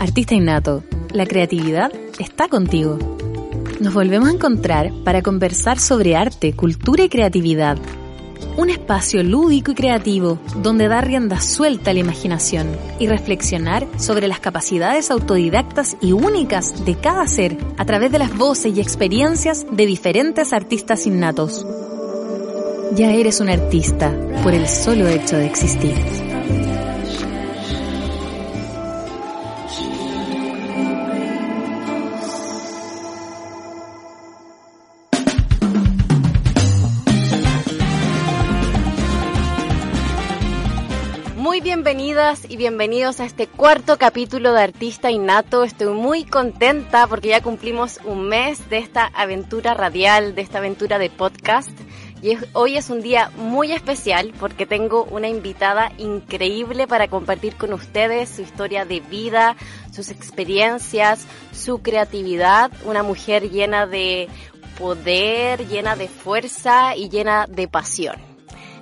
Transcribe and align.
Artista 0.00 0.36
innato, 0.36 0.84
la 1.10 1.26
creatividad 1.26 1.90
está 2.20 2.48
contigo. 2.48 2.98
Nos 3.80 3.94
volvemos 3.94 4.28
a 4.28 4.32
encontrar 4.32 4.92
para 5.04 5.22
conversar 5.22 5.80
sobre 5.80 6.14
arte, 6.14 6.52
cultura 6.52 7.02
y 7.02 7.08
creatividad. 7.08 7.76
Un 8.56 8.70
espacio 8.70 9.24
lúdico 9.24 9.72
y 9.72 9.74
creativo 9.74 10.38
donde 10.62 10.86
dar 10.86 11.04
rienda 11.04 11.40
suelta 11.40 11.90
a 11.90 11.94
la 11.94 12.00
imaginación 12.00 12.68
y 13.00 13.08
reflexionar 13.08 13.88
sobre 13.98 14.28
las 14.28 14.38
capacidades 14.38 15.10
autodidactas 15.10 15.96
y 16.00 16.12
únicas 16.12 16.84
de 16.84 16.94
cada 16.94 17.26
ser 17.26 17.56
a 17.76 17.84
través 17.84 18.12
de 18.12 18.20
las 18.20 18.36
voces 18.36 18.76
y 18.76 18.80
experiencias 18.80 19.66
de 19.68 19.84
diferentes 19.84 20.52
artistas 20.52 21.08
innatos. 21.08 21.66
Ya 22.94 23.10
eres 23.12 23.40
un 23.40 23.48
artista 23.48 24.14
por 24.44 24.54
el 24.54 24.68
solo 24.68 25.08
hecho 25.08 25.36
de 25.36 25.46
existir. 25.46 26.17
Y 42.48 42.56
bienvenidos 42.56 43.20
a 43.20 43.26
este 43.26 43.46
cuarto 43.46 43.96
capítulo 43.96 44.52
de 44.52 44.60
Artista 44.60 45.08
Innato. 45.08 45.62
Estoy 45.62 45.94
muy 45.94 46.24
contenta 46.24 47.06
porque 47.06 47.28
ya 47.28 47.44
cumplimos 47.44 48.00
un 48.04 48.26
mes 48.26 48.68
de 48.70 48.78
esta 48.78 49.06
aventura 49.06 49.72
radial, 49.74 50.34
de 50.34 50.42
esta 50.42 50.58
aventura 50.58 50.98
de 50.98 51.10
podcast. 51.10 51.70
Y 52.20 52.36
hoy 52.54 52.76
es 52.76 52.90
un 52.90 53.02
día 53.02 53.30
muy 53.36 53.70
especial 53.70 54.34
porque 54.40 54.66
tengo 54.66 55.04
una 55.04 55.28
invitada 55.28 55.92
increíble 55.96 56.88
para 56.88 57.06
compartir 57.06 57.54
con 57.54 57.72
ustedes 57.72 58.28
su 58.30 58.42
historia 58.42 58.84
de 58.84 58.98
vida, 58.98 59.54
sus 59.92 60.10
experiencias, 60.10 61.24
su 61.52 61.82
creatividad. 61.82 62.72
Una 62.84 63.04
mujer 63.04 63.48
llena 63.48 63.86
de 63.86 64.28
poder, 64.76 65.68
llena 65.68 65.94
de 65.94 66.08
fuerza 66.08 66.96
y 66.96 67.10
llena 67.10 67.46
de 67.46 67.68
pasión. 67.68 68.27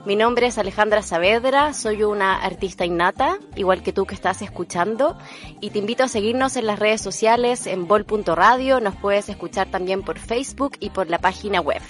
Mi 0.06 0.14
nombre 0.14 0.46
es 0.46 0.56
Alejandra 0.56 1.02
Saavedra, 1.02 1.74
soy 1.74 2.04
una 2.04 2.36
artista 2.36 2.84
innata, 2.84 3.38
igual 3.56 3.82
que 3.82 3.92
tú 3.92 4.06
que 4.06 4.14
estás 4.14 4.40
escuchando, 4.40 5.18
y 5.60 5.70
te 5.70 5.80
invito 5.80 6.04
a 6.04 6.08
seguirnos 6.08 6.54
en 6.54 6.66
las 6.66 6.78
redes 6.78 7.00
sociales 7.00 7.66
en 7.66 7.88
bol.radio, 7.88 8.78
nos 8.78 8.94
puedes 8.94 9.28
escuchar 9.28 9.68
también 9.68 10.04
por 10.04 10.20
Facebook 10.20 10.76
y 10.78 10.90
por 10.90 11.10
la 11.10 11.18
página 11.18 11.60
web. 11.60 11.82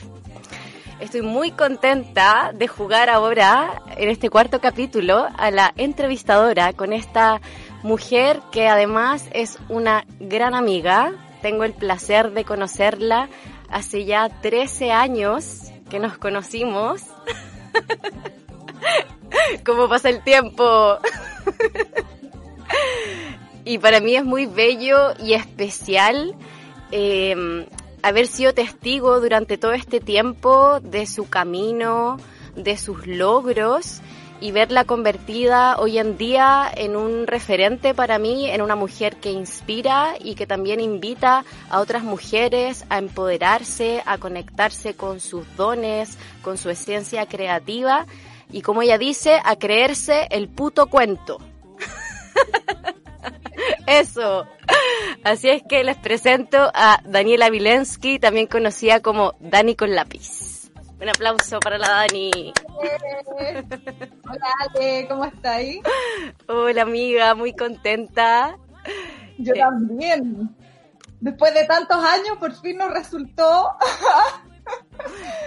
Estoy 0.99 1.21
muy 1.21 1.51
contenta 1.51 2.53
de 2.55 2.67
jugar 2.69 3.11
ahora, 3.11 3.83
en 3.99 4.09
este 4.09 4.31
cuarto 4.31 4.63
capítulo, 4.63 5.27
a 5.37 5.51
la 5.51 5.75
entrevistadora 5.77 6.73
con 6.73 6.95
esta 6.95 7.43
mujer 7.83 8.41
que 8.51 8.67
además 8.67 9.29
es 9.35 9.59
una 9.69 10.07
gran 10.21 10.55
amiga. 10.55 11.13
Tengo 11.43 11.65
el 11.65 11.75
placer 11.75 12.31
de 12.33 12.47
conocerla 12.47 13.29
hace 13.69 14.07
ya 14.07 14.31
13 14.41 14.91
años 14.91 15.71
que 15.91 15.99
nos 15.99 16.17
conocimos. 16.17 17.03
¿Cómo 19.65 19.89
pasa 19.89 20.09
el 20.09 20.23
tiempo? 20.23 20.99
y 23.65 23.79
para 23.79 24.01
mí 24.01 24.17
es 24.17 24.25
muy 24.25 24.47
bello 24.47 25.15
y 25.23 25.35
especial 25.35 26.35
eh, 26.93 27.67
haber 28.03 28.27
sido 28.27 28.55
testigo 28.55 29.21
durante 29.21 29.59
todo 29.59 29.73
este 29.73 30.01
tiempo 30.01 30.81
de 30.81 31.07
su 31.07 31.29
camino, 31.29 32.19
de 32.55 32.77
sus 32.77 33.07
logros 33.07 34.01
y 34.41 34.53
verla 34.53 34.85
convertida 34.85 35.79
hoy 35.79 35.99
en 35.99 36.19
día 36.19 36.71
en 36.75 36.97
un 36.97 37.27
referente 37.27 37.95
para 37.95 38.19
mí, 38.19 38.51
en 38.51 38.63
una 38.63 38.77
mujer 38.77 39.17
que 39.17 39.31
inspira 39.31 40.15
y 40.21 40.35
que 40.35 40.47
también 40.47 40.81
invita 40.81 41.45
a 41.71 41.81
otras 41.81 42.03
mujeres 42.03 42.85
a 42.91 42.99
empoderarse, 42.99 44.03
a 44.05 44.19
conectarse 44.19 44.95
con 44.95 45.21
sus 45.21 45.45
dones, 45.57 46.19
con 46.43 46.59
su 46.59 46.71
esencia 46.71 47.27
creativa 47.27 48.07
y 48.51 48.63
como 48.63 48.83
ella 48.83 48.99
dice, 48.99 49.41
a 49.45 49.57
creerse 49.57 50.29
el 50.31 50.49
puto 50.49 50.87
cuento. 50.87 51.39
Eso. 53.87 54.47
Así 55.25 55.49
es 55.49 55.63
que 55.69 55.83
les 55.83 55.97
presento 55.97 56.71
a 56.75 57.01
Daniela 57.05 57.51
Vilensky, 57.51 58.19
también 58.19 58.47
conocida 58.47 59.01
como 59.01 59.35
Dani 59.41 59.75
con 59.75 59.95
lápiz. 59.95 60.56
Un 61.01 61.09
aplauso 61.09 61.61
para 61.61 61.79
la 61.79 61.89
Dani. 61.89 62.53
Hola 64.29 64.47
Ale, 64.75 65.07
¿cómo 65.09 65.25
estáis? 65.27 65.81
Hola 66.49 66.83
amiga, 66.83 67.35
muy 67.35 67.53
contenta. 67.55 68.57
Yo 69.39 69.55
Eh. 69.55 69.59
también. 69.59 70.55
Después 71.21 71.53
de 71.55 71.65
tantos 71.67 71.97
años, 72.05 72.37
por 72.39 72.53
fin 72.55 72.79
nos 72.79 72.93
resultó 72.93 73.71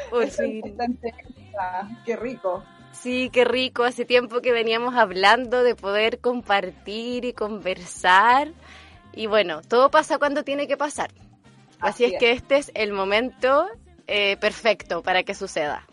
Por 0.10 0.28
fin. 0.28 0.62
esta 0.66 0.86
entrevista. 0.86 1.90
Qué 2.06 2.16
rico. 2.16 2.64
Sí, 2.92 3.30
qué 3.32 3.46
rico. 3.46 3.84
Hace 3.84 4.06
tiempo 4.06 4.42
que 4.42 4.52
veníamos 4.52 4.96
hablando 4.96 5.64
de 5.64 5.76
poder 5.76 6.20
compartir 6.20 7.26
y 7.26 7.34
conversar. 7.34 8.50
Y 9.14 9.28
bueno, 9.28 9.62
todo 9.62 9.90
pasa 9.90 10.18
cuando 10.20 10.44
tiene 10.44 10.68
que 10.68 10.78
pasar. 10.78 11.12
Así, 11.80 12.04
Así 12.04 12.06
es, 12.06 12.14
es. 12.14 12.20
que 12.20 12.32
este 12.32 12.58
es 12.58 12.72
el 12.76 12.92
momento 12.92 13.68
eh, 14.10 14.38
perfecto 14.38 15.04
para 15.04 15.24
que 15.24 15.36
suceda. 15.36 15.86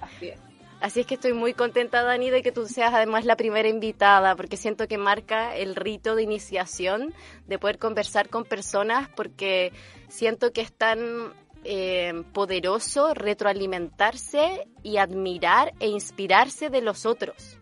Así 0.00 0.28
es. 0.28 0.38
Así 0.80 1.00
es 1.00 1.06
que 1.06 1.14
estoy 1.14 1.32
muy 1.32 1.54
contenta, 1.54 2.02
Dani, 2.04 2.30
de 2.30 2.42
que 2.42 2.52
tú 2.52 2.66
seas 2.66 2.94
además 2.94 3.24
la 3.24 3.36
primera 3.36 3.68
invitada, 3.68 4.36
porque 4.36 4.56
siento 4.56 4.86
que 4.86 4.96
marca 4.96 5.56
el 5.56 5.74
rito 5.74 6.14
de 6.14 6.22
iniciación 6.22 7.14
de 7.48 7.58
poder 7.58 7.78
conversar 7.78 8.28
con 8.28 8.44
personas, 8.44 9.08
porque 9.16 9.72
siento 10.08 10.52
que 10.52 10.60
es 10.60 10.72
tan 10.72 11.32
eh, 11.64 12.22
poderoso 12.32 13.12
retroalimentarse 13.14 14.68
y 14.84 14.98
admirar 14.98 15.72
e 15.80 15.88
inspirarse 15.88 16.70
de 16.70 16.82
los 16.82 17.06
otros. 17.06 17.58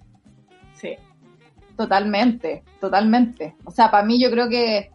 Sí. 0.74 0.96
Totalmente, 1.76 2.64
totalmente. 2.80 3.54
O 3.64 3.70
sea, 3.70 3.90
para 3.90 4.04
mí 4.04 4.20
yo 4.20 4.30
creo 4.30 4.48
que 4.48 4.90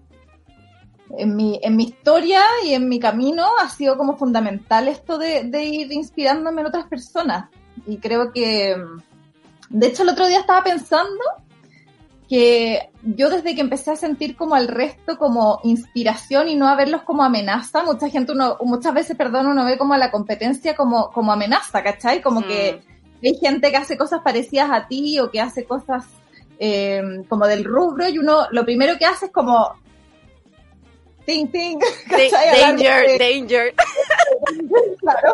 en 1.17 1.35
mi, 1.35 1.59
en 1.61 1.75
mi 1.75 1.83
historia 1.83 2.41
y 2.66 2.73
en 2.73 2.89
mi 2.89 2.99
camino 2.99 3.45
ha 3.61 3.69
sido 3.69 3.97
como 3.97 4.17
fundamental 4.17 4.88
esto 4.88 5.17
de, 5.17 5.44
de 5.44 5.63
ir 5.63 5.91
inspirándome 5.91 6.61
en 6.61 6.67
otras 6.67 6.85
personas. 6.85 7.49
Y 7.88 7.97
creo 7.97 8.31
que, 8.31 8.75
de 9.69 9.88
hecho, 9.88 10.03
el 10.03 10.09
otro 10.09 10.27
día 10.27 10.39
estaba 10.39 10.63
pensando 10.63 11.19
que 12.29 12.89
yo 13.03 13.29
desde 13.29 13.55
que 13.55 13.61
empecé 13.61 13.91
a 13.91 13.97
sentir 13.97 14.38
como 14.38 14.55
al 14.55 14.69
resto 14.69 15.17
como 15.17 15.59
inspiración 15.63 16.47
y 16.47 16.55
no 16.55 16.69
a 16.69 16.75
verlos 16.75 17.01
como 17.01 17.23
amenaza, 17.23 17.83
mucha 17.83 18.07
gente, 18.09 18.31
uno, 18.31 18.57
muchas 18.63 18.93
veces, 18.93 19.17
perdón, 19.17 19.47
uno 19.47 19.66
ve 19.66 19.78
como 19.78 19.93
a 19.95 19.97
la 19.97 20.11
competencia 20.11 20.73
como, 20.75 21.11
como 21.11 21.33
amenaza, 21.33 21.83
¿cachai? 21.83 22.22
Como 22.22 22.39
Mm. 22.39 22.43
que 22.43 22.81
hay 23.23 23.35
gente 23.35 23.69
que 23.69 23.78
hace 23.78 23.97
cosas 23.97 24.22
parecidas 24.23 24.69
a 24.72 24.88
ti 24.88 25.19
o 25.19 25.29
que 25.29 25.41
hace 25.41 25.66
cosas 25.66 26.05
eh, 26.57 27.01
como 27.28 27.47
del 27.47 27.66
rubro 27.66 28.07
y 28.07 28.17
uno 28.17 28.46
lo 28.52 28.64
primero 28.64 28.97
que 28.97 29.05
hace 29.05 29.25
es 29.25 29.31
como 29.31 29.73
ting 31.26 31.52
ting 31.52 31.79
danger, 32.09 33.18
danger. 33.18 33.73
claro. 35.00 35.34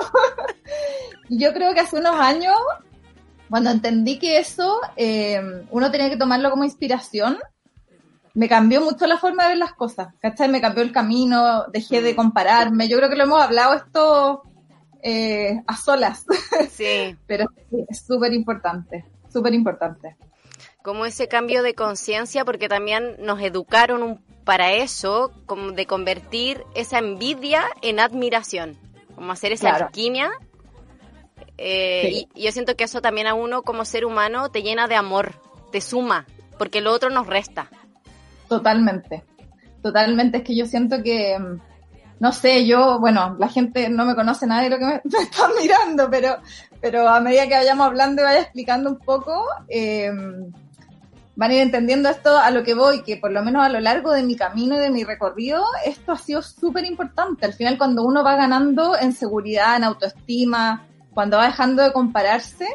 Yo 1.30 1.54
creo 1.54 1.74
que 1.74 1.82
hace 1.82 1.98
unos 1.98 2.16
años, 2.20 2.56
cuando 3.50 3.70
entendí 3.70 4.20
que 4.20 4.40
eso 4.40 4.80
eh, 4.96 5.42
uno 5.72 5.92
tenía 5.92 6.10
que 6.10 6.18
tomarlo 6.18 6.50
como 6.50 6.64
inspiración, 6.64 7.38
me 8.34 8.48
cambió 8.48 8.82
mucho 8.82 9.08
la 9.08 9.18
forma 9.18 9.44
de 9.44 9.50
ver 9.50 9.58
las 9.58 9.74
cosas, 9.74 10.14
¿cachai? 10.20 10.48
Me 10.48 10.62
cambió 10.62 10.84
el 10.84 10.92
camino, 10.92 11.66
dejé 11.74 12.04
de 12.04 12.16
compararme. 12.16 12.88
Yo 12.88 12.98
creo 12.98 13.10
que 13.10 13.16
lo 13.16 13.24
hemos 13.24 13.42
hablado 13.42 13.74
esto 13.74 14.44
eh, 15.02 15.60
a 15.66 15.76
solas, 15.76 16.26
Sí. 16.70 17.18
pero 17.28 17.46
sí, 17.70 17.84
es 17.90 18.06
súper 18.06 18.34
importante, 18.34 19.06
súper 19.28 19.56
importante. 19.56 20.16
Como 20.88 21.06
ese 21.06 21.28
cambio 21.28 21.64
de 21.64 21.76
conciencia, 21.76 22.46
porque 22.46 22.70
también 22.70 23.18
nos 23.20 23.42
educaron 23.42 24.04
un- 24.04 24.22
para 24.46 24.72
eso, 24.72 25.34
como 25.46 25.74
de 25.74 25.86
convertir 25.86 26.64
esa 26.76 27.00
envidia 27.00 27.66
en 27.82 28.00
admiración, 28.00 28.78
como 29.14 29.34
hacer 29.34 29.52
esa 29.52 29.72
Claro. 29.72 29.86
alquimia. 29.88 30.32
Eh, 31.58 32.08
Sí. 32.10 32.28
y, 32.34 32.42
y 32.42 32.46
yo 32.46 32.52
siento 32.54 32.78
que 32.78 32.86
eso 32.86 33.02
también 33.02 33.28
a 33.28 33.34
uno 33.34 33.64
como 33.64 33.84
ser 33.84 34.06
humano 34.06 34.50
te 34.50 34.62
llena 34.64 34.88
de 34.88 34.96
amor, 34.96 35.34
te 35.74 35.82
suma, 35.82 36.26
porque 36.58 36.80
lo 36.80 36.94
otro 36.94 37.10
nos 37.10 37.28
resta. 37.28 37.70
Totalmente, 38.48 39.24
totalmente. 39.82 40.38
Es 40.38 40.44
que 40.46 40.56
yo 40.56 40.66
siento 40.66 41.04
que, 41.04 41.38
mm, 41.38 41.60
no 42.22 42.32
sé, 42.32 42.66
yo, 42.66 43.00
bueno, 43.02 43.36
la 43.40 43.50
gente 43.50 43.90
no 43.90 44.06
me 44.06 44.16
conoce 44.16 44.48
nada 44.48 44.62
de 44.62 44.70
lo 44.70 44.78
que 44.78 44.86
me, 44.86 45.02
están 45.22 45.52
mirando, 45.62 46.10
pero, 46.10 46.38
pero 46.80 47.10
a 47.10 47.20
medida 47.20 47.46
que 47.48 47.56
vayamos 47.56 47.88
hablando 47.88 48.22
y 48.22 48.26
vaya 48.26 48.40
explicando 48.42 48.90
un 48.92 49.00
poco, 49.00 49.44
eh, 49.68 50.12
van 51.38 51.52
a 51.52 51.54
ir 51.54 51.62
entendiendo 51.62 52.10
esto 52.10 52.36
a 52.36 52.50
lo 52.50 52.64
que 52.64 52.74
voy, 52.74 53.04
que 53.04 53.16
por 53.16 53.32
lo 53.32 53.44
menos 53.44 53.64
a 53.64 53.70
lo 53.70 53.80
largo 53.80 54.12
de 54.12 54.24
mi 54.24 54.36
camino 54.36 54.76
y 54.76 54.80
de 54.80 54.90
mi 54.90 55.04
recorrido, 55.04 55.64
esto 55.86 56.12
ha 56.12 56.18
sido 56.18 56.42
súper 56.42 56.84
importante. 56.84 57.46
Al 57.46 57.54
final, 57.54 57.78
cuando 57.78 58.04
uno 58.04 58.24
va 58.24 58.36
ganando 58.36 58.98
en 59.00 59.14
seguridad, 59.14 59.78
en 59.78 59.84
autoestima, 59.84 60.88
cuando 61.14 61.38
va 61.38 61.46
dejando 61.46 61.84
de 61.84 61.94
compararse, 61.94 62.66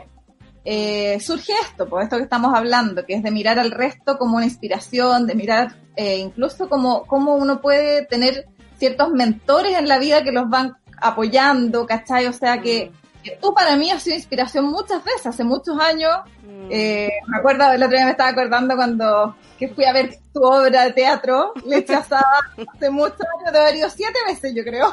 eh, 0.64 1.19
surge 1.19 1.53
esto, 1.61 1.88
pues 1.88 2.05
esto 2.05 2.19
que 2.19 2.23
estamos 2.23 2.55
hablando, 2.55 3.05
que 3.05 3.14
es 3.14 3.25
de 3.25 3.32
mirar 3.32 3.59
al 3.59 3.73
resto 3.73 4.17
como 4.17 4.37
una 4.37 4.44
inspiración, 4.47 5.26
de 5.26 5.35
mirar 5.35 5.75
eh, 5.97 6.19
incluso 6.19 6.69
como, 6.69 7.05
como 7.06 7.35
uno 7.35 7.61
puede 7.61 8.06
tener 8.06 8.47
ciertos 8.79 9.11
mentores 9.11 9.76
en 9.76 9.88
la 9.88 9.99
vida 9.99 10.23
que 10.23 10.31
los 10.31 10.49
van 10.49 10.76
apoyando, 11.00 11.85
¿cachai? 11.85 12.26
O 12.26 12.32
sea 12.32 12.62
que 12.62 12.93
tú 13.40 13.54
para 13.54 13.76
mí 13.76 13.90
has 13.90 14.02
sido 14.02 14.16
inspiración 14.16 14.66
muchas 14.66 15.02
veces, 15.04 15.26
hace 15.26 15.44
muchos 15.44 15.78
años. 15.78 16.12
Mm. 16.42 16.69
Eh, 16.70 17.10
me 17.26 17.38
acuerdo, 17.38 17.72
el 17.72 17.82
otro 17.82 17.96
día 17.96 18.04
me 18.04 18.12
estaba 18.12 18.30
acordando 18.30 18.76
cuando 18.76 19.36
que 19.58 19.69
fui 19.69 19.84
a 19.84 19.92
ver 19.92 20.19
tu 20.32 20.42
obra 20.42 20.84
de 20.84 20.92
teatro, 20.92 21.52
Leche 21.64 21.94
Asada, 21.94 22.24
hace 22.74 22.90
muchos 22.90 23.20
años, 23.38 23.52
de 23.52 23.58
haber 23.58 23.76
ido 23.76 23.90
siete 23.90 24.19
veces, 24.26 24.52
yo 24.54 24.64
creo. 24.64 24.92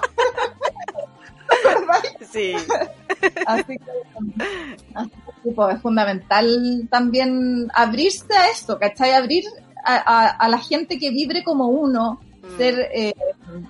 sí. 2.31 2.53
así 3.47 3.77
que, 3.77 5.51
pues, 5.55 5.75
es 5.75 5.81
fundamental 5.81 6.87
también 6.91 7.71
abrirse 7.73 8.35
a 8.35 8.49
esto, 8.49 8.77
¿cachai? 8.77 9.13
Abrir 9.13 9.45
a, 9.83 10.27
a, 10.27 10.49
la 10.49 10.59
gente 10.59 10.99
que 10.99 11.09
vibre 11.09 11.43
como 11.43 11.67
uno, 11.69 12.19
mm. 12.43 12.57
ser, 12.57 12.89
eh, 12.93 13.15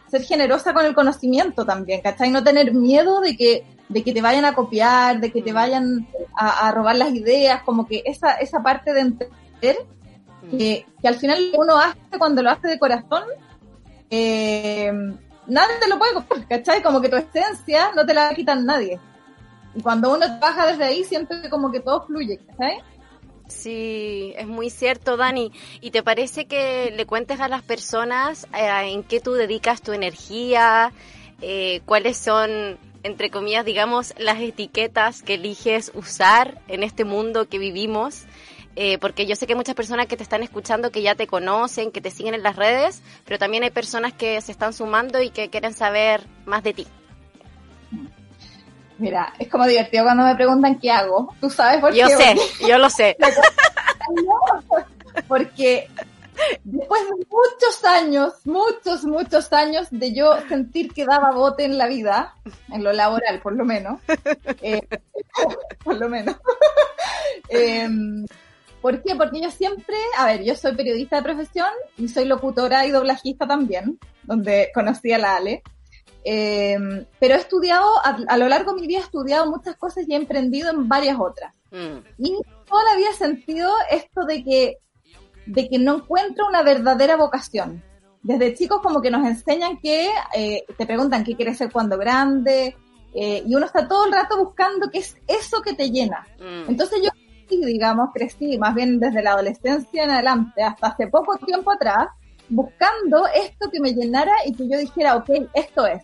ser 0.10 0.24
generosa 0.24 0.74
con 0.74 0.86
el 0.86 0.94
conocimiento 0.94 1.66
también, 1.66 2.02
¿cachai? 2.02 2.30
No 2.30 2.44
tener 2.44 2.74
miedo 2.74 3.22
de 3.22 3.38
que 3.38 3.64
de 3.90 4.04
que 4.04 4.14
te 4.14 4.22
vayan 4.22 4.46
a 4.46 4.54
copiar, 4.54 5.20
de 5.20 5.32
que 5.32 5.42
te 5.42 5.52
mm. 5.52 5.56
vayan 5.56 6.08
a, 6.36 6.72
robar 6.72 6.96
las 6.96 7.12
ideas, 7.14 7.64
como 7.64 7.88
que 7.88 8.04
esa, 8.06 8.34
esa 8.34 8.62
parte 8.64 8.94
de 8.94 9.02
entender 9.02 9.78
mm. 10.44 10.58
que, 10.58 10.86
al 11.04 11.16
final 11.16 11.52
uno 11.58 11.78
hace 11.78 12.18
cuando 12.18 12.44
lo 12.44 12.52
hace 12.52 12.68
de 12.68 12.80
corazón, 12.80 13.24
eh, 14.12 14.92
nadie 15.48 15.76
te 15.82 15.90
lo 15.90 15.98
puede 15.98 16.14
copiar, 16.14 16.48
¿cachai? 16.48 16.82
Como 16.82 17.02
que 17.02 17.10
tu 17.10 17.18
esencia 17.18 17.92
no 17.96 18.06
te 18.06 18.14
la 18.14 18.34
quitan 18.34 18.66
nadie. 18.66 19.00
Y 19.76 19.82
cuando 19.82 20.14
uno 20.14 20.26
trabaja 20.26 20.68
desde 20.68 20.84
ahí, 20.84 21.04
siente 21.04 21.50
como 21.50 21.72
que 21.72 21.80
todo 21.80 22.06
fluye, 22.06 22.38
¿cachai? 22.38 22.82
Sí, 23.48 24.34
es 24.38 24.48
muy 24.48 24.70
cierto, 24.70 25.18
Dani. 25.18 25.52
¿Y 25.82 25.90
te 25.90 26.04
parece 26.04 26.46
que 26.46 26.94
le 26.96 27.08
cuentes 27.08 27.40
a 27.40 27.48
las 27.48 27.64
personas 27.64 28.48
eh, 28.56 28.92
en 28.92 29.02
qué 29.02 29.20
tú 29.20 29.34
dedicas 29.34 29.82
tu 29.82 29.92
energía? 29.94 30.94
Eh, 31.42 31.82
¿Cuáles 31.86 32.18
son 32.18 32.78
entre 33.04 33.30
comillas, 33.30 33.66
digamos, 33.66 34.14
las 34.18 34.40
etiquetas 34.40 35.22
que 35.22 35.36
eliges 35.36 35.92
usar 35.96 36.62
en 36.68 36.84
este 36.84 37.06
mundo 37.06 37.48
que 37.48 37.60
vivimos. 37.60 38.26
Eh, 38.76 38.98
porque 39.00 39.26
yo 39.26 39.36
sé 39.36 39.46
que 39.46 39.54
hay 39.54 39.58
muchas 39.58 39.76
personas 39.76 40.08
que 40.08 40.16
te 40.16 40.24
están 40.24 40.44
escuchando 40.44 40.92
que 40.92 41.02
ya 41.02 41.16
te 41.16 41.28
conocen, 41.28 41.92
que 41.92 42.02
te 42.02 42.12
siguen 42.12 42.34
en 42.34 42.44
las 42.44 42.56
redes, 42.56 43.02
pero 43.26 43.38
también 43.38 43.64
hay 43.64 43.72
personas 43.72 44.14
que 44.14 44.40
se 44.42 44.52
están 44.52 44.74
sumando 44.74 45.22
y 45.22 45.32
que 45.32 45.50
quieren 45.50 45.74
saber 45.74 46.26
más 46.46 46.64
de 46.64 46.74
ti. 46.74 46.88
Mira, 48.98 49.34
es 49.40 49.48
como 49.48 49.66
divertido 49.66 50.04
cuando 50.04 50.24
me 50.24 50.36
preguntan 50.36 50.78
qué 50.78 50.92
hago. 50.92 51.34
¿Tú 51.40 51.50
sabes 51.50 51.80
por 51.80 51.92
qué? 51.92 52.00
Yo 52.00 52.08
sé, 52.10 52.36
yo 52.68 52.78
lo 52.78 52.90
sé. 52.90 53.18
porque 55.28 55.90
Después 56.64 57.02
de 57.04 57.26
muchos 57.30 57.84
años, 57.84 58.34
muchos, 58.46 59.04
muchos 59.04 59.52
años 59.54 59.88
de 59.92 60.14
yo 60.14 60.38
sentir 60.48 60.94
que 60.94 61.06
daba 61.06 61.32
bote 61.32 61.66
en 61.66 61.78
la 61.78 61.88
vida, 61.88 62.36
en 62.72 62.84
lo 62.84 62.94
laboral 62.94 63.42
por 63.42 63.54
lo 63.54 63.66
menos, 63.66 64.00
eh, 64.62 64.82
por 65.84 65.98
lo 65.98 66.10
menos. 66.10 66.36
Em, 67.50 68.26
¿Por 68.82 69.02
qué? 69.02 69.16
Porque 69.16 69.42
yo 69.42 69.52
siempre, 69.52 69.98
a 70.18 70.26
ver, 70.26 70.44
yo 70.44 70.56
soy 70.56 70.76
periodista 70.76 71.18
de 71.18 71.24
profesión 71.24 71.70
y 71.98 72.08
soy 72.08 72.26
locutora 72.26 72.86
y 72.86 72.92
doblajista 72.92 73.48
también, 73.48 74.00
donde 74.24 74.70
conocí 74.74 75.12
a 75.12 75.18
la 75.18 75.36
Ale. 75.36 75.64
Em, 76.24 77.06
pero 77.20 77.36
he 77.36 77.38
estudiado, 77.38 77.88
a, 78.04 78.38
lo 78.38 78.48
largo 78.48 78.74
de 78.74 78.82
mi 78.82 78.88
vida 78.88 79.00
he 79.00 79.04
estudiado 79.04 79.50
muchas 79.50 79.76
cosas 79.76 80.06
y 80.08 80.14
he 80.14 80.18
emprendido 80.18 80.70
en 80.70 80.88
varias 80.88 81.18
otras. 81.20 81.54
Mm. 81.72 81.98
Y 82.20 82.38
toda 82.68 82.84
la 82.86 82.96
vida 82.96 83.10
he 83.12 83.16
sentido 83.16 83.72
esto 83.90 84.26
de 84.26 84.44
que 84.44 84.78
de 85.50 85.68
que 85.68 85.80
no 85.80 85.98
encuentro 85.98 86.48
una 86.48 86.62
verdadera 86.62 87.18
vocación. 87.18 87.84
Desde 88.22 88.54
chicos 88.54 88.82
como 88.82 89.02
que 89.02 89.10
nos 89.10 89.26
enseñan 89.26 89.78
que, 89.80 90.10
eh, 90.36 90.64
te 90.78 90.86
preguntan 90.86 91.24
qué 91.24 91.36
quieres 91.36 91.58
ser 91.58 91.72
cuando 91.72 91.98
grande, 91.98 92.76
eh, 93.14 93.44
y 93.46 93.56
uno 93.56 93.66
está 93.66 93.88
todo 93.88 94.06
el 94.06 94.12
rato 94.12 94.38
buscando 94.38 94.90
qué 94.92 95.00
es 95.00 95.18
eso 95.28 95.62
que 95.62 95.74
te 95.74 95.90
llena. 95.90 96.28
Mm. 96.38 96.70
Entonces 96.70 97.02
yo, 97.02 97.10
digamos, 97.50 98.10
crecí 98.14 98.58
más 98.60 98.76
bien 98.76 99.00
desde 99.00 99.24
la 99.24 99.32
adolescencia 99.32 100.04
en 100.04 100.12
adelante, 100.12 100.62
hasta 100.62 100.88
hace 100.88 101.08
poco 101.08 101.38
tiempo 101.38 101.72
atrás, 101.72 102.10
buscando 102.50 103.26
esto 103.28 103.70
que 103.72 103.80
me 103.80 103.94
llenara 103.94 104.34
y 104.46 104.54
que 104.54 104.68
yo 104.68 104.78
dijera, 104.78 105.16
ok, 105.16 105.30
esto 105.54 105.88
es. 105.88 106.02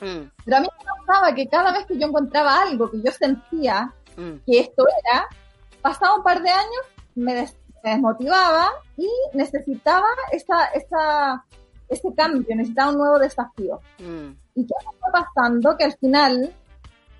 Mm. 0.00 0.28
Pero 0.44 0.56
a 0.56 0.60
mí 0.60 0.66
me 0.66 1.06
pasaba 1.06 1.34
que 1.34 1.46
cada 1.46 1.72
vez 1.72 1.86
que 1.86 1.98
yo 1.98 2.08
encontraba 2.08 2.62
algo 2.62 2.90
que 2.90 3.00
yo 3.04 3.12
sentía 3.12 3.92
mm. 4.16 4.44
que 4.44 4.60
esto 4.60 4.84
era, 5.04 5.28
pasaba 5.80 6.16
un 6.16 6.24
par 6.24 6.42
de 6.42 6.50
años, 6.50 6.82
me, 7.14 7.48
me 7.82 7.90
desmotivaba 7.90 8.68
y 8.96 9.08
necesitaba 9.34 10.08
esa, 10.32 10.66
esa, 10.66 11.44
ese 11.88 12.14
cambio, 12.14 12.56
necesitaba 12.56 12.90
un 12.90 12.98
nuevo 12.98 13.18
desafío. 13.18 13.80
Mm. 13.98 14.30
¿Y 14.54 14.66
qué 14.66 14.74
fue 14.84 15.12
pasando? 15.12 15.76
Que 15.76 15.84
al 15.84 15.96
final, 15.96 16.52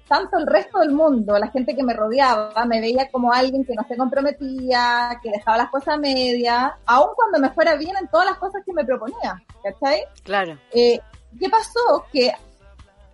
tanto 0.08 0.38
el 0.38 0.46
resto 0.46 0.80
del 0.80 0.92
mundo, 0.92 1.38
la 1.38 1.50
gente 1.50 1.76
que 1.76 1.82
me 1.82 1.94
rodeaba, 1.94 2.64
me 2.66 2.80
veía 2.80 3.08
como 3.10 3.32
alguien 3.32 3.64
que 3.64 3.74
no 3.74 3.84
se 3.86 3.96
comprometía, 3.96 5.20
que 5.22 5.30
dejaba 5.30 5.58
las 5.58 5.70
cosas 5.70 5.94
a 5.94 5.98
media, 5.98 6.76
aun 6.86 7.10
cuando 7.14 7.38
me 7.38 7.54
fuera 7.54 7.76
bien 7.76 7.96
en 8.00 8.08
todas 8.08 8.26
las 8.26 8.38
cosas 8.38 8.62
que 8.64 8.72
me 8.72 8.84
proponía, 8.84 9.42
¿cachai? 9.62 10.02
Claro. 10.24 10.58
Eh, 10.72 10.98
¿Qué 11.38 11.48
pasó? 11.48 12.06
Que 12.12 12.32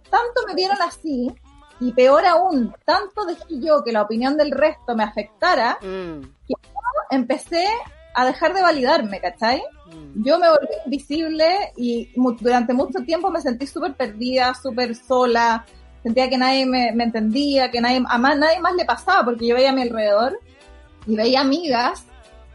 tanto 0.09 0.41
me 0.47 0.55
vieron 0.55 0.81
así, 0.81 1.35
y 1.85 1.93
peor 1.93 2.25
aún, 2.25 2.75
tanto 2.87 3.27
dejé 3.27 3.61
yo 3.61 3.85
que 3.85 3.93
la 3.93 4.01
opinión 4.01 4.39
del 4.39 4.51
resto 4.51 4.97
me 4.97 5.05
afectara, 5.05 5.77
mm. 5.83 6.21
que 6.49 6.55
empecé 7.11 7.67
a 8.15 8.25
dejar 8.25 8.55
de 8.55 8.63
validarme, 8.63 9.21
¿cachai? 9.21 9.63
Mm. 9.87 10.25
Yo 10.25 10.39
me 10.39 10.49
volví 10.49 10.69
invisible 10.87 11.47
y 11.77 12.11
durante 12.41 12.73
mucho 12.73 13.01
tiempo 13.05 13.31
me 13.31 13.43
sentí 13.43 13.67
súper 13.67 13.93
perdida, 13.93 14.55
súper 14.55 14.97
sola, 14.97 15.67
sentía 16.03 16.31
que 16.31 16.39
nadie 16.39 16.65
me, 16.65 16.89
entendía, 16.89 17.71
que 17.71 17.83
nadie, 17.83 18.03
a 18.09 18.17
más, 18.17 18.39
nadie 18.39 18.61
más 18.61 18.75
le 18.77 18.87
pasaba, 18.87 19.23
porque 19.23 19.47
yo 19.47 19.55
veía 19.55 19.69
a 19.69 19.75
mi 19.75 19.83
alrededor 19.83 20.41
y 21.07 21.17
veía 21.17 21.43
amigas 21.43 22.07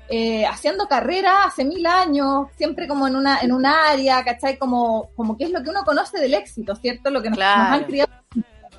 eh, 0.08 0.44
haciendo 0.48 0.88
carrera 0.88 1.44
hace 1.44 1.64
mil 1.64 1.86
años, 1.86 2.48
siempre 2.58 2.88
como 2.88 3.08
en 3.08 3.16
una, 3.16 3.42
en 3.42 3.52
un 3.52 3.68
área, 3.68 4.26
¿cachai? 4.26 4.58
Como, 4.58 5.12
como 5.16 5.38
que 5.38 5.44
es 5.44 5.52
lo 5.52 5.62
que 5.62 5.70
uno 5.70 5.84
conoce 5.84 6.20
del 6.20 6.34
éxito, 6.34 6.76
¿cierto? 6.76 7.12
Lo 7.12 7.22
que 7.22 7.30
nos, 7.30 7.40
han 7.40 7.84
criado. 7.84 8.10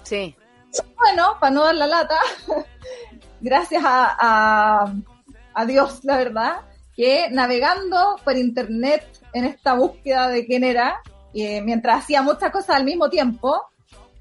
Sí. 0.03 0.35
Bueno, 0.97 1.37
para 1.41 1.55
no 1.55 1.65
dar 1.65 1.75
la 1.75 1.87
lata, 1.87 2.19
gracias 3.41 3.83
a 3.85 4.93
a 5.55 5.67
Dios, 5.67 6.01
la 6.05 6.17
verdad, 6.17 6.57
que 6.95 7.29
navegando 7.31 8.17
por 8.25 8.37
internet 8.37 9.05
en 9.33 9.45
esta 9.45 9.75
búsqueda 9.75 10.29
de 10.29 10.47
quién 10.47 10.65
era, 10.65 11.01
y 11.33 11.61
mientras 11.61 12.05
hacía 12.05 12.23
muchas 12.23 12.51
cosas 12.51 12.77
al 12.77 12.85
mismo 12.85 13.09
tiempo, 13.09 13.61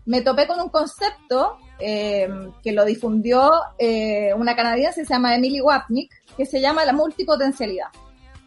me 0.05 0.21
topé 0.21 0.47
con 0.47 0.59
un 0.59 0.69
concepto 0.69 1.57
eh, 1.79 2.29
que 2.63 2.71
lo 2.71 2.85
difundió 2.85 3.51
eh, 3.77 4.33
una 4.35 4.55
canadiense, 4.55 5.05
se 5.05 5.13
llama 5.13 5.35
Emily 5.35 5.61
Wapnick, 5.61 6.11
que 6.35 6.45
se 6.45 6.61
llama 6.61 6.85
la 6.85 6.93
multipotencialidad. 6.93 7.87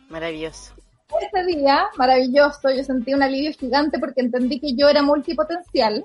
Maravilloso. 0.08 0.74
Ese 1.20 1.44
día, 1.44 1.88
maravilloso, 1.96 2.70
yo 2.70 2.82
sentí 2.84 3.12
un 3.12 3.22
alivio 3.22 3.52
gigante 3.52 3.98
porque 3.98 4.22
entendí 4.22 4.58
que 4.58 4.74
yo 4.74 4.88
era 4.88 5.02
multipotencial 5.02 6.04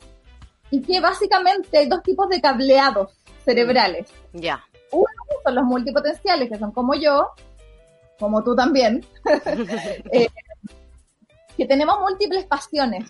y 0.72 0.82
que 0.82 1.00
básicamente 1.00 1.78
hay 1.78 1.88
dos 1.88 2.04
tipos 2.04 2.30
de 2.30 2.42
cableados 2.42 3.18
cerebrales. 3.46 4.10
Ya. 4.34 4.64
Uno 4.92 5.06
son 5.44 5.56
los 5.56 5.64
multipotenciales, 5.64 6.50
que 6.50 6.58
son 6.58 6.72
como 6.72 6.96
yo, 6.96 7.32
como 8.20 8.44
tú 8.44 8.56
también, 8.56 9.06
eh, 10.12 10.28
que 11.56 11.66
tenemos 11.66 12.00
múltiples 12.00 12.46
pasiones, 12.46 13.10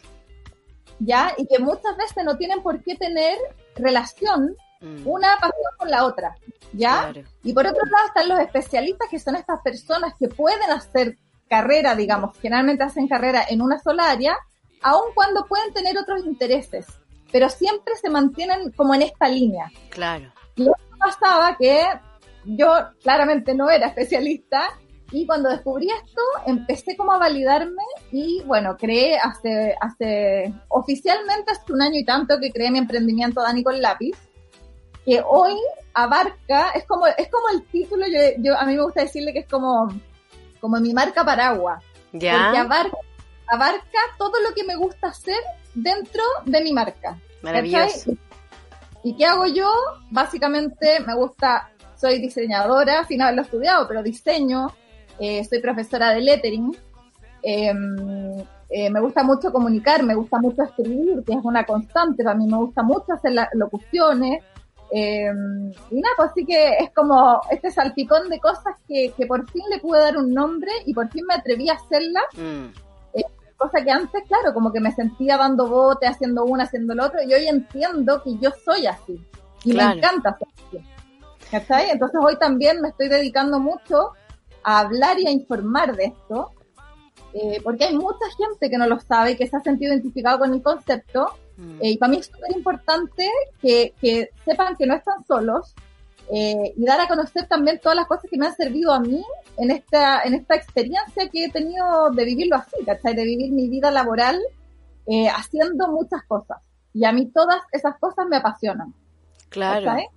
¿ya? 0.99 1.33
Y 1.37 1.47
que 1.47 1.59
muchas 1.59 1.95
veces 1.97 2.23
no 2.23 2.37
tienen 2.37 2.61
por 2.61 2.83
qué 2.83 2.95
tener 2.95 3.37
relación 3.75 4.55
mm. 4.81 5.07
una 5.07 5.35
pasión 5.35 5.71
con 5.77 5.89
la 5.89 6.05
otra, 6.05 6.35
¿ya? 6.73 7.13
Y 7.43 7.53
por 7.53 7.65
otro 7.65 7.83
lado 7.85 8.07
están 8.07 8.29
los 8.29 8.39
especialistas, 8.39 9.09
que 9.09 9.19
son 9.19 9.35
estas 9.35 9.61
personas 9.61 10.13
que 10.19 10.27
pueden 10.27 10.69
hacer 10.71 11.17
carrera, 11.49 11.95
digamos, 11.95 12.37
generalmente 12.39 12.83
hacen 12.83 13.07
carrera 13.07 13.43
en 13.49 13.61
una 13.61 13.79
sola 13.79 14.11
área, 14.11 14.37
aun 14.81 15.13
cuando 15.13 15.45
pueden 15.45 15.73
tener 15.73 15.97
otros 15.97 16.25
intereses, 16.25 16.85
pero 17.31 17.49
siempre 17.49 17.95
se 17.95 18.09
mantienen 18.09 18.71
como 18.71 18.95
en 18.95 19.03
esta 19.03 19.27
línea. 19.27 19.71
Claro. 19.89 20.31
Y 20.55 20.67
pasaba 20.99 21.55
que 21.57 21.85
yo 22.45 22.67
claramente 23.03 23.53
no 23.53 23.69
era 23.69 23.87
especialista 23.87 24.69
Y 25.11 25.25
cuando 25.25 25.49
descubrí 25.49 25.89
esto, 25.89 26.21
empecé 26.45 26.97
como 26.97 27.13
a 27.13 27.17
validarme 27.17 27.83
y 28.11 28.41
bueno, 28.43 28.75
creé 28.75 29.17
hace, 29.17 29.73
hace 29.79 30.53
oficialmente 30.67 31.51
hace 31.51 31.71
un 31.71 31.81
año 31.81 31.97
y 31.97 32.03
tanto 32.03 32.37
que 32.41 32.51
creé 32.51 32.71
mi 32.71 32.79
emprendimiento 32.79 33.41
Dani 33.41 33.63
con 33.63 33.81
lápiz, 33.81 34.17
que 35.05 35.23
hoy 35.25 35.55
abarca, 35.93 36.71
es 36.71 36.85
como, 36.85 37.07
es 37.07 37.29
como 37.29 37.47
el 37.53 37.63
título, 37.67 38.05
yo, 38.05 38.19
yo 38.39 38.57
a 38.57 38.65
mí 38.65 38.75
me 38.75 38.83
gusta 38.83 39.01
decirle 39.01 39.31
que 39.31 39.39
es 39.39 39.47
como, 39.47 39.87
como 40.59 40.77
mi 40.81 40.93
marca 40.93 41.23
paraguas. 41.23 41.81
¿Ya? 42.11 42.43
Porque 42.43 42.57
abarca, 42.57 42.97
abarca 43.47 43.99
todo 44.17 44.33
lo 44.47 44.53
que 44.55 44.63
me 44.63 44.75
gusta 44.75 45.07
hacer 45.07 45.39
dentro 45.73 46.23
de 46.45 46.61
mi 46.61 46.73
marca. 46.73 47.19
Maravilloso. 47.41 48.11
¿cachai? 48.11 48.17
¿Y 49.03 49.15
qué 49.15 49.25
hago 49.25 49.45
yo? 49.45 49.71
Básicamente 50.11 50.99
me 51.05 51.15
gusta, 51.15 51.69
soy 51.95 52.19
diseñadora, 52.19 53.05
sin 53.05 53.21
haberlo 53.21 53.43
estudiado, 53.43 53.87
pero 53.87 54.03
diseño, 54.03 54.67
eh, 55.19 55.43
soy 55.45 55.59
profesora 55.59 56.11
de 56.11 56.21
lettering, 56.21 56.75
eh, 57.43 57.73
eh, 58.69 58.89
me 58.89 58.99
gusta 58.99 59.23
mucho 59.23 59.51
comunicar, 59.51 60.03
me 60.03 60.15
gusta 60.15 60.39
mucho 60.39 60.63
escribir, 60.63 61.23
que 61.25 61.33
es 61.33 61.39
una 61.43 61.65
constante, 61.65 62.23
para 62.23 62.35
mí 62.35 62.47
me 62.47 62.57
gusta 62.57 62.83
mucho 62.83 63.13
hacer 63.13 63.31
las 63.31 63.47
locuciones, 63.53 64.43
eh, 64.91 65.31
y 65.91 66.01
nada, 66.01 66.13
pues 66.15 66.31
así 66.31 66.45
que 66.45 66.77
es 66.79 66.91
como 66.91 67.41
este 67.51 67.71
salpicón 67.71 68.29
de 68.29 68.39
cosas 68.39 68.75
que, 68.87 69.13
que 69.17 69.25
por 69.25 69.49
fin 69.51 69.63
le 69.69 69.79
pude 69.79 69.99
dar 69.99 70.17
un 70.17 70.33
nombre 70.33 70.71
y 70.85 70.93
por 70.93 71.09
fin 71.09 71.25
me 71.27 71.33
atreví 71.33 71.69
a 71.69 71.73
hacerlas 71.73 72.23
Mm, 72.35 72.67
cosa 73.57 73.83
que 73.83 73.91
antes, 73.91 74.23
claro, 74.27 74.53
como 74.53 74.71
que 74.71 74.79
me 74.79 74.91
sentía 74.91 75.37
dando 75.37 75.67
bote, 75.67 76.07
haciendo 76.07 76.45
una, 76.45 76.63
haciendo 76.63 76.95
lo 76.95 77.05
otro, 77.05 77.21
y 77.23 77.33
hoy 77.33 77.47
entiendo 77.47 78.21
que 78.23 78.37
yo 78.37 78.51
soy 78.63 78.87
así. 78.87 79.19
Y 79.63 79.71
Claro. 79.71 79.89
me 79.89 79.97
encanta 79.97 80.37
ser 80.37 80.47
así. 80.55 80.87
¿Cachai? 81.51 81.89
Entonces 81.89 82.19
hoy 82.23 82.37
también 82.37 82.81
me 82.81 82.89
estoy 82.89 83.09
dedicando 83.09 83.59
mucho 83.59 84.11
a 84.63 84.79
hablar 84.79 85.19
y 85.19 85.27
a 85.27 85.31
informar 85.31 85.95
de 85.95 86.05
esto, 86.05 86.51
eh, 87.33 87.59
porque 87.63 87.85
hay 87.85 87.97
mucha 87.97 88.25
gente 88.37 88.69
que 88.69 88.77
no 88.77 88.87
lo 88.87 88.99
sabe 88.99 89.31
y 89.31 89.35
que 89.35 89.47
se 89.47 89.57
ha 89.57 89.61
sentido 89.61 89.93
identificado 89.93 90.39
con 90.39 90.53
el 90.53 90.61
concepto, 90.61 91.33
mm. 91.57 91.81
eh, 91.81 91.91
y 91.91 91.97
para 91.97 92.11
mí 92.11 92.17
es 92.17 92.27
súper 92.27 92.55
importante 92.55 93.29
que, 93.61 93.93
que 93.99 94.29
sepan 94.45 94.75
que 94.75 94.85
no 94.85 94.95
están 94.95 95.25
solos 95.25 95.73
eh, 96.31 96.73
y 96.75 96.85
dar 96.85 96.99
a 96.99 97.07
conocer 97.07 97.47
también 97.47 97.79
todas 97.79 97.95
las 97.95 98.07
cosas 98.07 98.29
que 98.29 98.37
me 98.37 98.47
han 98.47 98.55
servido 98.55 98.93
a 98.93 98.99
mí 98.99 99.23
en 99.57 99.71
esta, 99.71 100.21
en 100.23 100.33
esta 100.33 100.55
experiencia 100.55 101.29
que 101.29 101.45
he 101.45 101.49
tenido 101.49 102.09
de 102.11 102.25
vivirlo 102.25 102.57
así, 102.57 102.83
¿cachai? 102.85 103.15
De 103.15 103.23
vivir 103.23 103.51
mi 103.51 103.69
vida 103.69 103.91
laboral 103.91 104.39
eh, 105.05 105.29
haciendo 105.29 105.87
muchas 105.87 106.21
cosas. 106.27 106.57
Y 106.93 107.05
a 107.05 107.11
mí 107.11 107.31
todas 107.31 107.61
esas 107.71 107.97
cosas 107.99 108.25
me 108.29 108.37
apasionan. 108.37 108.93
Claro. 109.49 109.85
¿cachai? 109.85 110.07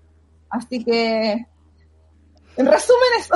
Así 0.50 0.85
que, 0.85 1.47
en 2.57 2.67
resumen 2.67 3.09
eso. 3.19 3.35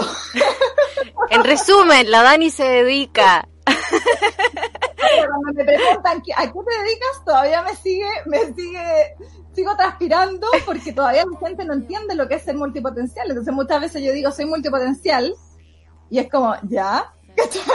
En 1.30 1.44
resumen, 1.44 2.10
la 2.10 2.22
Dani 2.22 2.50
se 2.50 2.64
dedica. 2.64 3.48
Cuando 5.16 5.52
me 5.54 5.64
preguntan 5.64 6.22
¿qué- 6.22 6.32
a 6.36 6.46
qué 6.52 6.58
te 6.66 6.82
dedicas, 6.82 7.24
todavía 7.24 7.62
me 7.62 7.74
sigue, 7.76 8.08
me 8.26 8.52
sigue, 8.54 9.16
sigo 9.54 9.76
transpirando 9.76 10.46
porque 10.64 10.92
todavía 10.92 11.24
la 11.30 11.38
gente 11.38 11.64
no 11.64 11.74
entiende 11.74 12.14
lo 12.14 12.28
que 12.28 12.34
es 12.36 12.42
ser 12.42 12.56
multipotencial. 12.56 13.28
Entonces 13.28 13.54
muchas 13.54 13.80
veces 13.80 14.02
yo 14.02 14.12
digo 14.12 14.30
soy 14.32 14.46
multipotencial 14.46 15.34
y 16.10 16.18
es 16.18 16.30
como, 16.30 16.54
¿ya? 16.68 17.12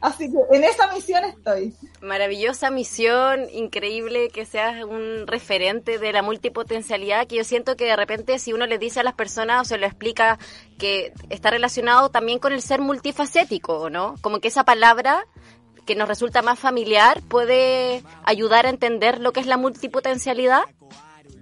Así 0.00 0.30
que 0.30 0.38
en 0.56 0.62
esa 0.62 0.92
misión 0.92 1.24
estoy. 1.24 1.74
Maravillosa 2.02 2.70
misión, 2.70 3.48
increíble 3.50 4.28
que 4.28 4.44
seas 4.44 4.84
un 4.84 5.26
referente 5.26 5.98
de 5.98 6.12
la 6.12 6.20
multipotencialidad, 6.22 7.26
que 7.26 7.36
yo 7.36 7.44
siento 7.44 7.76
que 7.76 7.86
de 7.86 7.96
repente 7.96 8.38
si 8.38 8.52
uno 8.52 8.66
le 8.66 8.78
dice 8.78 9.00
a 9.00 9.02
las 9.02 9.14
personas 9.14 9.62
o 9.62 9.64
se 9.64 9.78
lo 9.78 9.86
explica 9.86 10.38
que 10.78 11.12
está 11.30 11.50
relacionado 11.50 12.10
también 12.10 12.38
con 12.38 12.52
el 12.52 12.60
ser 12.60 12.80
multifacético, 12.82 13.88
¿no? 13.88 14.16
Como 14.20 14.38
que 14.40 14.48
esa 14.48 14.64
palabra 14.64 15.26
que 15.86 15.94
nos 15.94 16.08
resulta 16.08 16.42
más 16.42 16.58
familiar 16.58 17.22
puede 17.28 18.02
ayudar 18.24 18.66
a 18.66 18.70
entender 18.70 19.20
lo 19.20 19.32
que 19.32 19.40
es 19.40 19.46
la 19.46 19.56
multipotencialidad. 19.56 20.62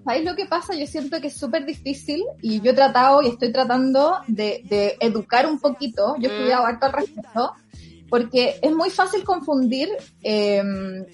¿Sabéis 0.05 0.25
lo 0.27 0.37
que 0.37 0.45
pasa? 0.45 0.75
Yo 0.75 0.87
siento 0.87 1.19
que 1.21 1.29
es 1.29 1.37
súper 1.37 1.65
difícil 1.65 2.23
y 2.43 2.61
yo 2.61 2.73
he 2.73 2.75
tratado 2.75 3.23
y 3.23 3.29
estoy 3.29 3.51
tratando 3.53 4.19
de, 4.27 4.61
de 4.69 4.97
educar 5.01 5.47
un 5.47 5.59
poquito, 5.59 6.15
yo 6.19 6.29
he 6.29 6.33
Mm. 6.33 6.37
estudiado 6.37 6.67
harto 6.67 6.87
al 6.87 6.93
respecto, 6.93 7.53
porque 8.09 8.59
es 8.63 8.73
muy 8.73 8.91
fácil 8.91 9.25
confundir 9.25 9.89
eh, 10.23 10.63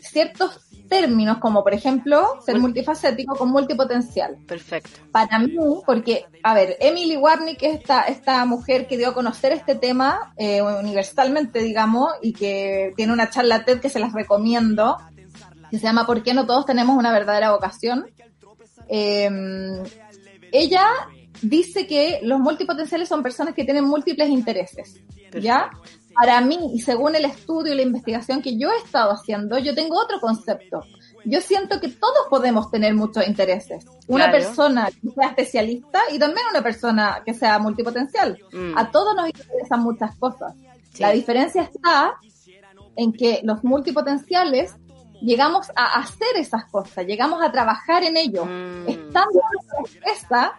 ciertos 0.02 0.61
términos 0.88 1.38
como 1.38 1.62
por 1.62 1.73
ejemplo 1.73 2.40
ser 2.44 2.56
Mul- 2.56 2.62
multifacético 2.62 3.37
con 3.37 3.50
multipotencial. 3.50 4.37
Perfecto. 4.47 4.90
Para 5.12 5.38
mí, 5.38 5.56
porque, 5.87 6.25
a 6.42 6.52
ver, 6.52 6.76
Emily 6.80 7.16
Warnick 7.16 7.62
es 7.62 7.78
esta, 7.78 8.02
esta 8.02 8.44
mujer 8.44 8.88
que 8.88 8.97
dio 8.97 9.09
a 9.11 9.14
conocer 9.14 9.52
este 9.52 9.76
tema 9.76 10.35
eh, 10.37 10.61
universalmente, 10.61 11.61
digamos, 11.61 12.11
y 12.23 12.32
que 12.32 12.92
tiene 12.97 13.12
una 13.12 13.30
charla 13.30 13.64
TED 13.64 13.80
que 13.80 13.88
se 13.88 14.00
las 14.00 14.12
recomiendo, 14.12 14.97
que 15.70 15.78
se 15.78 15.85
llama 15.85 16.06
¿Por 16.06 16.25
qué 16.25 16.35
no 16.35 16.44
todos 16.44 16.66
tenemos 16.66 16.97
una 16.97 17.12
verdadera 17.12 17.52
vocación? 17.52 18.06
Eh, 18.88 19.30
ella 20.50 20.85
dice 21.40 21.87
que 21.87 22.18
los 22.25 22.40
multipotenciales 22.40 23.09
son 23.09 23.23
personas 23.23 23.54
que 23.54 23.62
tienen 23.64 23.85
múltiples 23.85 24.28
intereses, 24.28 25.00
¿ya? 25.40 25.70
Para 26.14 26.40
mí, 26.40 26.59
y 26.75 26.81
según 26.81 27.14
el 27.14 27.25
estudio 27.25 27.73
y 27.73 27.76
la 27.76 27.83
investigación 27.83 28.43
que 28.43 28.59
yo 28.59 28.71
he 28.71 28.76
estado 28.79 29.12
haciendo, 29.12 29.59
yo 29.59 29.75
tengo 29.75 29.99
otro 29.99 30.21
concepto. 30.21 30.83
Yo 31.25 31.40
siento 31.40 31.81
que 31.81 31.88
todos 31.88 32.26
podemos 32.29 32.71
tener 32.71 32.95
muchos 32.95 33.26
intereses. 33.26 33.85
Una 34.09 34.29
Claro. 34.29 34.33
persona 34.33 34.88
que 34.90 35.11
sea 35.11 35.29
especialista 35.29 36.00
y 36.11 36.19
también 36.19 36.47
una 36.50 36.62
persona 36.62 37.23
que 37.25 37.35
sea 37.35 37.59
multipotencial. 37.59 38.38
Mm. 38.52 38.76
A 38.76 38.90
todos 38.90 39.14
nos 39.14 39.26
interesan 39.29 39.81
muchas 39.83 40.17
cosas. 40.17 40.55
Sí. 40.93 41.02
La 41.02 41.11
diferencia 41.11 41.62
está 41.62 42.14
en 42.97 43.12
que 43.12 43.40
los 43.45 43.62
multipotenciales 43.62 44.75
llegamos 45.21 45.71
a 45.76 46.00
hacer 46.00 46.37
esas 46.37 46.64
cosas, 46.67 47.07
llegamos 47.07 47.43
a 47.43 47.52
trabajar 47.52 48.02
en 48.05 48.17
ello. 48.17 48.45
Mm. 48.47 48.88
Estando 48.88 49.40
en 49.40 49.79
una 49.79 49.88
empresa, 49.88 50.52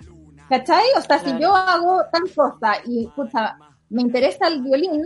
¿cachai? 0.47 0.85
O 0.97 1.01
sea, 1.01 1.19
si 1.19 1.37
yo 1.39 1.55
hago 1.55 2.01
tal 2.11 2.23
cosa 2.33 2.73
y, 2.85 3.05
escucha, 3.05 3.57
me 3.89 4.03
interesa 4.03 4.47
el 4.47 4.61
violín, 4.61 5.05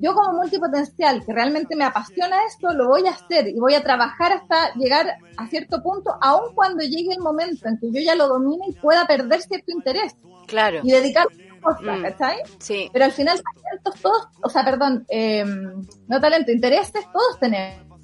yo 0.00 0.14
como 0.14 0.32
multipotencial, 0.32 1.24
que 1.24 1.32
realmente 1.32 1.76
me 1.76 1.84
apasiona 1.84 2.44
esto, 2.46 2.72
lo 2.72 2.88
voy 2.88 3.06
a 3.06 3.10
hacer 3.12 3.48
y 3.48 3.58
voy 3.60 3.74
a 3.74 3.82
trabajar 3.82 4.32
hasta 4.32 4.72
llegar 4.74 5.16
a 5.36 5.46
cierto 5.48 5.82
punto, 5.82 6.16
aun 6.20 6.54
cuando 6.54 6.82
llegue 6.84 7.12
el 7.12 7.20
momento 7.20 7.68
en 7.68 7.78
que 7.78 7.90
yo 7.92 8.00
ya 8.00 8.14
lo 8.14 8.28
domine 8.28 8.64
y 8.68 8.72
pueda 8.72 9.06
perder 9.06 9.40
cierto 9.42 9.72
interés 9.72 10.14
Claro. 10.46 10.80
y 10.82 10.90
dedicarme 10.90 11.34
a 11.62 11.70
otra 11.70 11.92
cosa, 11.92 11.96
Mm. 11.96 12.02
¿cachai? 12.02 12.36
Sí. 12.58 12.88
Pero 12.92 13.04
al 13.04 13.12
final 13.12 13.40
talentos 13.62 14.00
todos, 14.00 14.28
o 14.42 14.48
sea, 14.48 14.64
perdón, 14.64 15.04
eh, 15.08 15.44
no 16.08 16.20
talento, 16.20 16.50
intereses 16.50 17.04
todos 17.12 17.38
tenemos. 17.38 18.00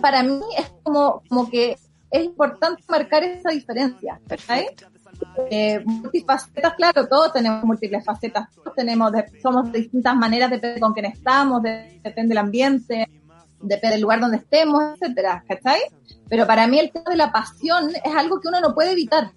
Para 0.00 0.22
mí 0.22 0.40
es 0.58 0.72
como, 0.82 1.22
como 1.28 1.48
que 1.50 1.76
es 2.10 2.24
importante 2.24 2.82
marcar 2.88 3.22
esa 3.24 3.50
diferencia, 3.50 4.20
¿cachai? 4.26 4.66
Perfecto. 4.66 4.93
Eh, 5.50 5.82
multifacetas, 5.84 6.74
claro, 6.74 7.06
todos 7.08 7.32
tenemos 7.32 7.64
múltiples 7.64 8.04
facetas, 8.04 8.48
todos 8.54 8.74
tenemos, 8.74 9.12
somos 9.42 9.70
de 9.72 9.80
distintas 9.80 10.14
maneras, 10.16 10.50
depende 10.50 10.80
con 10.80 10.92
quién 10.92 11.06
estamos, 11.06 11.62
de- 11.62 12.00
depende 12.02 12.30
del 12.30 12.38
ambiente, 12.38 13.08
depende 13.60 13.94
del 13.94 14.02
lugar 14.02 14.20
donde 14.20 14.38
estemos, 14.38 14.82
etcétera, 15.00 15.44
¿cachai? 15.48 15.80
Pero 16.28 16.46
para 16.46 16.66
mí 16.66 16.78
el 16.78 16.90
tema 16.90 17.10
de 17.10 17.16
la 17.16 17.32
pasión 17.32 17.90
es 17.90 18.14
algo 18.16 18.40
que 18.40 18.48
uno 18.48 18.60
no 18.60 18.74
puede 18.74 18.92
evitar. 18.92 19.30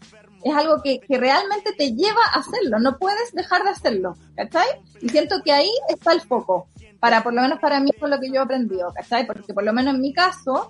Es 0.43 0.53
algo 0.55 0.81
que, 0.83 0.99
que 0.99 1.17
realmente 1.17 1.73
te 1.73 1.93
lleva 1.93 2.21
a 2.33 2.39
hacerlo, 2.39 2.79
no 2.79 2.97
puedes 2.99 3.33
dejar 3.33 3.63
de 3.63 3.71
hacerlo, 3.71 4.15
¿cachai? 4.35 4.67
Y 5.01 5.09
siento 5.09 5.41
que 5.43 5.51
ahí 5.51 5.69
está 5.89 6.13
el 6.13 6.21
foco, 6.21 6.67
para 6.99 7.23
por 7.23 7.33
lo 7.33 7.41
menos 7.41 7.59
para 7.59 7.79
mí 7.79 7.91
con 7.99 8.09
lo 8.11 8.19
que 8.19 8.27
yo 8.29 8.35
he 8.35 8.39
aprendido, 8.39 8.93
¿cachai? 8.93 9.25
Porque 9.25 9.53
por 9.53 9.63
lo 9.63 9.73
menos 9.73 9.95
en 9.95 10.01
mi 10.01 10.13
caso, 10.13 10.69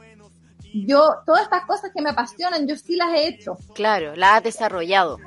yo, 0.85 1.15
todas 1.25 1.43
estas 1.43 1.65
cosas 1.65 1.91
que 1.95 2.01
me 2.01 2.09
apasionan, 2.09 2.67
yo 2.67 2.75
sí 2.75 2.95
las 2.95 3.09
he 3.13 3.27
hecho. 3.27 3.57
Claro, 3.73 4.15
la 4.15 4.35
has 4.35 4.43
desarrollado. 4.43 5.17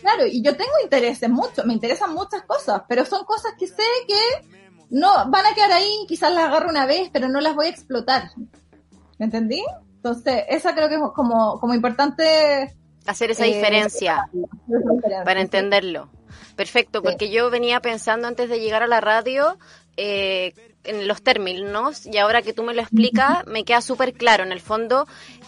Claro, 0.00 0.26
y 0.26 0.42
yo 0.42 0.56
tengo 0.56 0.72
intereses 0.82 1.30
mucho, 1.30 1.64
me 1.64 1.72
interesan 1.72 2.12
muchas 2.12 2.42
cosas, 2.42 2.82
pero 2.88 3.04
son 3.06 3.24
cosas 3.24 3.52
que 3.58 3.66
sé 3.66 3.82
que 4.06 4.46
no 4.90 5.08
van 5.30 5.46
a 5.46 5.54
quedar 5.54 5.72
ahí, 5.72 6.04
quizás 6.06 6.32
las 6.32 6.44
agarro 6.44 6.68
una 6.68 6.84
vez, 6.86 7.08
pero 7.12 7.28
no 7.28 7.40
las 7.40 7.54
voy 7.54 7.66
a 7.66 7.70
explotar. 7.70 8.30
¿Me 9.18 9.26
entendí? 9.26 9.64
Entonces, 9.96 10.44
esa 10.48 10.74
creo 10.74 10.88
que 10.88 10.96
es 10.96 11.00
como, 11.14 11.58
como 11.58 11.72
importante. 11.74 12.76
Hacer 13.06 13.30
esa 13.30 13.46
eh, 13.46 13.54
diferencia. 13.54 14.28
para 15.24 15.40
entenderlo. 15.40 16.10
Perfecto, 16.56 17.00
Sí. 17.00 17.04
porque 17.08 17.30
yo 17.30 17.50
venía 17.50 17.80
pensando 17.80 18.28
antes 18.28 18.48
de 18.50 18.60
llegar 18.60 18.82
a 18.82 18.86
la 18.86 19.00
radio 19.00 19.58
eh, 19.96 20.54
en 20.84 21.08
los 21.08 21.22
términos 21.22 22.06
y 22.06 22.18
ahora 22.18 22.42
que 22.42 22.52
tú 22.52 22.62
me 22.62 22.74
lo 22.74 22.82
explicas 22.82 23.46
me 23.46 23.64
queda 23.64 23.80
súper 23.80 24.12
claro. 24.12 24.44
En 24.44 24.52
el 24.52 24.60
fondo 24.60 25.06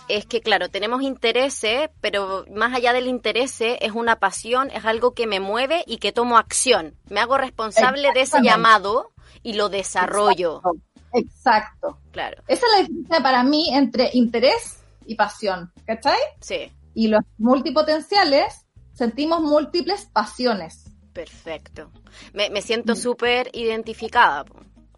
es 0.08 0.24
que, 0.26 0.40
claro, 0.40 0.68
tenemos 0.68 1.02
intereses, 1.02 1.90
pero 2.00 2.44
más 2.54 2.74
allá 2.74 2.92
del 2.92 3.06
interés 3.06 3.60
es 3.60 3.92
una 3.92 4.16
pasión, 4.16 4.70
es 4.70 4.84
algo 4.84 5.12
que 5.14 5.26
me 5.26 5.40
mueve 5.40 5.84
y 5.86 5.98
que 5.98 6.12
tomo 6.12 6.38
acción. 6.38 6.94
Me 7.08 7.20
hago 7.20 7.36
responsable 7.38 8.12
de 8.12 8.22
ese 8.22 8.42
llamado 8.42 9.12
y 9.42 9.54
lo 9.54 9.68
desarrollo. 9.68 10.56
Exacto. 10.58 10.86
Exacto. 11.12 11.98
Claro, 12.12 12.42
Esa 12.46 12.66
es 12.66 12.72
la 12.72 12.78
diferencia 12.80 13.22
para 13.22 13.42
mí 13.42 13.70
entre 13.72 14.10
interés 14.12 14.82
y 15.06 15.14
pasión, 15.14 15.72
¿cachai? 15.86 16.18
sí, 16.40 16.70
Y 16.94 17.08
los 17.08 17.22
multipotenciales 17.38 18.66
sentimos 18.92 19.40
múltiples 19.40 20.06
pasiones. 20.12 20.84
Perfecto. 21.16 21.90
Me, 22.34 22.50
me 22.50 22.60
siento 22.60 22.94
súper 22.94 23.48
identificada, 23.54 24.44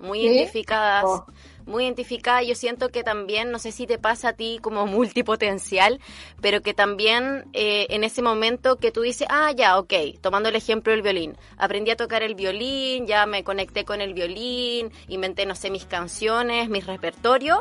muy 0.01 0.27
identificada, 0.27 1.05
oh. 1.05 1.27
muy 1.65 1.85
identificada. 1.85 2.43
Yo 2.43 2.57
siento 2.57 2.89
que 2.89 3.05
también, 3.05 3.53
no 3.53 3.61
sé 3.61 3.71
si 3.71 3.87
te 3.87 3.99
pasa 3.99 4.31
a 4.31 4.33
ti 4.33 4.59
como 4.61 4.85
multipotencial, 4.89 6.01
pero 6.41 6.61
que 6.61 6.75
también 6.75 7.45
eh, 7.53 7.87
en 7.91 8.03
ese 8.03 8.21
momento 8.21 8.79
que 8.79 8.91
tú 8.91 9.03
dices, 9.03 9.29
ah, 9.31 9.53
ya, 9.57 9.79
ok, 9.79 9.95
tomando 10.21 10.49
el 10.49 10.57
ejemplo 10.57 10.93
del 10.93 11.03
violín, 11.03 11.37
aprendí 11.57 11.93
a 11.93 11.97
tocar 11.97 12.25
el 12.25 12.35
violín, 12.35 13.07
ya 13.07 13.25
me 13.27 13.45
conecté 13.45 13.85
con 13.85 14.01
el 14.01 14.13
violín, 14.13 14.91
inventé, 15.07 15.47
no 15.47 15.55
sé, 15.55 15.71
mis 15.71 15.85
canciones, 15.85 16.69
mis 16.69 16.85
repertorios 16.85 17.61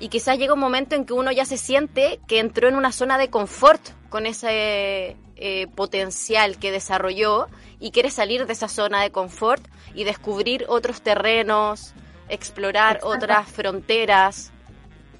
y 0.00 0.08
quizás 0.08 0.38
llega 0.38 0.54
un 0.54 0.60
momento 0.60 0.94
en 0.94 1.04
que 1.04 1.12
uno 1.12 1.32
ya 1.32 1.44
se 1.44 1.58
siente 1.58 2.20
que 2.26 2.38
entró 2.38 2.68
en 2.68 2.76
una 2.76 2.92
zona 2.92 3.18
de 3.18 3.28
confort 3.28 3.82
con 4.08 4.26
ese 4.26 5.16
eh, 5.38 5.66
potencial 5.74 6.58
que 6.58 6.72
desarrolló 6.72 7.46
y 7.78 7.90
quiere 7.90 8.10
salir 8.10 8.46
de 8.46 8.52
esa 8.52 8.68
zona 8.68 9.02
de 9.02 9.10
confort 9.10 9.62
y 9.94 10.04
descubrir 10.04 10.66
otros 10.68 11.00
terrenos, 11.00 11.94
explorar 12.28 13.00
otras 13.02 13.48
fronteras. 13.48 14.52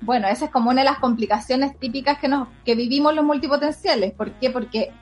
Bueno, 0.00 0.28
esa 0.28 0.46
es 0.46 0.50
como 0.50 0.70
una 0.70 0.82
de 0.82 0.90
las 0.90 0.98
complicaciones 0.98 1.78
típicas 1.78 2.18
que, 2.18 2.28
nos, 2.28 2.48
que 2.64 2.75
vivimos 2.75 3.14
los 3.14 3.25
multipotenciales. 3.25 4.12
¿Por 4.12 4.32
qué? 4.32 4.50
Porque 4.50 4.92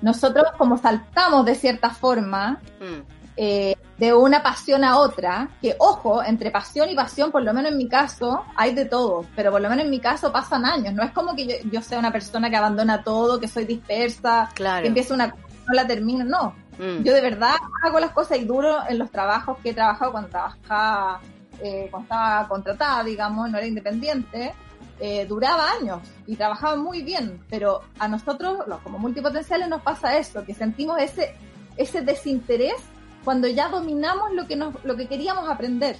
nosotros 0.00 0.46
como 0.58 0.78
saltamos 0.78 1.44
de 1.44 1.54
cierta 1.54 1.90
forma, 1.90 2.60
mm. 2.80 3.11
Eh, 3.36 3.74
de 3.98 4.12
una 4.12 4.42
pasión 4.42 4.82
a 4.84 4.98
otra, 4.98 5.48
que 5.60 5.76
ojo, 5.78 6.22
entre 6.22 6.50
pasión 6.50 6.88
y 6.90 6.94
pasión, 6.94 7.30
por 7.30 7.42
lo 7.42 7.54
menos 7.54 7.70
en 7.70 7.78
mi 7.78 7.88
caso, 7.88 8.44
hay 8.56 8.74
de 8.74 8.84
todo, 8.84 9.24
pero 9.36 9.52
por 9.52 9.60
lo 9.60 9.68
menos 9.70 9.84
en 9.84 9.90
mi 9.90 10.00
caso 10.00 10.32
pasan 10.32 10.66
años, 10.66 10.92
no 10.92 11.04
es 11.04 11.12
como 11.12 11.36
que 11.36 11.62
yo, 11.70 11.80
sea 11.82 12.00
una 12.00 12.10
persona 12.10 12.50
que 12.50 12.56
abandona 12.56 13.04
todo, 13.04 13.38
que 13.38 13.46
soy 13.46 13.64
dispersa, 13.64 14.50
que 14.54 14.86
empieza 14.86 15.14
una 15.14 15.30
cosa 15.30 15.42
no 15.68 15.74
la 15.74 15.86
termino, 15.86 16.24
no. 16.24 16.54
Mm. 16.78 17.04
Yo 17.04 17.14
de 17.14 17.20
verdad 17.20 17.54
hago 17.84 18.00
las 18.00 18.10
cosas 18.10 18.38
y 18.38 18.44
duro 18.44 18.78
en 18.88 18.98
los 18.98 19.10
trabajos 19.10 19.58
que 19.62 19.70
he 19.70 19.74
trabajado 19.74 20.12
cuando 20.12 20.30
trabajaba, 20.30 21.20
eh, 21.62 21.86
cuando 21.90 22.04
estaba 22.06 22.48
contratada, 22.48 23.04
digamos, 23.04 23.50
no 23.50 23.58
era 23.58 23.66
independiente, 23.66 24.52
eh, 24.98 25.26
duraba 25.26 25.70
años 25.80 26.00
y 26.26 26.36
trabajaba 26.36 26.76
muy 26.76 27.02
bien, 27.02 27.40
pero 27.48 27.82
a 27.98 28.08
nosotros, 28.08 28.66
los 28.66 28.80
como 28.80 28.98
multipotenciales, 28.98 29.68
nos 29.68 29.82
pasa 29.82 30.16
eso, 30.16 30.44
que 30.44 30.54
sentimos 30.54 31.00
ese, 31.00 31.34
ese 31.76 32.02
desinterés 32.02 32.82
cuando 33.24 33.48
ya 33.48 33.68
dominamos 33.68 34.32
lo 34.32 34.46
que 34.46 34.56
nos, 34.56 34.74
lo 34.84 34.96
que 34.96 35.06
queríamos 35.06 35.48
aprender. 35.48 35.96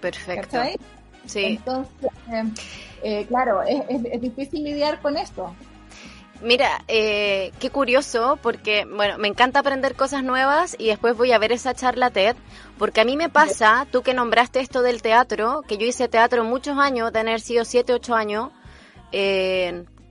Perfecto. 0.00 0.58
Sí. 1.26 1.44
Entonces, 1.44 2.10
eh, 2.30 2.44
eh, 3.02 3.26
claro, 3.26 3.62
es, 3.62 3.82
es, 3.88 4.20
difícil 4.20 4.62
lidiar 4.62 5.00
con 5.00 5.16
esto. 5.16 5.54
Mira, 6.42 6.84
eh, 6.88 7.52
qué 7.58 7.70
curioso, 7.70 8.38
porque, 8.42 8.84
bueno, 8.84 9.16
me 9.16 9.28
encanta 9.28 9.60
aprender 9.60 9.94
cosas 9.94 10.22
nuevas 10.22 10.76
y 10.78 10.88
después 10.88 11.16
voy 11.16 11.32
a 11.32 11.38
ver 11.38 11.52
esa 11.52 11.72
charla 11.72 12.10
TED, 12.10 12.36
porque 12.76 13.00
a 13.00 13.04
mí 13.04 13.16
me 13.16 13.30
pasa, 13.30 13.86
tú 13.90 14.02
que 14.02 14.12
nombraste 14.12 14.60
esto 14.60 14.82
del 14.82 15.00
teatro, 15.00 15.62
que 15.66 15.78
yo 15.78 15.86
hice 15.86 16.08
teatro 16.08 16.44
muchos 16.44 16.76
años, 16.76 17.12
tener 17.12 17.40
sido 17.40 17.64
7, 17.64 17.94
8 17.94 18.14
años, 18.14 18.50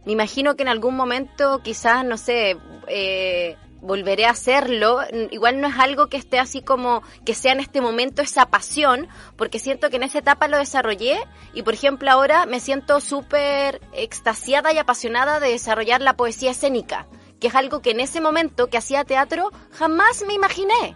me 0.06 0.12
imagino 0.12 0.56
que 0.56 0.64
en 0.64 0.70
algún 0.70 0.96
momento 0.96 1.62
quizás, 1.64 2.04
no 2.04 2.18
sé, 2.18 2.58
eh, 2.88 3.56
volveré 3.84 4.26
a 4.26 4.32
hacerlo. 4.32 5.02
Igual 5.30 5.62
no 5.62 5.68
es 5.68 5.78
algo 5.78 6.08
que 6.08 6.18
esté 6.18 6.40
así 6.40 6.62
como 6.62 7.04
que 7.26 7.36
sea 7.36 7.52
en 7.52 7.60
este 7.60 7.82
momento 7.82 8.22
esa 8.22 8.48
pasión, 8.48 9.08
porque 9.36 9.60
siento 9.60 9.90
que 9.90 9.98
en 9.98 10.04
esa 10.04 10.20
etapa 10.20 10.48
lo 10.48 10.58
desarrollé 10.58 11.20
y 11.54 11.62
por 11.62 11.74
ejemplo 11.74 12.10
ahora 12.10 12.46
me 12.46 12.60
siento 12.60 13.00
súper 13.02 13.82
extasiada 13.94 14.74
y 14.74 14.78
apasionada 14.78 15.40
de 15.40 15.50
desarrollar 15.50 16.02
la 16.02 16.16
poesía 16.16 16.52
escénica, 16.52 17.08
que 17.40 17.48
es 17.48 17.56
algo 17.56 17.82
que 17.82 17.92
en 17.92 18.00
ese 18.00 18.22
momento 18.22 18.68
que 18.68 18.78
hacía 18.78 19.04
teatro 19.04 19.52
jamás 19.72 20.24
me 20.26 20.34
imaginé, 20.34 20.96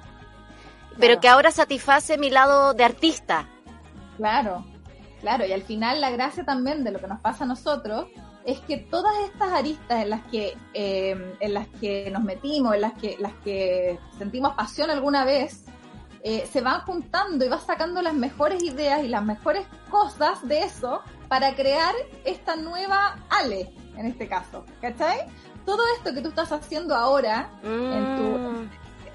pero 0.98 1.20
que 1.20 1.28
ahora 1.28 1.52
satisface 1.52 2.18
mi 2.18 2.30
lado 2.30 2.74
de 2.74 2.86
artista. 2.86 3.50
Claro, 4.16 4.66
claro, 5.20 5.46
y 5.46 5.52
al 5.52 5.62
final 5.62 6.00
la 6.00 6.10
gracia 6.10 6.46
también 6.46 6.84
de 6.84 6.92
lo 6.92 7.00
que 7.00 7.08
nos 7.08 7.20
pasa 7.20 7.44
a 7.44 7.48
nosotros 7.48 8.08
es 8.48 8.62
que 8.62 8.78
todas 8.78 9.14
estas 9.26 9.52
aristas 9.52 10.04
en 10.04 10.10
las 10.10 10.24
que, 10.28 10.58
em, 10.74 11.22
en 11.42 11.54
las 11.54 11.68
que 11.68 12.10
nos 12.10 12.24
metimos, 12.24 12.76
en 12.76 12.82
las 12.82 12.94
que, 12.94 13.18
las 13.20 13.34
que 13.44 14.00
sentimos 14.18 14.56
pasión 14.56 14.90
alguna 14.90 15.26
vez, 15.26 15.66
eh, 16.24 16.48
se 16.50 16.62
van 16.62 16.80
juntando 16.82 17.44
y 17.44 17.50
vas 17.50 17.66
sacando 17.66 18.02
las 18.02 18.14
mejores 18.14 18.64
ideas 18.64 19.04
y 19.04 19.10
las 19.10 19.24
mejores 19.24 19.66
cosas 19.92 20.48
de 20.48 20.64
eso 20.64 21.02
para 21.28 21.56
crear 21.56 21.94
esta 22.24 22.56
nueva 22.56 23.18
Ale, 23.30 23.70
en 23.98 24.06
este 24.06 24.30
caso. 24.30 24.64
¿Cachai? 24.80 25.28
Todo 25.66 25.84
esto 25.98 26.14
que 26.14 26.22
tú 26.22 26.30
estás 26.30 26.54
haciendo 26.54 26.96
ahora, 26.96 27.50
en 27.64 28.16
tu, 28.16 28.24
mm. 28.24 28.70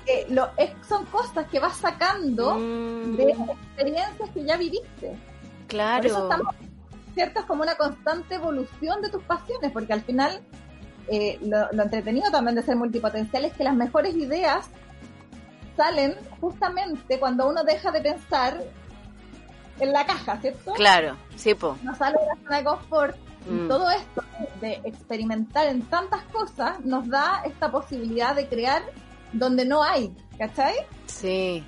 eh, 0.08 0.26
lo, 0.28 0.50
son 0.86 1.06
cosas 1.06 1.46
que 1.48 1.58
vas 1.58 1.78
sacando 1.78 2.56
mm. 2.56 3.16
de 3.16 3.30
experiencias 3.30 4.28
que 4.34 4.44
ya 4.44 4.58
viviste. 4.58 5.16
Claro. 5.68 6.28
¿Cierto? 7.14 7.40
Es 7.40 7.46
como 7.46 7.62
una 7.62 7.76
constante 7.76 8.36
evolución 8.36 9.02
de 9.02 9.10
tus 9.10 9.22
pasiones, 9.24 9.72
porque 9.72 9.92
al 9.92 10.02
final 10.02 10.40
eh, 11.08 11.38
lo, 11.42 11.82
entretenido 11.82 12.30
también 12.30 12.54
de 12.54 12.62
ser 12.62 12.76
multipotencial 12.76 13.44
es 13.44 13.52
que 13.54 13.64
las 13.64 13.74
mejores 13.74 14.14
ideas 14.14 14.68
salen 15.76 16.16
justamente 16.40 17.18
cuando 17.18 17.48
uno 17.48 17.64
deja 17.64 17.90
de 17.90 18.00
pensar 18.00 18.62
en 19.80 19.92
la 19.92 20.06
caja, 20.06 20.38
¿cierto? 20.40 20.72
Claro, 20.74 21.16
sí, 21.34 21.54
po. 21.54 21.76
No 21.82 21.94
sale 21.94 22.18
de 22.20 22.26
la 22.26 22.36
zona 22.42 22.56
de 22.58 22.64
confort. 22.64 23.16
Y 23.48 23.52
mm. 23.52 23.68
todo 23.68 23.90
esto 23.90 24.22
de 24.60 24.80
experimentar 24.84 25.66
en 25.66 25.82
tantas 25.82 26.22
cosas 26.24 26.78
nos 26.84 27.08
da 27.08 27.42
esta 27.44 27.72
posibilidad 27.72 28.36
de 28.36 28.46
crear 28.46 28.82
donde 29.32 29.64
no 29.64 29.82
hay, 29.82 30.14
¿cachai? 30.38 30.74
Sí. 31.06 31.64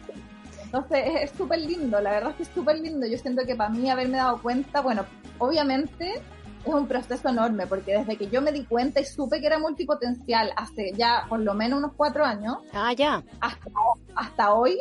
Entonces 0.62 1.04
es 1.22 1.30
súper 1.32 1.60
lindo, 1.60 2.00
la 2.00 2.10
verdad 2.10 2.30
es 2.30 2.36
que 2.36 2.42
es 2.44 2.48
súper 2.50 2.78
lindo. 2.78 3.06
Yo 3.06 3.18
siento 3.18 3.44
que 3.44 3.56
para 3.56 3.70
mí 3.70 3.90
haberme 3.90 4.18
dado 4.18 4.40
cuenta, 4.40 4.80
bueno, 4.80 5.04
obviamente 5.44 6.22
es 6.64 6.74
un 6.74 6.86
proceso 6.86 7.28
enorme, 7.28 7.66
porque 7.66 7.98
desde 7.98 8.16
que 8.16 8.28
yo 8.28 8.40
me 8.40 8.52
di 8.52 8.64
cuenta 8.64 9.00
y 9.00 9.04
supe 9.04 9.40
que 9.40 9.46
era 9.46 9.58
multipotencial 9.58 10.52
hace 10.56 10.92
ya 10.94 11.26
por 11.28 11.40
lo 11.40 11.54
menos 11.54 11.78
unos 11.78 11.92
cuatro 11.96 12.24
años, 12.24 12.58
ah, 12.72 12.92
ya. 12.92 13.22
hasta, 13.40 14.54
hoy, 14.54 14.80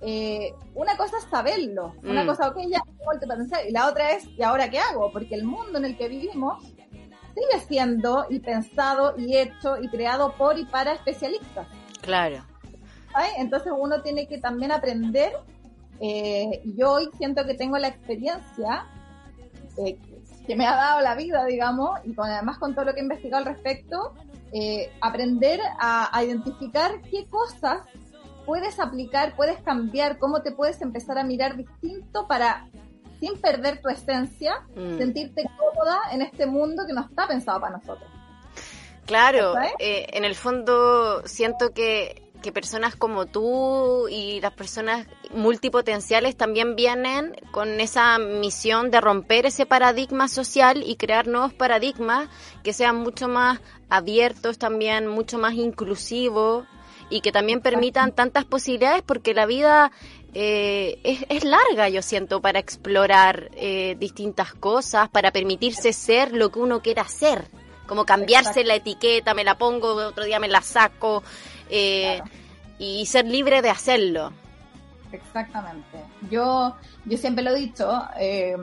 eh, 0.00 0.54
una 0.74 0.96
cosa 0.96 1.16
es 1.18 1.24
saberlo, 1.24 1.94
una 2.02 2.24
mm. 2.24 2.26
cosa, 2.26 2.48
ok, 2.48 2.58
ya 2.68 2.82
multipotencial, 3.04 3.66
y 3.68 3.72
la 3.72 3.88
otra 3.88 4.12
es, 4.12 4.26
¿y 4.36 4.42
ahora 4.42 4.68
qué 4.68 4.78
hago? 4.78 5.10
Porque 5.12 5.34
el 5.34 5.44
mundo 5.44 5.78
en 5.78 5.86
el 5.86 5.96
que 5.96 6.08
vivimos 6.08 6.62
sigue 7.34 7.64
siendo 7.66 8.26
y 8.30 8.38
pensado 8.40 9.14
y 9.16 9.36
hecho 9.36 9.76
y 9.80 9.88
creado 9.88 10.34
por 10.36 10.58
y 10.58 10.64
para 10.66 10.92
especialistas. 10.92 11.66
Claro. 12.00 12.44
Entonces 13.38 13.72
uno 13.76 14.02
tiene 14.02 14.26
que 14.26 14.38
también 14.38 14.72
aprender, 14.72 15.32
eh, 16.00 16.62
yo 16.76 16.92
hoy 16.92 17.08
siento 17.16 17.44
que 17.44 17.54
tengo 17.54 17.78
la 17.78 17.88
experiencia 17.88 18.86
eh, 19.76 19.98
que 20.46 20.56
me 20.56 20.66
ha 20.66 20.76
dado 20.76 21.00
la 21.00 21.14
vida, 21.14 21.44
digamos, 21.46 21.98
y 22.04 22.14
con, 22.14 22.28
además 22.28 22.58
con 22.58 22.74
todo 22.74 22.84
lo 22.84 22.94
que 22.94 23.00
he 23.00 23.02
investigado 23.02 23.46
al 23.46 23.54
respecto, 23.54 24.14
eh, 24.52 24.92
aprender 25.00 25.60
a, 25.78 26.22
identificar 26.22 27.00
qué 27.10 27.26
cosas 27.26 27.82
puedes 28.46 28.78
aplicar, 28.78 29.34
puedes 29.36 29.60
cambiar, 29.62 30.18
cómo 30.18 30.42
te 30.42 30.52
puedes 30.52 30.80
empezar 30.82 31.18
a 31.18 31.24
mirar 31.24 31.56
distinto 31.56 32.26
para, 32.28 32.68
sin 33.20 33.40
perder 33.40 33.80
tu 33.80 33.88
esencia, 33.88 34.66
mm. 34.76 34.98
sentirte 34.98 35.44
cómoda 35.56 35.98
en 36.12 36.22
este 36.22 36.46
mundo 36.46 36.84
que 36.86 36.92
no 36.92 37.02
está 37.02 37.26
pensado 37.26 37.60
para 37.60 37.78
nosotros. 37.78 38.08
Claro, 39.06 39.54
en 39.78 40.24
el 40.24 40.34
fondo 40.34 41.26
siento 41.26 41.74
que 41.74 42.23
que 42.44 42.52
personas 42.52 42.94
como 42.94 43.24
tú 43.24 44.06
y 44.10 44.38
las 44.42 44.52
personas 44.52 45.06
multipotenciales 45.32 46.36
también 46.36 46.76
vienen 46.76 47.34
con 47.52 47.80
esa 47.80 48.18
misión 48.18 48.90
de 48.90 49.00
romper 49.00 49.46
ese 49.46 49.64
paradigma 49.64 50.28
social 50.28 50.82
y 50.86 50.96
crear 50.96 51.26
nuevos 51.26 51.54
paradigmas 51.54 52.28
que 52.62 52.74
sean 52.74 52.96
mucho 52.96 53.28
más 53.28 53.60
abiertos 53.88 54.58
también, 54.58 55.06
mucho 55.06 55.38
más 55.38 55.54
inclusivos 55.54 56.66
y 57.08 57.22
que 57.22 57.32
también 57.32 57.62
permitan 57.62 58.12
tantas 58.12 58.44
posibilidades 58.44 59.02
porque 59.02 59.32
la 59.32 59.46
vida 59.46 59.90
eh, 60.34 61.24
es, 61.30 61.44
larga, 61.44 61.88
yo 61.88 62.02
siento, 62.02 62.42
para 62.42 62.58
explorar 62.58 63.52
eh, 63.54 63.96
distintas 63.98 64.52
cosas, 64.52 65.08
para 65.08 65.30
permitirse 65.30 65.94
ser 65.94 66.32
lo 66.32 66.52
que 66.52 66.58
uno 66.58 66.82
quiera 66.82 67.08
ser, 67.08 67.48
como 67.86 68.04
cambiarse 68.04 68.64
la 68.64 68.74
etiqueta, 68.74 69.32
me 69.32 69.44
la 69.44 69.56
pongo, 69.56 69.94
otro 69.94 70.24
día 70.24 70.38
me 70.38 70.48
la 70.48 70.60
saco. 70.60 71.22
Eh, 71.70 72.20
y 72.78 73.06
ser 73.06 73.26
libre 73.26 73.62
de 73.62 73.70
hacerlo. 73.70 74.32
Exactamente. 75.14 75.98
Yo, 76.30 76.74
yo 77.04 77.18
siempre 77.18 77.44
lo 77.44 77.50
he 77.52 77.60
dicho, 77.60 78.02
eh, 78.18 78.56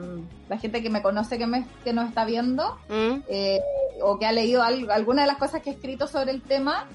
la 0.48 0.58
gente 0.58 0.82
que 0.82 0.90
me 0.90 1.02
conoce, 1.02 1.38
que, 1.38 1.46
me, 1.46 1.66
que 1.82 1.92
nos 1.92 2.08
está 2.08 2.24
viendo, 2.24 2.78
¿Mm? 2.88 3.22
eh, 3.28 3.60
o 4.02 4.18
que 4.18 4.26
ha 4.26 4.32
leído 4.32 4.62
alguna 4.62 5.22
de 5.22 5.28
las 5.28 5.38
cosas 5.38 5.62
que 5.62 5.70
he 5.70 5.72
escrito 5.72 6.06
sobre 6.06 6.32
el 6.32 6.42
tema, 6.42 6.86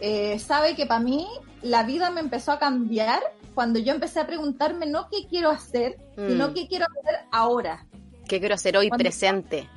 eh, 0.00 0.38
sabe 0.40 0.74
que 0.74 0.86
para 0.86 1.00
mí 1.00 1.26
la 1.62 1.84
vida 1.84 2.10
me 2.10 2.20
empezó 2.20 2.52
a 2.52 2.58
cambiar 2.58 3.20
cuando 3.54 3.78
yo 3.78 3.92
empecé 3.92 4.18
a 4.18 4.26
preguntarme 4.26 4.86
no 4.86 5.08
qué 5.08 5.26
quiero 5.28 5.50
hacer, 5.50 5.96
sino 6.16 6.48
mm. 6.48 6.54
qué 6.54 6.66
quiero 6.66 6.86
hacer 6.86 7.20
ahora. 7.30 7.86
¿Qué 8.26 8.40
quiero 8.40 8.56
hacer 8.56 8.76
hoy 8.76 8.90
presente? 8.90 9.68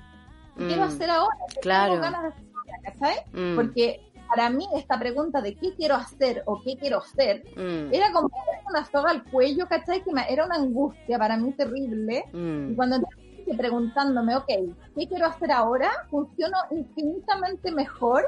¿Qué 0.57 0.65
quiero 0.65 0.85
mm. 0.85 0.87
hacer 0.87 1.09
ahora? 1.11 1.37
Claro. 1.61 1.93
Tengo 1.93 2.03
ganas 2.03 2.23
de 2.23 2.87
hacer 2.87 3.55
Porque 3.55 4.01
para 4.27 4.49
mí 4.49 4.67
esta 4.75 4.97
pregunta 4.99 5.41
de 5.41 5.55
qué 5.55 5.73
quiero 5.75 5.95
hacer 5.95 6.43
o 6.45 6.61
qué 6.63 6.77
quiero 6.77 7.01
ser, 7.01 7.43
Mm. 7.55 7.93
era 7.93 8.11
como 8.11 8.29
una 8.69 8.85
soga 8.85 9.11
al 9.11 9.23
cuello, 9.23 9.67
¿cachai? 9.67 10.03
Que 10.03 10.11
me- 10.11 10.31
era 10.31 10.45
una 10.45 10.55
angustia 10.55 11.17
para 11.17 11.37
mí 11.37 11.51
terrible. 11.53 12.25
Mm. 12.33 12.71
Y 12.71 12.75
cuando 12.75 12.97
empecé 12.97 13.55
preguntándome, 13.57 14.35
ok, 14.35 14.47
¿qué 14.95 15.07
quiero 15.07 15.25
hacer 15.27 15.51
ahora? 15.51 15.89
Funciono 16.09 16.57
infinitamente 16.71 17.71
mejor 17.71 18.25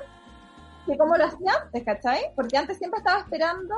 que 0.85 0.97
como 0.97 1.15
lo 1.17 1.25
hacía 1.25 1.51
antes, 1.63 1.83
¿cachai? 1.83 2.31
Porque 2.35 2.57
antes 2.57 2.77
siempre 2.77 2.99
estaba 2.99 3.19
esperando 3.19 3.75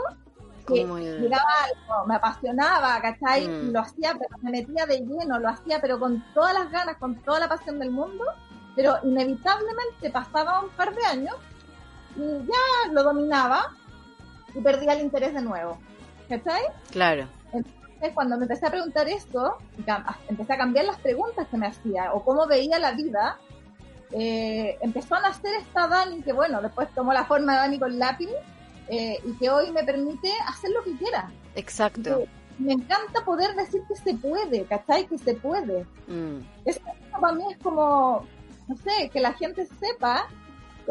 que 0.67 0.85
llegaba 0.85 1.43
algo, 1.65 2.07
me 2.07 2.15
apasionaba, 2.15 3.01
¿cachai? 3.01 3.47
Mm. 3.47 3.71
Lo 3.73 3.79
hacía, 3.79 4.13
pero 4.13 4.37
me 4.41 4.51
metía 4.51 4.85
de 4.85 4.99
lleno, 4.99 5.39
lo 5.39 5.49
hacía, 5.49 5.79
pero 5.81 5.99
con 5.99 6.23
todas 6.33 6.53
las 6.53 6.71
ganas, 6.71 6.97
con 6.97 7.15
toda 7.23 7.39
la 7.39 7.49
pasión 7.49 7.79
del 7.79 7.89
mundo, 7.91 8.23
pero 8.75 8.95
inevitablemente 9.03 10.09
pasaba 10.11 10.61
un 10.61 10.69
par 10.69 10.93
de 10.95 11.03
años 11.05 11.35
y 12.15 12.45
ya 12.47 12.91
lo 12.91 13.03
dominaba 13.03 13.71
y 14.53 14.59
perdía 14.61 14.93
el 14.93 15.01
interés 15.01 15.33
de 15.33 15.41
nuevo, 15.41 15.77
¿cachai? 16.29 16.61
Claro. 16.91 17.27
Entonces, 17.53 18.11
cuando 18.13 18.37
me 18.37 18.43
empecé 18.43 18.65
a 18.67 18.71
preguntar 18.71 19.07
esto, 19.07 19.57
cam- 19.85 20.03
empecé 20.27 20.53
a 20.53 20.57
cambiar 20.57 20.85
las 20.85 20.99
preguntas 20.99 21.47
que 21.49 21.57
me 21.57 21.67
hacía 21.67 22.13
o 22.13 22.23
cómo 22.23 22.47
veía 22.47 22.79
la 22.79 22.91
vida, 22.93 23.37
eh, 24.11 24.77
empezó 24.81 25.15
a 25.15 25.21
nacer 25.21 25.55
esta 25.55 25.87
Dani 25.87 26.21
que, 26.21 26.33
bueno, 26.33 26.61
después 26.61 26.89
tomó 26.93 27.13
la 27.13 27.25
forma 27.25 27.53
de 27.53 27.57
Dani 27.59 27.79
con 27.79 27.97
lápiz 27.99 28.29
eh, 28.89 29.19
y 29.23 29.33
que 29.37 29.49
hoy 29.49 29.71
me 29.71 29.83
permite 29.83 30.31
hacer 30.47 30.71
lo 30.71 30.83
que 30.83 30.97
quiera. 30.97 31.31
Exacto. 31.55 32.01
Que 32.19 32.29
Me 32.63 32.73
encanta 32.73 33.23
poder 33.23 33.55
decir 33.55 33.81
que 33.87 33.95
se 33.95 34.13
puede, 34.15 34.65
¿cachai? 34.65 35.05
Que 35.07 35.17
se 35.17 35.33
puede. 35.35 35.85
Mm. 36.07 36.39
Eso 36.65 36.81
para 37.19 37.33
mí 37.33 37.43
es 37.51 37.57
como, 37.59 38.25
no 38.67 38.75
sé, 38.77 39.09
que 39.09 39.19
la 39.21 39.33
gente 39.33 39.65
sepa, 39.79 40.27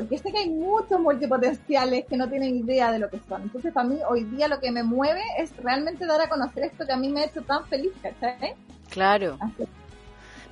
porque 0.01 0.19
sé 0.19 0.33
que 0.33 0.39
hay 0.39 0.49
muchos 0.49 0.99
multipotenciales 0.99 2.07
que 2.07 2.17
no 2.17 2.29
tienen 2.29 2.57
idea 2.57 2.91
de 2.91 2.99
lo 2.99 3.11
que 3.11 3.21
son. 3.29 3.43
Entonces, 3.43 3.73
para 3.73 3.87
mí, 3.87 3.99
hoy 4.09 4.25
día 4.25 4.49
lo 4.49 4.59
que 4.59 4.71
me 4.71 4.83
mueve 4.83 5.21
es 5.39 5.55
realmente 5.59 6.07
dar 6.07 6.21
a 6.23 6.29
conocer 6.29 6.65
esto 6.65 6.87
que 6.87 6.93
a 6.93 6.97
mí 6.97 7.09
me 7.11 7.21
ha 7.21 7.25
hecho 7.27 7.43
tan 7.43 7.67
feliz, 7.67 7.93
¿cachai? 8.03 8.55
Claro. 8.89 9.37
Así. 9.41 9.65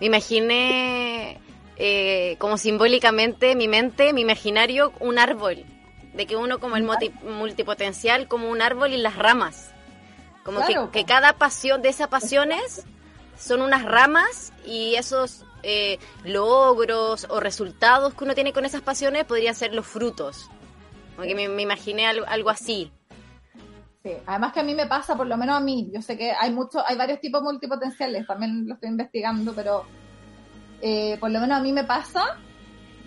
Me 0.00 0.06
imaginé, 0.06 1.40
eh, 1.76 2.36
como 2.38 2.58
simbólicamente, 2.58 3.56
mi 3.56 3.68
mente, 3.68 4.12
mi 4.12 4.20
imaginario, 4.20 4.92
un 5.00 5.18
árbol. 5.18 5.64
De 6.12 6.26
que 6.26 6.36
uno 6.36 6.58
como 6.58 6.76
el 6.76 6.86
multipotencial, 7.22 8.28
como 8.28 8.50
un 8.50 8.60
árbol 8.60 8.92
y 8.92 8.98
las 8.98 9.16
ramas. 9.16 9.70
Como 10.42 10.60
Claro, 10.60 10.90
que, 10.90 11.04
cada 11.04 11.32
pasión 11.32 11.80
de 11.80 11.88
esas 11.88 12.08
pasiones 12.08 12.84
son 13.38 13.62
unas 13.62 13.84
ramas 13.84 14.52
y 14.66 14.96
esos 14.96 15.44
eh, 15.62 15.98
logros 16.24 17.26
o 17.30 17.40
resultados 17.40 18.14
que 18.14 18.24
uno 18.24 18.34
tiene 18.34 18.52
con 18.52 18.64
esas 18.64 18.82
pasiones 18.82 19.24
podrían 19.24 19.54
ser 19.54 19.74
los 19.74 19.86
frutos. 19.86 20.48
Como 21.16 21.26
que 21.26 21.34
me, 21.34 21.62
imaginé 21.62 22.06
algo, 22.06 22.48
así. 22.48 22.92
Sí, 24.04 24.12
además 24.24 24.52
que 24.52 24.60
a 24.60 24.62
mí 24.62 24.74
me 24.74 24.86
pasa, 24.86 25.16
por 25.16 25.26
lo 25.26 25.36
menos 25.36 25.56
a 25.56 25.60
mí, 25.60 25.90
yo 25.92 26.00
sé 26.00 26.16
que 26.16 26.30
hay 26.30 26.52
muchos, 26.52 26.82
hay 26.86 26.96
varios 26.96 27.20
tipos 27.20 27.42
multipotenciales, 27.42 28.24
también 28.24 28.68
lo 28.68 28.74
estoy 28.74 28.90
investigando, 28.90 29.52
pero 29.52 29.84
eh, 30.80 31.16
por 31.18 31.32
lo 31.32 31.40
menos 31.40 31.58
a 31.58 31.60
mí 31.60 31.72
me 31.72 31.82
pasa 31.82 32.38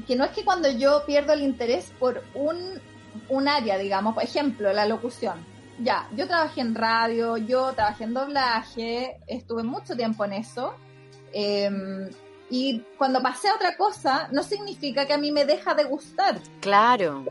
que 0.05 0.17
no 0.17 0.25
es 0.25 0.31
que 0.31 0.43
cuando 0.43 0.69
yo 0.69 1.05
pierdo 1.05 1.31
el 1.31 1.41
interés 1.41 1.93
por 1.97 2.21
un, 2.33 2.81
un 3.29 3.47
área, 3.47 3.77
digamos, 3.77 4.13
por 4.13 4.23
ejemplo, 4.23 4.73
la 4.73 4.85
locución. 4.85 5.45
Ya, 5.79 6.09
yo 6.15 6.27
trabajé 6.27 6.59
en 6.59 6.75
radio, 6.75 7.37
yo 7.37 7.71
trabajé 7.71 8.03
en 8.03 8.13
doblaje, 8.13 9.21
estuve 9.25 9.63
mucho 9.63 9.95
tiempo 9.95 10.25
en 10.25 10.33
eso. 10.33 10.75
eh, 11.31 12.09
y 12.51 12.83
cuando 12.97 13.21
pasé 13.21 13.47
a 13.47 13.55
otra 13.55 13.77
cosa, 13.77 14.27
no 14.33 14.43
significa 14.43 15.05
que 15.07 15.13
a 15.13 15.17
mí 15.17 15.31
me 15.31 15.45
deja 15.45 15.73
de 15.73 15.85
gustar. 15.85 16.37
Claro. 16.59 17.23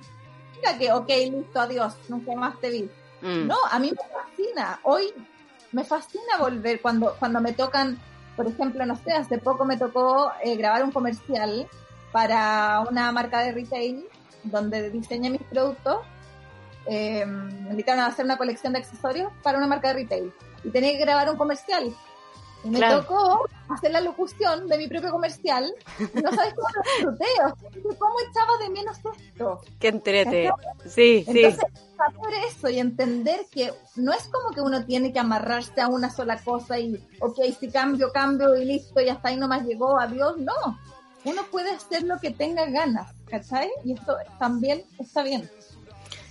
Significa 0.54 0.78
que, 0.78 0.92
ok, 0.92 1.08
listo, 1.30 1.60
adiós, 1.60 1.94
nunca 2.08 2.34
más 2.34 2.58
te 2.58 2.70
vi. 2.70 2.90
Mm. 3.20 3.46
No, 3.46 3.56
a 3.70 3.78
mí 3.78 3.92
me 3.92 3.98
fascina. 4.10 4.80
Hoy 4.82 5.12
me 5.72 5.84
fascina 5.84 6.38
volver 6.38 6.80
cuando, 6.80 7.14
cuando 7.18 7.38
me 7.42 7.52
tocan, 7.52 8.00
por 8.34 8.46
ejemplo, 8.46 8.86
no 8.86 8.96
sé, 8.96 9.12
hace 9.12 9.36
poco 9.36 9.66
me 9.66 9.76
tocó 9.76 10.32
eh, 10.42 10.56
grabar 10.56 10.82
un 10.84 10.90
comercial 10.90 11.68
para 12.12 12.82
una 12.90 13.12
marca 13.12 13.40
de 13.40 13.52
retail 13.52 14.06
donde 14.44 14.88
diseñé 14.88 15.28
mis 15.28 15.42
productos. 15.42 15.98
Eh, 16.86 17.26
me 17.26 17.72
invitaron 17.72 18.00
a 18.00 18.06
hacer 18.06 18.24
una 18.24 18.38
colección 18.38 18.72
de 18.72 18.78
accesorios 18.78 19.30
para 19.42 19.58
una 19.58 19.66
marca 19.66 19.88
de 19.88 19.94
retail 19.94 20.32
y 20.64 20.70
tenía 20.70 20.92
que 20.92 20.98
grabar 20.98 21.30
un 21.30 21.36
comercial. 21.36 21.94
Y 22.62 22.70
me 22.70 22.78
Claro. 22.78 23.02
tocó 23.02 23.46
hacer 23.68 23.90
la 23.92 24.00
locución 24.00 24.68
de 24.68 24.76
mi 24.76 24.86
propio 24.88 25.10
comercial. 25.10 25.72
No 26.14 26.30
sabes 26.32 26.54
cómo 26.54 26.68
lo 26.74 26.82
disfruté. 26.82 27.24
¿Cómo 27.98 28.14
echaba 28.28 28.58
de 28.62 28.68
menos 28.70 28.98
esto? 28.98 29.60
Qué 29.78 29.88
entrete. 29.88 30.50
Sí, 30.84 31.24
sí. 31.26 31.42
Entonces, 31.44 31.64
saber 31.96 32.34
eso 32.48 32.68
y 32.68 32.78
entender 32.78 33.46
que 33.50 33.72
no 33.96 34.12
es 34.12 34.24
como 34.28 34.50
que 34.54 34.60
uno 34.60 34.84
tiene 34.84 35.12
que 35.12 35.18
amarrarse 35.18 35.80
a 35.80 35.88
una 35.88 36.10
sola 36.10 36.38
cosa 36.42 36.78
y, 36.78 37.02
ok, 37.20 37.38
si 37.58 37.70
cambio, 37.70 38.12
cambio 38.12 38.56
y 38.56 38.64
listo, 38.64 39.00
y 39.00 39.08
hasta 39.08 39.28
ahí 39.28 39.36
nomás 39.36 39.64
llegó, 39.64 39.98
adiós. 39.98 40.36
No, 40.38 40.78
uno 41.24 41.42
puede 41.50 41.70
hacer 41.70 42.02
lo 42.02 42.18
que 42.18 42.30
tenga 42.30 42.66
ganas, 42.66 43.12
¿cachai? 43.26 43.70
Y 43.84 43.92
esto 43.94 44.16
también 44.38 44.84
está 44.98 45.22
bien. 45.22 45.48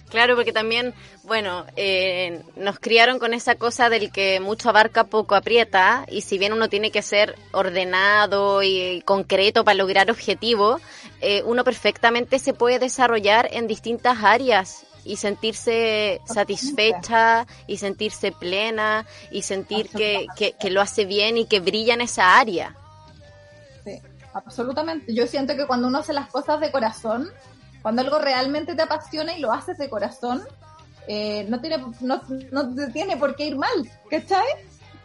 Claro, 0.10 0.36
porque 0.36 0.52
también, 0.52 0.94
bueno, 1.24 1.66
eh, 1.76 2.42
nos 2.56 2.80
criaron 2.80 3.20
con 3.20 3.34
esa 3.34 3.56
cosa 3.56 3.90
del 3.90 4.12
que 4.12 4.40
mucho 4.40 4.70
abarca, 4.70 5.04
poco 5.04 5.36
aprieta, 5.36 6.06
y 6.10 6.22
si 6.22 6.38
bien 6.40 6.52
uno 6.52 6.68
tiene 6.68 6.92
que 6.92 7.02
ser 7.02 7.36
ordenado 7.52 8.64
y 8.64 9.02
concreto 9.06 9.64
para 9.64 9.76
lograr 9.76 10.10
objetivos, 10.10 10.82
eh, 11.22 11.44
uno 11.46 11.64
perfectamente 11.64 12.40
se 12.40 12.54
puede 12.54 12.80
desarrollar 12.80 13.50
en 13.52 13.68
distintas 13.68 14.24
áreas 14.24 14.86
y 15.04 15.18
sentirse 15.18 16.22
satisfecha 16.26 17.46
y 17.68 17.78
sentirse 17.78 18.32
plena 18.32 19.06
y 19.32 19.44
sentir 19.44 19.90
que, 19.90 20.26
que, 20.36 20.54
que 20.54 20.70
lo 20.70 20.82
hace 20.82 21.06
bien 21.06 21.38
y 21.38 21.46
que 21.46 21.60
brilla 21.60 21.94
en 21.94 22.02
esa 22.02 22.40
área. 22.40 22.76
Sí, 23.84 24.02
absolutamente. 24.34 25.14
Yo 25.14 25.28
siento 25.28 25.56
que 25.56 25.68
cuando 25.68 25.88
uno 25.88 26.00
hace 26.00 26.14
las 26.14 26.30
cosas 26.30 26.60
de 26.60 26.72
corazón, 26.72 27.32
cuando 27.82 28.02
algo 28.02 28.20
realmente 28.20 28.76
te 28.76 28.82
apasiona 28.82 29.38
y 29.38 29.42
lo 29.42 29.52
haces 29.52 29.78
de 29.78 29.90
corazón, 29.90 30.44
eh, 31.08 31.46
no, 31.50 31.60
tiene, 31.60 31.84
no, 32.02 32.22
no 32.52 32.92
tiene 32.92 33.18
por 33.18 33.36
qué 33.36 33.46
ir 33.48 33.58
mal, 33.58 33.90
¿cachai? 34.10 34.46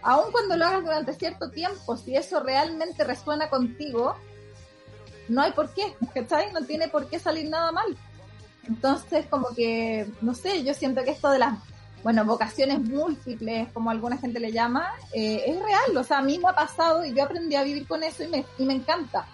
Aun 0.03 0.31
cuando 0.33 0.57
lo 0.57 0.67
hagas 0.67 0.83
durante 0.83 1.15
cierto 1.15 1.51
tiempo, 1.51 1.97
si 1.97 2.15
eso 2.15 2.41
realmente 2.41 3.05
resuena 3.05 3.49
contigo, 3.49 4.15
no 5.29 5.43
hay 5.43 5.53
por 5.53 5.73
qué, 5.73 5.95
¿cachai? 6.13 6.53
No 6.53 6.61
tiene 6.63 6.89
por 6.89 7.09
qué 7.09 7.19
salir 7.19 7.49
nada 7.49 7.73
mal. 7.73 7.97
Entonces, 8.67 9.27
como 9.27 9.49
que, 9.55 10.07
no 10.21 10.35
sé, 10.35 10.63
yo 10.63 10.75
siento 10.75 11.03
que 11.05 11.11
esto 11.13 11.31
de 11.31 11.39
las, 11.39 11.59
bueno, 12.03 12.25
vocaciones 12.25 12.81
múltiples, 12.81 13.69
como 13.73 13.91
alguna 13.91 14.19
gente 14.19 14.41
le 14.41 14.53
llama, 14.53 14.93
eh, 15.13 15.43
es 15.47 15.57
real. 15.57 15.97
O 15.97 16.05
sea, 16.05 16.19
a 16.19 16.23
mí 16.23 16.39
me 16.39 16.49
ha 16.51 16.55
pasado 16.55 17.05
y 17.05 17.15
yo 17.15 17.25
aprendí 17.25 17.57
a 17.57 17.63
vivir 17.63 17.87
con 17.87 18.03
eso 18.03 18.25
y 18.25 18.29
me, 18.29 18.45
y 18.59 18.65
me 18.65 18.75
encanta. 18.75 19.27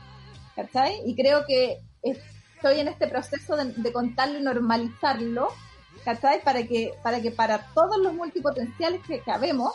¿Cachai? 0.54 1.00
Y 1.04 1.16
creo 1.16 1.44
que 1.46 1.78
estoy 2.60 2.80
en 2.80 2.88
este 2.88 3.06
proceso 3.08 3.56
de, 3.56 3.72
de 3.72 3.92
contarlo 3.92 4.38
y 4.38 4.42
normalizarlo, 4.42 5.48
¿cachai? 6.04 6.42
Para 6.42 6.62
que, 6.64 6.92
para 7.02 7.20
que 7.22 7.30
para 7.30 7.66
todos 7.72 7.96
los 7.98 8.12
multipotenciales 8.12 9.00
que, 9.06 9.22
habemos, 9.30 9.72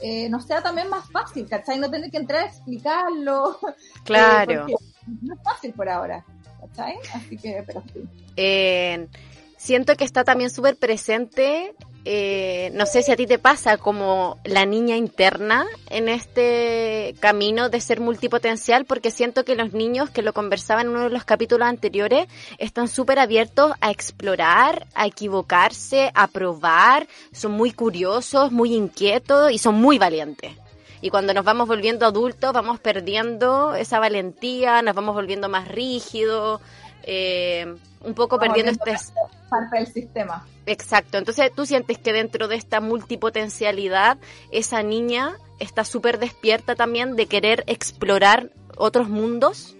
eh, 0.00 0.28
nos 0.28 0.46
sea 0.46 0.62
también 0.62 0.88
más 0.88 1.10
fácil, 1.10 1.48
¿cachai? 1.48 1.78
No 1.80 1.90
tener 1.90 2.12
que 2.12 2.18
entrar 2.18 2.42
a 2.42 2.46
explicarlo. 2.46 3.58
Claro. 4.04 4.68
Eh, 4.68 4.74
no 5.22 5.34
es 5.34 5.40
fácil 5.42 5.72
por 5.72 5.88
ahora, 5.88 6.24
¿cachai? 6.60 6.94
Así 7.14 7.36
que, 7.36 7.64
pero 7.66 7.82
sí. 7.92 8.04
Eh, 8.36 9.08
siento 9.56 9.96
que 9.96 10.04
está 10.04 10.22
también 10.22 10.50
súper 10.50 10.76
presente, 10.76 11.74
eh, 12.06 12.70
no 12.74 12.84
sé 12.84 13.02
si 13.02 13.12
a 13.12 13.16
ti 13.16 13.26
te 13.26 13.38
pasa, 13.38 13.78
como 13.78 14.38
la 14.44 14.66
niña 14.66 14.96
interna 14.96 15.66
en 15.88 16.08
este 16.08 17.14
camino 17.20 17.70
de 17.70 17.80
ser 17.80 18.00
multipotencial, 18.00 18.84
porque 18.84 19.10
siento 19.10 19.44
que 19.44 19.54
los 19.54 19.72
niños, 19.72 20.10
que 20.10 20.22
lo 20.22 20.34
conversaba 20.34 20.82
en 20.82 20.88
uno 20.88 21.04
de 21.04 21.10
los 21.10 21.24
capítulos 21.24 21.66
anteriores, 21.66 22.26
están 22.58 22.88
súper 22.88 23.18
abiertos 23.18 23.72
a 23.80 23.90
explorar, 23.90 24.86
a 24.94 25.06
equivocarse, 25.06 26.10
a 26.14 26.26
probar, 26.26 27.06
son 27.32 27.52
muy 27.52 27.72
curiosos, 27.72 28.52
muy 28.52 28.74
inquietos 28.74 29.50
y 29.50 29.58
son 29.58 29.76
muy 29.76 29.98
valientes. 29.98 30.52
Y 31.00 31.10
cuando 31.10 31.34
nos 31.34 31.44
vamos 31.44 31.68
volviendo 31.68 32.06
adultos, 32.06 32.52
vamos 32.52 32.80
perdiendo 32.80 33.74
esa 33.74 33.98
valentía, 33.98 34.80
nos 34.80 34.94
vamos 34.94 35.14
volviendo 35.14 35.50
más 35.50 35.68
rígidos, 35.68 36.62
eh, 37.06 37.74
un 38.00 38.14
poco 38.14 38.38
Vamos 38.38 38.54
perdiendo 38.54 38.72
este... 38.84 39.14
Parte 39.48 39.76
del 39.76 39.86
sistema. 39.86 40.46
Exacto, 40.66 41.18
entonces 41.18 41.52
tú 41.54 41.66
sientes 41.66 41.98
que 41.98 42.12
dentro 42.12 42.48
de 42.48 42.56
esta 42.56 42.80
multipotencialidad, 42.80 44.18
esa 44.50 44.82
niña 44.82 45.36
está 45.58 45.84
súper 45.84 46.18
despierta 46.18 46.74
también 46.74 47.16
de 47.16 47.26
querer 47.26 47.64
explorar 47.66 48.50
otros 48.76 49.08
mundos. 49.08 49.76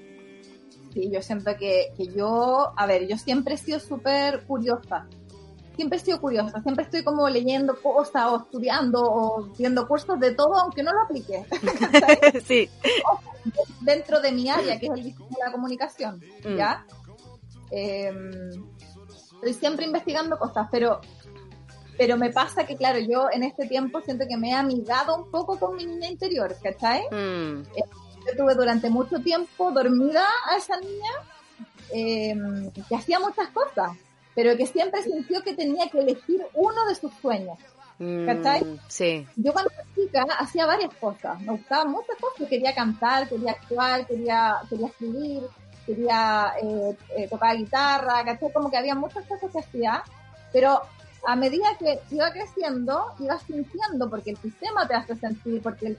Sí, 0.92 1.10
yo 1.10 1.22
siento 1.22 1.56
que, 1.58 1.92
que 1.96 2.06
yo, 2.06 2.72
a 2.76 2.86
ver, 2.86 3.08
yo 3.08 3.18
siempre 3.18 3.54
he 3.54 3.58
sido 3.58 3.80
súper 3.80 4.44
curiosa. 4.44 5.06
Siempre 5.74 5.98
he 5.98 6.00
sido 6.00 6.20
curiosa, 6.20 6.62
siempre 6.62 6.84
estoy 6.84 7.02
como 7.02 7.28
leyendo 7.28 7.74
cosas 7.82 8.26
o 8.30 8.36
estudiando 8.44 9.00
o 9.02 9.42
viendo 9.58 9.88
cursos 9.88 10.20
de 10.20 10.32
todo, 10.32 10.54
aunque 10.54 10.84
no 10.84 10.92
lo 10.92 11.00
aplique. 11.00 11.44
sí. 12.46 12.70
Dentro 13.80 14.20
de 14.20 14.30
mi 14.30 14.48
área, 14.48 14.78
que 14.78 14.86
es 14.86 14.92
el 14.92 15.02
diseño 15.02 15.28
de 15.30 15.44
la 15.44 15.50
comunicación, 15.50 16.22
Mm. 16.44 16.56
Eh, 17.76 18.12
estoy 19.34 19.54
siempre 19.54 19.86
investigando 19.86 20.38
cosas, 20.38 20.68
pero 20.70 21.00
pero 21.96 22.16
me 22.16 22.30
pasa 22.30 22.66
que, 22.66 22.76
claro, 22.76 22.98
yo 22.98 23.28
en 23.32 23.44
este 23.44 23.66
tiempo 23.66 24.00
siento 24.00 24.26
que 24.28 24.36
me 24.36 24.50
he 24.50 24.54
amigado 24.54 25.16
un 25.16 25.30
poco 25.30 25.58
con 25.58 25.76
mi 25.76 25.86
niña 25.86 26.08
interior, 26.08 26.54
¿cachai? 26.62 27.02
Mm. 27.10 27.62
Eh, 27.76 27.84
yo 28.26 28.36
tuve 28.36 28.54
durante 28.54 28.90
mucho 28.90 29.18
tiempo 29.20 29.70
dormida 29.70 30.26
a 30.50 30.56
esa 30.56 30.78
niña 30.80 31.10
eh, 31.92 32.34
que 32.88 32.96
hacía 32.96 33.20
muchas 33.20 33.48
cosas, 33.50 33.92
pero 34.34 34.56
que 34.56 34.66
siempre 34.66 35.02
sintió 35.02 35.42
que 35.42 35.54
tenía 35.54 35.88
que 35.88 36.00
elegir 36.00 36.44
uno 36.54 36.86
de 36.86 36.94
sus 36.94 37.12
sueños. 37.20 37.58
¿Cachai? 37.96 38.64
Mm, 38.64 38.78
sí. 38.88 39.24
Yo 39.36 39.52
cuando 39.52 39.70
era 39.70 39.84
chica 39.94 40.26
hacía 40.40 40.66
varias 40.66 40.92
cosas, 40.94 41.40
me 41.40 41.52
gustaban 41.52 41.92
muchas 41.92 42.16
cosas, 42.20 42.48
quería 42.48 42.74
cantar, 42.74 43.28
quería 43.28 43.52
actuar, 43.52 44.04
quería, 44.04 44.56
quería 44.68 44.88
escribir, 44.88 45.42
quería 45.86 46.54
eh, 46.62 46.96
eh, 47.16 47.28
tocar 47.28 47.56
guitarra, 47.56 48.24
¿cachai? 48.24 48.52
Como 48.52 48.70
que 48.70 48.76
había 48.76 48.94
muchas 48.94 49.24
cosas 49.26 49.50
que 49.50 49.58
hacía, 49.58 50.02
pero 50.52 50.82
a 51.26 51.36
medida 51.36 51.66
que 51.78 52.00
iba 52.10 52.30
creciendo, 52.30 53.06
ibas 53.18 53.42
sintiendo, 53.42 54.10
porque 54.10 54.30
el 54.30 54.36
sistema 54.36 54.86
te 54.86 54.94
hace 54.94 55.16
sentir, 55.16 55.62
porque 55.62 55.96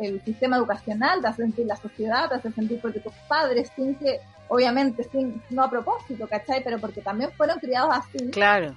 el, 0.00 0.22
sistema 0.22 0.56
educacional 0.56 1.20
te 1.20 1.28
hace 1.28 1.42
sentir, 1.42 1.66
la 1.66 1.76
sociedad 1.76 2.28
te 2.28 2.34
hace 2.36 2.52
sentir, 2.52 2.80
porque 2.80 3.00
tus 3.00 3.14
padres, 3.28 3.70
sin 3.74 3.94
que, 3.94 4.20
obviamente, 4.48 5.04
sin, 5.04 5.42
no 5.50 5.64
a 5.64 5.70
propósito, 5.70 6.26
¿cachai? 6.28 6.62
Pero 6.62 6.78
porque 6.78 7.00
también 7.00 7.30
fueron 7.32 7.58
criados 7.58 7.90
así. 7.94 8.30
Claro. 8.30 8.76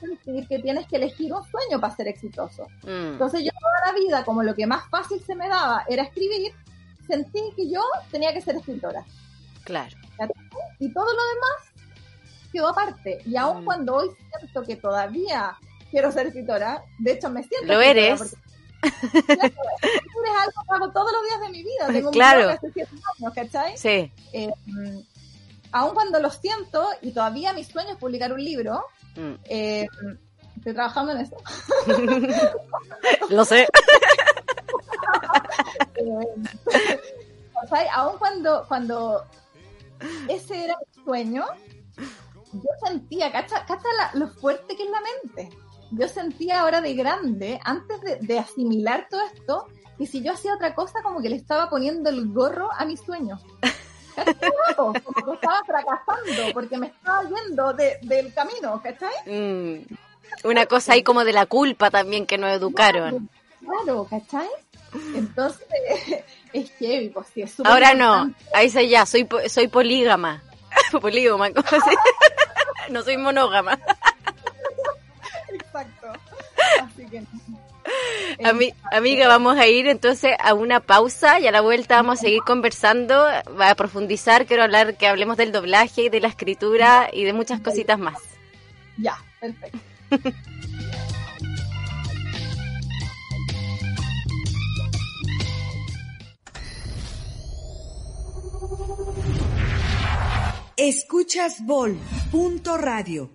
Decir 0.00 0.46
que 0.46 0.58
tienes 0.58 0.86
que 0.86 0.96
elegir 0.96 1.32
un 1.32 1.42
sueño 1.44 1.80
para 1.80 1.94
ser 1.94 2.08
exitoso. 2.08 2.64
Mm. 2.82 3.12
Entonces 3.12 3.42
yo 3.42 3.50
toda 3.58 3.92
la 3.92 3.98
vida, 3.98 4.24
como 4.24 4.42
lo 4.42 4.54
que 4.54 4.66
más 4.66 4.88
fácil 4.88 5.20
se 5.20 5.34
me 5.34 5.48
daba 5.48 5.84
era 5.88 6.04
escribir, 6.04 6.52
sentí 7.06 7.40
que 7.56 7.68
yo 7.68 7.80
tenía 8.10 8.32
que 8.32 8.40
ser 8.40 8.56
escritora. 8.56 9.04
Claro. 9.66 9.96
Y 10.78 10.92
todo 10.92 11.04
lo 11.04 11.10
demás 11.34 11.56
quedó 12.52 12.68
aparte. 12.68 13.20
Y 13.26 13.36
aun 13.36 13.62
mm. 13.62 13.64
cuando 13.64 13.96
hoy 13.96 14.10
siento 14.30 14.62
que 14.62 14.76
todavía 14.76 15.56
quiero 15.90 16.12
ser 16.12 16.28
escritora, 16.28 16.84
de 16.98 17.12
hecho 17.12 17.28
me 17.28 17.42
siento. 17.42 17.66
Lo 17.66 17.80
eres. 17.80 18.20
Porque, 18.20 18.36
es 18.80 18.92
algo 19.32 20.62
que 20.68 20.74
hago 20.74 20.90
todos 20.92 21.10
los 21.12 21.22
días 21.24 21.40
de 21.40 21.48
mi 21.50 21.62
vida. 21.64 21.86
Tengo 21.92 22.10
claro. 22.12 22.56
un 22.62 22.72
siete 22.72 22.90
años, 23.18 23.34
¿cachai? 23.34 23.76
Sí. 23.76 24.12
Eh, 24.32 24.52
aun 25.72 25.94
cuando 25.94 26.20
lo 26.20 26.30
siento, 26.30 26.88
y 27.02 27.10
todavía 27.12 27.52
mi 27.52 27.64
sueño 27.64 27.90
es 27.90 27.96
publicar 27.96 28.32
un 28.32 28.44
libro, 28.44 28.86
mm. 29.16 29.34
eh, 29.44 29.88
estoy 30.56 30.74
trabajando 30.74 31.12
en 31.12 31.18
eso. 31.18 31.36
lo 33.30 33.44
sé. 33.44 33.62
eh, 35.96 37.88
aun 37.92 38.18
cuando, 38.18 38.64
cuando 38.68 39.26
ese 40.28 40.64
era 40.64 40.76
mi 40.78 41.04
sueño, 41.04 41.44
yo 42.52 42.70
sentía, 42.86 43.32
cacha, 43.32 43.64
cacha 43.66 43.88
lo 44.14 44.28
fuerte 44.28 44.76
que 44.76 44.84
es 44.84 44.90
la 44.90 45.00
mente. 45.00 45.56
Yo 45.92 46.08
sentía 46.08 46.60
ahora 46.60 46.80
de 46.80 46.94
grande, 46.94 47.60
antes 47.64 48.00
de, 48.20 48.38
asimilar 48.38 49.06
todo 49.08 49.20
esto, 49.32 49.66
que 49.98 50.06
si 50.06 50.22
yo 50.22 50.32
hacía 50.32 50.54
otra 50.54 50.74
cosa, 50.74 51.02
como 51.02 51.20
que 51.20 51.28
le 51.28 51.36
estaba 51.36 51.70
poniendo 51.70 52.10
el 52.10 52.32
gorro 52.32 52.68
a 52.76 52.84
mis 52.84 53.00
sueños. 53.00 53.40
como 54.76 54.92
que 54.92 55.32
estaba 55.34 55.62
fracasando 55.64 56.52
porque 56.54 56.78
me 56.78 56.86
estaba 56.86 57.22
yendo 57.22 57.72
del 57.74 58.34
camino, 58.34 58.80
¿cachai? 58.82 59.12
Mm. 59.26 59.84
una 60.44 60.66
cosa 60.66 60.94
ahí 60.94 61.02
como 61.02 61.22
de 61.24 61.32
la 61.32 61.46
culpa 61.46 61.90
también 61.90 62.26
que 62.26 62.38
nos 62.38 62.50
educaron. 62.50 63.28
Claro, 63.60 64.06
¿cachai? 64.08 64.48
Entonces, 65.14 65.66
es 66.60 66.72
heavy, 66.78 67.08
pues 67.10 67.26
sí, 67.32 67.42
es 67.42 67.54
Ahora 67.64 67.94
no, 67.94 68.32
ahí 68.54 68.70
soy 68.70 68.88
ya, 68.88 69.06
soy, 69.06 69.28
soy 69.48 69.68
polígama. 69.68 70.42
polígama, 71.00 71.50
¿cómo 71.50 71.68
se 71.68 71.76
no 72.92 73.02
soy 73.02 73.16
monógama. 73.16 73.78
Exacto. 75.52 76.12
Así 76.82 77.06
que... 77.06 77.22
amiga, 78.92 79.28
vamos 79.28 79.56
a 79.58 79.66
ir 79.66 79.86
entonces 79.86 80.34
a 80.38 80.54
una 80.54 80.80
pausa 80.80 81.40
y 81.40 81.46
a 81.46 81.52
la 81.52 81.60
vuelta 81.60 81.96
vamos 81.96 82.18
a 82.18 82.22
seguir 82.22 82.40
conversando, 82.42 83.26
va 83.58 83.70
a 83.70 83.74
profundizar, 83.74 84.46
quiero 84.46 84.62
hablar 84.62 84.96
que 84.96 85.06
hablemos 85.06 85.36
del 85.36 85.52
doblaje 85.52 86.02
y 86.02 86.08
de 86.08 86.20
la 86.20 86.28
escritura 86.28 87.08
y 87.12 87.24
de 87.24 87.32
muchas 87.32 87.60
cositas 87.60 87.98
más. 87.98 88.18
Ya, 88.98 89.16
perfecto. 89.40 89.78
Escuchas 100.78 101.64
Vol. 101.64 101.96
Radio. 102.76 103.30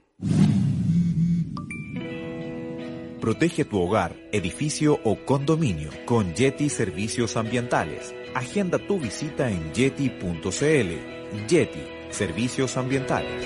Protege 3.20 3.66
tu 3.66 3.82
hogar, 3.82 4.16
edificio 4.32 5.00
o 5.04 5.26
condominio 5.26 5.90
con 6.06 6.36
Yeti 6.36 6.70
Servicios 6.70 7.38
Ambientales. 7.38 8.14
Agenda 8.36 8.78
tu 8.78 9.00
visita 9.00 9.50
en 9.50 9.74
yeti.cl. 9.74 11.48
Yeti 11.48 11.84
Servicios 12.12 12.78
Ambientales. 12.78 13.44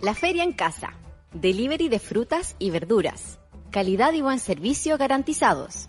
La 0.00 0.14
Feria 0.14 0.44
en 0.44 0.52
Casa. 0.52 0.92
Delivery 1.32 1.88
de 1.88 1.98
frutas 1.98 2.54
y 2.60 2.70
verduras. 2.70 3.40
Calidad 3.72 4.12
y 4.12 4.22
buen 4.22 4.38
servicio 4.38 4.96
garantizados. 4.96 5.88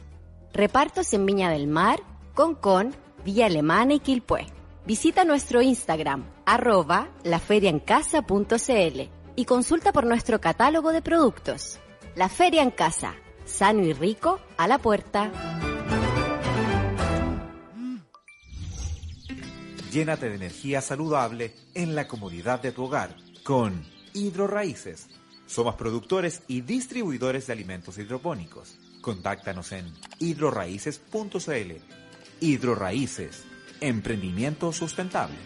Repartos 0.51 1.13
en 1.13 1.27
Viña 1.27 1.51
del 1.51 1.67
Mar, 1.67 1.99
Concón, 2.33 2.95
Villa 3.29 3.45
Alemana 3.45 3.93
y 3.93 3.99
Quilpué. 3.99 4.47
Visita 4.87 5.23
nuestro 5.23 5.61
Instagram, 5.61 6.25
arroba 6.47 7.09
laferiaencasa.cl 7.23 9.01
y 9.35 9.45
consulta 9.45 9.93
por 9.93 10.07
nuestro 10.07 10.41
catálogo 10.41 10.91
de 10.91 11.03
productos. 11.03 11.77
La 12.15 12.27
Feria 12.27 12.63
en 12.63 12.71
Casa, 12.71 13.13
sano 13.45 13.83
y 13.83 13.93
rico 13.93 14.39
a 14.57 14.67
la 14.67 14.79
puerta. 14.79 15.31
Llénate 19.91 20.27
de 20.29 20.35
energía 20.35 20.81
saludable 20.81 21.53
en 21.75 21.93
la 21.93 22.07
comodidad 22.07 22.63
de 22.63 22.71
tu 22.71 22.85
hogar 22.85 23.15
con 23.43 23.85
Hidroraíces. 24.15 25.07
Somos 25.45 25.75
productores 25.75 26.41
y 26.47 26.61
distribuidores 26.61 27.45
de 27.45 27.53
alimentos 27.53 27.99
hidropónicos. 27.99 28.79
Contáctanos 29.03 29.71
en 29.71 29.85
hidroraíces.cl 30.17 31.98
Hidroraíces, 32.41 33.43
emprendimiento 33.81 34.71
sustentable. 34.71 35.37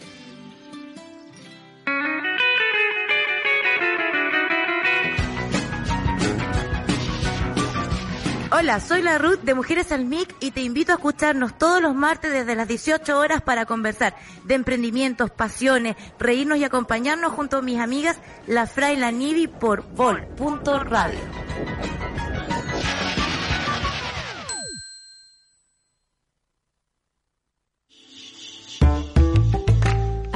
Hola, 8.56 8.79
soy 8.79 9.01
la 9.01 9.17
Ruth 9.17 9.39
de 9.41 9.56
Mujeres 9.56 9.91
al 9.91 10.06
MIC 10.06 10.36
y 10.39 10.51
te 10.51 10.62
invito 10.62 10.91
a 10.91 10.95
escucharnos 10.95 11.58
todos 11.58 11.82
los 11.82 11.95
martes 11.95 12.32
desde 12.32 12.56
las 12.56 12.67
18 12.67 13.17
horas 13.17 13.41
para 13.41 13.65
conversar 13.65 14.15
de 14.43 14.53
emprendimientos, 14.53 15.32
pasiones, 15.32 15.95
reírnos 16.19 16.60
y 16.60 16.63
acompañarnos 16.63 17.34
junto 17.34 17.58
a 17.58 17.62
mis 17.63 17.79
amigas 17.79 18.19
La 18.45 18.67
Fra 18.67 18.93
y 18.93 18.97
la 18.97 19.12
Nivi 19.12 19.47
por 19.47 19.84
vol.radio. 19.95 21.19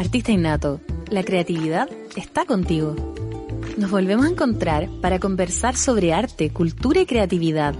Artista 0.07 0.31
innato, 0.31 0.79
la 1.09 1.21
creatividad 1.21 1.89
está 2.15 2.45
contigo. 2.45 2.95
Nos 3.75 3.91
volvemos 3.91 4.25
a 4.25 4.29
encontrar 4.29 4.87
para 5.01 5.19
conversar 5.19 5.75
sobre 5.75 6.13
arte, 6.13 6.49
cultura 6.49 7.01
y 7.01 7.05
creatividad. 7.05 7.75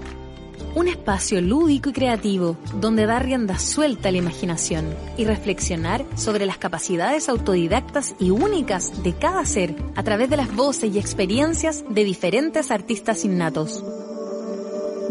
Un 0.74 0.88
espacio 0.88 1.40
lúdico 1.40 1.88
y 1.88 1.94
creativo 1.94 2.58
donde 2.82 3.06
dar 3.06 3.24
rienda 3.24 3.58
suelta 3.58 4.10
a 4.10 4.12
la 4.12 4.18
imaginación 4.18 4.94
y 5.16 5.24
reflexionar 5.24 6.04
sobre 6.16 6.44
las 6.44 6.58
capacidades 6.58 7.30
autodidactas 7.30 8.14
y 8.20 8.28
únicas 8.28 9.02
de 9.02 9.14
cada 9.14 9.46
ser 9.46 9.74
a 9.96 10.02
través 10.02 10.28
de 10.28 10.36
las 10.36 10.54
voces 10.54 10.94
y 10.94 10.98
experiencias 10.98 11.82
de 11.88 12.04
diferentes 12.04 12.70
artistas 12.70 13.24
innatos. 13.24 13.82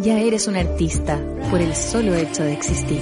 Ya 0.04 0.20
eres 0.20 0.48
un 0.48 0.56
artista 0.56 1.20
por 1.50 1.62
el 1.62 1.74
solo 1.74 2.14
hecho 2.14 2.44
de 2.44 2.54
existir. 2.54 3.02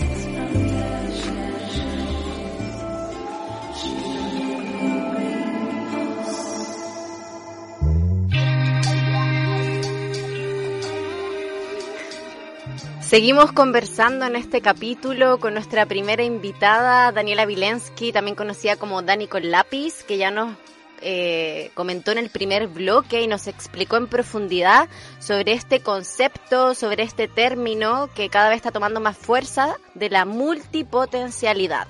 Seguimos 13.07 13.51
conversando 13.51 14.25
en 14.25 14.35
este 14.35 14.61
capítulo 14.61 15.39
con 15.39 15.53
nuestra 15.53 15.85
primera 15.85 16.23
invitada, 16.23 17.11
Daniela 17.11 17.45
Vilensky, 17.45 18.11
también 18.11 18.35
conocida 18.35 18.77
como 18.77 19.03
Dani 19.03 19.27
con 19.27 19.51
lápiz, 19.51 20.03
que 20.03 20.17
ya 20.17 20.31
nos 20.31 20.57
eh, 21.01 21.69
comentó 21.75 22.11
en 22.13 22.17
el 22.17 22.31
primer 22.31 22.67
bloque 22.67 23.21
y 23.21 23.27
nos 23.27 23.45
explicó 23.45 23.97
en 23.97 24.07
profundidad 24.07 24.89
sobre 25.19 25.53
este 25.53 25.81
concepto, 25.81 26.73
sobre 26.73 27.03
este 27.03 27.27
término 27.27 28.09
que 28.15 28.29
cada 28.29 28.49
vez 28.49 28.55
está 28.55 28.71
tomando 28.71 28.99
más 28.99 29.15
fuerza 29.15 29.77
de 29.93 30.09
la 30.09 30.25
multipotencialidad. 30.25 31.87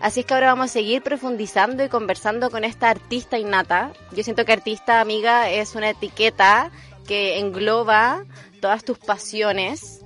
Así 0.00 0.20
es 0.20 0.26
que 0.26 0.34
ahora 0.34 0.48
vamos 0.48 0.70
a 0.70 0.72
seguir 0.72 1.02
profundizando 1.02 1.84
y 1.84 1.88
conversando 1.88 2.50
con 2.50 2.64
esta 2.64 2.90
artista 2.90 3.38
innata. 3.38 3.92
Yo 4.10 4.24
siento 4.24 4.44
que 4.44 4.54
artista, 4.54 5.00
amiga, 5.00 5.50
es 5.50 5.76
una 5.76 5.90
etiqueta 5.90 6.72
que 7.06 7.38
engloba 7.38 8.24
todas 8.60 8.84
tus 8.84 8.98
pasiones. 8.98 10.04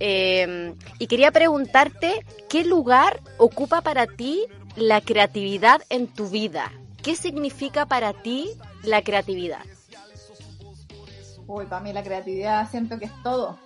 Eh, 0.00 0.74
y 0.98 1.06
quería 1.06 1.30
preguntarte, 1.30 2.24
¿qué 2.48 2.64
lugar 2.64 3.20
ocupa 3.38 3.82
para 3.82 4.06
ti 4.06 4.46
la 4.76 5.00
creatividad 5.00 5.82
en 5.90 6.06
tu 6.06 6.28
vida? 6.28 6.72
¿Qué 7.02 7.14
significa 7.16 7.86
para 7.86 8.12
ti 8.12 8.50
la 8.82 9.02
creatividad? 9.02 9.64
Uy, 11.46 11.66
para 11.66 11.82
mí 11.82 11.92
la 11.92 12.02
creatividad 12.02 12.70
siento 12.70 12.98
que 12.98 13.06
es 13.06 13.22
todo. 13.22 13.58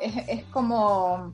Es 0.00 0.44
como... 0.46 1.32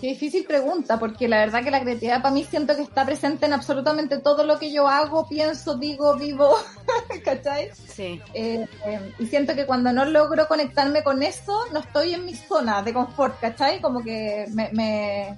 Qué 0.00 0.08
difícil 0.08 0.44
pregunta, 0.44 0.98
porque 0.98 1.26
la 1.26 1.38
verdad 1.38 1.64
que 1.64 1.72
la 1.72 1.80
creatividad 1.80 2.22
para 2.22 2.32
mí 2.32 2.44
siento 2.44 2.76
que 2.76 2.82
está 2.82 3.04
presente 3.04 3.46
en 3.46 3.52
absolutamente 3.52 4.18
todo 4.18 4.44
lo 4.44 4.58
que 4.58 4.72
yo 4.72 4.86
hago, 4.86 5.28
pienso, 5.28 5.76
digo, 5.76 6.16
vivo, 6.16 6.54
¿cachai? 7.24 7.70
Sí. 7.74 8.22
Eh, 8.32 8.64
eh, 8.86 9.12
y 9.18 9.26
siento 9.26 9.56
que 9.56 9.66
cuando 9.66 9.92
no 9.92 10.04
logro 10.04 10.46
conectarme 10.46 11.02
con 11.02 11.22
eso, 11.24 11.58
no 11.72 11.80
estoy 11.80 12.14
en 12.14 12.24
mi 12.24 12.34
zona 12.34 12.80
de 12.82 12.92
confort, 12.92 13.40
¿cachai? 13.40 13.80
Como 13.80 14.04
que 14.04 14.46
me, 14.54 14.70
me 14.72 15.36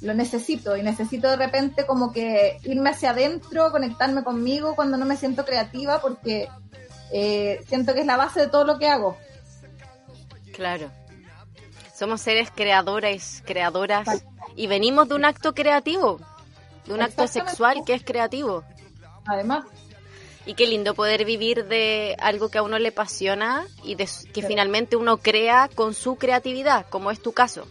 lo 0.00 0.14
necesito 0.14 0.76
y 0.76 0.82
necesito 0.82 1.30
de 1.30 1.36
repente 1.36 1.86
como 1.86 2.12
que 2.12 2.58
irme 2.64 2.90
hacia 2.90 3.10
adentro, 3.10 3.70
conectarme 3.70 4.24
conmigo 4.24 4.74
cuando 4.74 4.96
no 4.96 5.06
me 5.06 5.16
siento 5.16 5.44
creativa, 5.44 6.00
porque 6.00 6.48
eh, 7.12 7.60
siento 7.68 7.94
que 7.94 8.00
es 8.00 8.06
la 8.06 8.16
base 8.16 8.40
de 8.40 8.46
todo 8.48 8.64
lo 8.64 8.78
que 8.78 8.88
hago. 8.88 9.16
Claro. 10.52 10.90
Somos 12.02 12.20
seres 12.20 12.50
creadores, 12.50 13.44
creadoras, 13.46 14.24
y 14.56 14.66
venimos 14.66 15.08
de 15.08 15.14
un 15.14 15.24
acto 15.24 15.54
creativo, 15.54 16.18
de 16.84 16.94
un 16.94 17.00
acto 17.00 17.28
sexual 17.28 17.84
que 17.86 17.94
es 17.94 18.02
creativo. 18.02 18.64
Además, 19.24 19.66
Y 20.44 20.54
qué 20.54 20.66
lindo 20.66 20.94
poder 20.94 21.24
vivir 21.24 21.66
de 21.66 22.16
algo 22.18 22.48
que 22.48 22.58
a 22.58 22.64
uno 22.64 22.80
le 22.80 22.88
apasiona 22.88 23.64
y 23.84 23.94
de, 23.94 24.08
que 24.34 24.42
finalmente 24.42 24.96
uno 24.96 25.18
crea 25.18 25.70
con 25.72 25.94
su 25.94 26.16
creatividad, 26.16 26.86
como 26.90 27.12
es 27.12 27.22
tu 27.22 27.30
caso. 27.30 27.68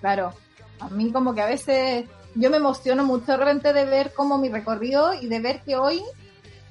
claro, 0.00 0.34
a 0.80 0.88
mí 0.88 1.12
como 1.12 1.32
que 1.32 1.42
a 1.42 1.46
veces 1.46 2.06
yo 2.34 2.50
me 2.50 2.56
emociono 2.56 3.04
mucho 3.04 3.26
de 3.30 3.36
repente 3.36 3.72
de 3.72 3.84
ver 3.84 4.12
como 4.12 4.38
mi 4.38 4.48
recorrido 4.48 5.14
y 5.14 5.28
de 5.28 5.38
ver 5.38 5.60
que 5.60 5.76
hoy 5.76 6.02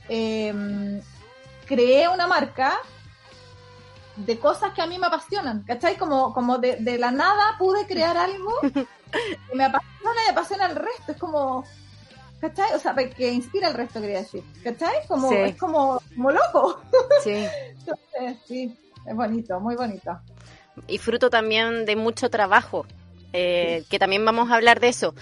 eh, 0.09 1.01
creé 1.65 2.09
una 2.09 2.27
marca 2.27 2.77
de 4.25 4.39
cosas 4.39 4.73
que 4.73 4.81
a 4.81 4.85
mí 4.87 4.97
me 4.97 5.07
apasionan, 5.07 5.63
¿cachai? 5.63 5.97
Como, 5.97 6.33
como 6.33 6.57
de, 6.57 6.77
de 6.77 6.97
la 6.97 7.11
nada 7.11 7.55
pude 7.57 7.85
crear 7.87 8.17
algo 8.17 8.51
que 8.61 8.85
me 9.55 9.65
apasiona 9.65 10.21
y 10.27 10.29
apasiona 10.31 10.65
al 10.65 10.75
resto, 10.75 11.11
es 11.13 11.17
como, 11.17 11.63
¿cachai? 12.41 12.73
O 12.75 12.79
sea, 12.79 12.93
que 12.95 13.31
inspira 13.31 13.67
al 13.67 13.73
resto, 13.73 13.99
quería 14.01 14.19
decir, 14.19 14.43
¿cachai? 14.63 14.93
Como, 15.07 15.29
Sí. 15.29 15.35
Es 15.35 15.55
como, 15.57 16.01
como 16.15 16.31
loco. 16.31 16.81
Sí. 17.23 17.45
Entonces, 17.79 18.37
sí, 18.47 18.77
es 19.05 19.15
bonito, 19.15 19.59
muy 19.59 19.75
bonito. 19.75 20.19
Y 20.87 20.97
fruto 20.97 21.29
también 21.29 21.85
de 21.85 21.95
mucho 21.95 22.29
trabajo, 22.29 22.85
eh, 23.33 23.83
que 23.89 23.99
también 23.99 24.23
vamos 24.25 24.49
a 24.51 24.55
hablar 24.55 24.79
de 24.79 24.89
eso. 24.89 25.13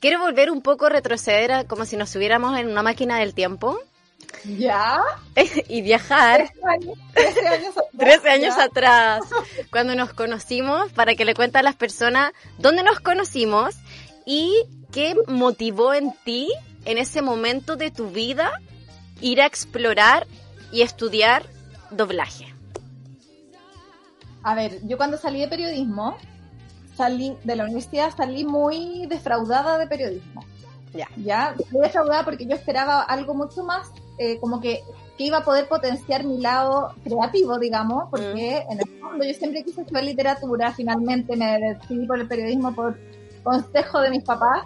Quiero 0.00 0.20
volver 0.20 0.50
un 0.50 0.60
poco, 0.60 0.88
retroceder 0.88 1.50
a- 1.52 1.64
como 1.64 1.84
si 1.86 1.96
nos 1.96 2.10
subiéramos 2.10 2.58
en 2.58 2.68
una 2.68 2.82
máquina 2.82 3.18
del 3.18 3.32
tiempo 3.34 3.78
¿Ya? 4.44 5.00
y 5.68 5.82
viajar 5.82 6.50
13 6.52 6.68
años, 6.68 6.98
13 7.12 7.48
años 7.48 7.76
atrás. 7.76 7.90
13 7.98 8.30
años 8.30 8.58
atrás, 8.58 9.22
cuando 9.70 9.94
nos 9.94 10.12
conocimos, 10.12 10.92
para 10.92 11.14
que 11.14 11.24
le 11.24 11.34
cuente 11.34 11.58
a 11.58 11.62
las 11.62 11.76
personas 11.76 12.32
dónde 12.58 12.82
nos 12.82 13.00
conocimos 13.00 13.74
y 14.26 14.54
qué 14.92 15.16
motivó 15.26 15.94
en 15.94 16.12
ti, 16.24 16.52
en 16.84 16.98
ese 16.98 17.22
momento 17.22 17.76
de 17.76 17.90
tu 17.90 18.10
vida, 18.10 18.52
ir 19.20 19.40
a 19.40 19.46
explorar 19.46 20.26
y 20.72 20.82
estudiar 20.82 21.44
doblaje. 21.90 22.52
A 24.42 24.54
ver, 24.54 24.78
yo 24.86 24.96
cuando 24.96 25.16
salí 25.16 25.40
de 25.40 25.48
periodismo, 25.48 26.16
salí 26.96 27.36
de 27.44 27.56
la 27.56 27.64
universidad, 27.64 28.14
salí 28.14 28.44
muy 28.44 29.06
defraudada 29.06 29.78
de 29.78 29.86
periodismo. 29.86 30.44
Ya. 30.92 31.08
Ya, 31.16 31.54
muy 31.72 31.82
defraudada 31.82 32.24
porque 32.24 32.46
yo 32.46 32.54
esperaba 32.54 33.02
algo 33.02 33.34
mucho 33.34 33.64
más, 33.64 33.90
eh, 34.18 34.38
como 34.40 34.60
que, 34.60 34.82
que 35.16 35.24
iba 35.24 35.38
a 35.38 35.44
poder 35.44 35.68
potenciar 35.68 36.24
mi 36.24 36.40
lado 36.40 36.92
creativo, 37.02 37.58
digamos, 37.58 38.04
porque 38.10 38.64
en 38.68 38.80
el 38.80 38.88
fondo 39.00 39.24
yo 39.24 39.34
siempre 39.34 39.64
quise 39.64 39.82
estudiar 39.82 40.04
literatura, 40.04 40.72
finalmente 40.72 41.36
me 41.36 41.58
decidí 41.58 42.06
por 42.06 42.18
el 42.20 42.28
periodismo 42.28 42.74
por 42.74 42.98
consejo 43.42 44.00
de 44.00 44.10
mis 44.10 44.24
papás, 44.24 44.64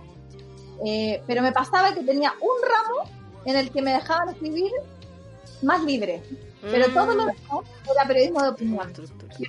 eh, 0.84 1.22
pero 1.26 1.42
me 1.42 1.52
pasaba 1.52 1.92
que 1.94 2.02
tenía 2.02 2.32
un 2.40 2.62
ramo 2.62 3.10
en 3.44 3.56
el 3.56 3.70
que 3.70 3.82
me 3.82 3.92
dejaban 3.92 4.28
escribir 4.30 4.70
más 5.62 5.82
libre, 5.84 6.22
pero 6.70 6.88
Mm. 6.88 6.94
todo 6.94 7.06
lo 7.14 7.24
demás 7.24 7.66
era 7.96 8.06
periodismo 8.06 8.42
de 8.42 8.48
opinión 8.50 8.92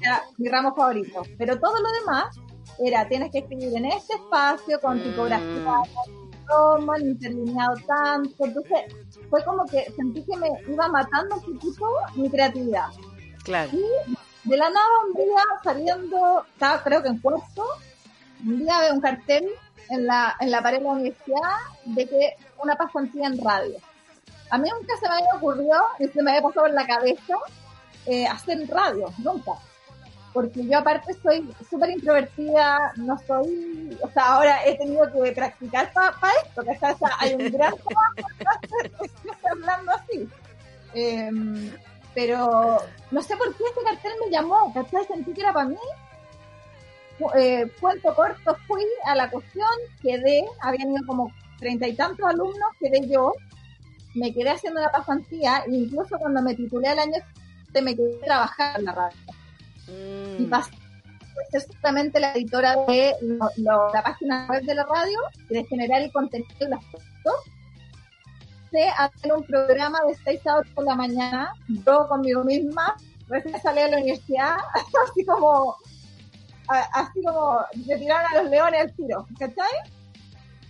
era 0.02 0.24
mi 0.38 0.48
ramo 0.48 0.74
favorito. 0.76 1.22
Pero 1.38 1.60
todo 1.60 1.74
lo 1.74 1.90
demás 2.00 2.36
era, 2.80 3.08
tienes 3.08 3.32
que 3.32 3.40
escribir 3.40 3.76
en 3.76 3.86
este 3.86 4.14
espacio, 4.16 4.80
con 4.82 4.98
Mm. 4.98 5.04
tipografía, 5.04 5.72
toma, 6.48 7.00
interlineado 7.00 7.74
tanto. 7.88 8.46
Entonces, 8.46 8.86
fue 9.30 9.44
como 9.44 9.66
que 9.66 9.92
sentí 9.96 10.24
que 10.24 10.38
me 10.38 10.50
iba 10.68 10.88
matando 10.88 11.36
un 11.36 11.42
poquito 11.42 11.86
mi 12.16 12.30
creatividad. 12.30 12.88
Claro. 13.44 13.72
De 14.44 14.58
la 14.58 14.70
nada, 14.70 14.88
un 15.08 15.14
día 15.14 15.44
saliendo, 15.64 16.46
estaba 16.54 16.82
creo 16.84 17.04
que 17.04 17.10
en 17.10 17.20
cuarto, 17.20 17.66
un 18.46 18.60
día 18.60 18.80
veo 18.80 18.94
un 18.94 19.02
cartel 19.02 19.50
en 19.90 20.06
la, 20.06 20.36
en 20.40 20.52
la 20.52 20.62
pared 20.62 20.78
de 20.78 20.84
la 20.84 20.92
universidad 20.92 21.58
de 21.86 22.08
que 22.08 22.36
una 22.62 22.76
pasantía 22.76 23.28
en 23.28 23.44
radio. 23.44 23.78
A 24.50 24.58
mí 24.58 24.70
nunca 24.70 24.96
se 24.98 25.08
me 25.08 25.16
había 25.16 25.36
ocurrido, 25.36 25.78
ni 26.00 26.08
se 26.08 26.24
me 26.24 26.32
había 26.32 26.42
pasado 26.42 26.68
en 26.68 26.76
la 26.76 26.88
cabeza, 26.88 27.36
eh, 28.06 28.26
hacer 28.28 28.68
radio, 28.68 29.12
nunca. 29.20 29.52
Porque 30.34 30.66
yo 30.66 30.78
aparte 30.78 31.14
soy 31.24 31.50
súper 31.70 31.90
introvertida, 31.90 32.94
no 32.98 33.18
soy, 33.26 33.98
o 34.02 34.10
sea, 34.10 34.36
ahora 34.36 34.66
he 34.66 34.78
tenido 34.78 35.12
que 35.12 35.32
practicar 35.32 35.92
para 35.92 36.14
esto, 36.46 36.64
que 36.64 36.72
o 36.72 36.98
sea, 36.98 37.10
hay 37.20 37.34
un 37.34 37.52
gran 37.52 37.74
trabajo 37.76 39.06
hablando 39.52 39.92
así. 39.92 40.30
Em, 40.94 41.72
pero 42.14 42.78
no 43.12 43.22
sé 43.22 43.36
por 43.38 43.56
qué 43.56 43.64
este 43.64 43.84
cartel 43.84 44.12
me 44.24 44.32
llamó, 44.32 44.74
¿cachai? 44.74 45.06
Sentí 45.06 45.34
que 45.34 45.42
era 45.42 45.54
para 45.54 45.70
mí. 45.70 45.78
Eh, 47.36 47.70
cuento 47.82 48.16
corto, 48.16 48.56
fui 48.68 48.86
a 49.06 49.16
la 49.16 49.30
cuestión, 49.30 49.70
quedé, 50.02 50.46
habían 50.62 50.92
ido 50.92 51.06
como 51.06 51.32
treinta 51.60 51.88
y 51.88 51.96
tantos 51.96 52.26
alumnos, 52.26 52.70
quedé 52.80 53.08
yo, 53.08 53.34
me 54.16 54.34
quedé 54.34 54.52
haciendo 54.52 54.80
una 54.80 54.92
pasantía, 54.92 55.64
e 55.68 55.72
incluso 55.76 56.18
cuando 56.18 56.42
me 56.42 56.56
titulé 56.56 56.88
al 56.88 57.00
año 57.00 57.16
siguiente 57.16 57.82
me 57.82 57.96
quedé 57.96 58.20
trabajando 58.26 58.80
en 58.80 58.86
la 58.86 58.92
radio. 58.94 59.18
Y 60.38 60.44
Mm. 60.44 60.50
pasé 60.50 60.72
a 61.54 61.60
ser 61.60 62.22
la 62.22 62.34
editora 62.34 62.76
de 62.88 63.16
lo- 63.22 63.50
lo- 63.58 63.94
la 63.94 64.04
página 64.04 64.48
web 64.50 64.64
de 64.64 64.76
la 64.76 64.84
radio, 64.86 65.20
y 65.50 65.54
de 65.56 65.66
generar 65.66 66.02
el 66.02 66.12
contenido 66.12 66.54
y 66.60 66.66
las 66.68 66.84
fotos. 66.86 67.36
De 68.72 68.88
hacer 68.90 69.34
un 69.34 69.44
programa 69.44 70.00
de 70.08 70.16
6 70.24 70.46
a 70.46 70.58
8 70.58 70.70
de 70.78 70.84
la 70.84 70.96
mañana, 70.96 71.54
yo 71.86 72.08
conmigo 72.08 72.44
misma, 72.44 72.96
recién 73.28 73.60
salí 73.62 73.82
de 73.82 73.92
la 73.92 73.98
universidad, 73.98 74.56
así 75.12 75.26
como, 75.26 75.76
a- 76.68 76.90
así 77.02 77.24
como 77.24 77.60
se 77.86 77.98
tiraron 77.98 78.32
a 78.32 78.42
los 78.44 78.52
leones 78.52 78.82
al 78.82 78.94
tiro, 78.94 79.26
¿cachai? 79.40 79.66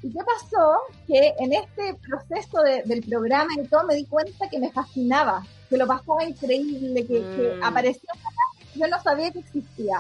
¿Y 0.02 0.14
qué 0.14 0.20
pasó? 0.24 0.80
Que 1.08 1.34
en 1.40 1.52
este 1.52 1.94
proceso 2.08 2.62
de- 2.62 2.84
del 2.84 3.02
programa 3.04 3.50
y 3.58 3.68
todo 3.68 3.84
me 3.84 3.96
di 3.96 4.06
cuenta 4.06 4.48
que 4.50 4.60
me 4.60 4.72
fascinaba, 4.72 5.44
que 5.70 5.76
lo 5.78 5.86
pasaba 5.86 6.24
increíble, 6.24 7.06
que, 7.06 7.16
que 7.20 7.56
Mm. 7.60 7.64
aparecía 7.66 8.10
una 8.14 8.24
cosa 8.24 8.36
que 8.58 8.59
yo 8.76 8.88
no 8.88 9.02
sabía 9.02 9.32
que 9.32 9.40
existía. 9.40 10.00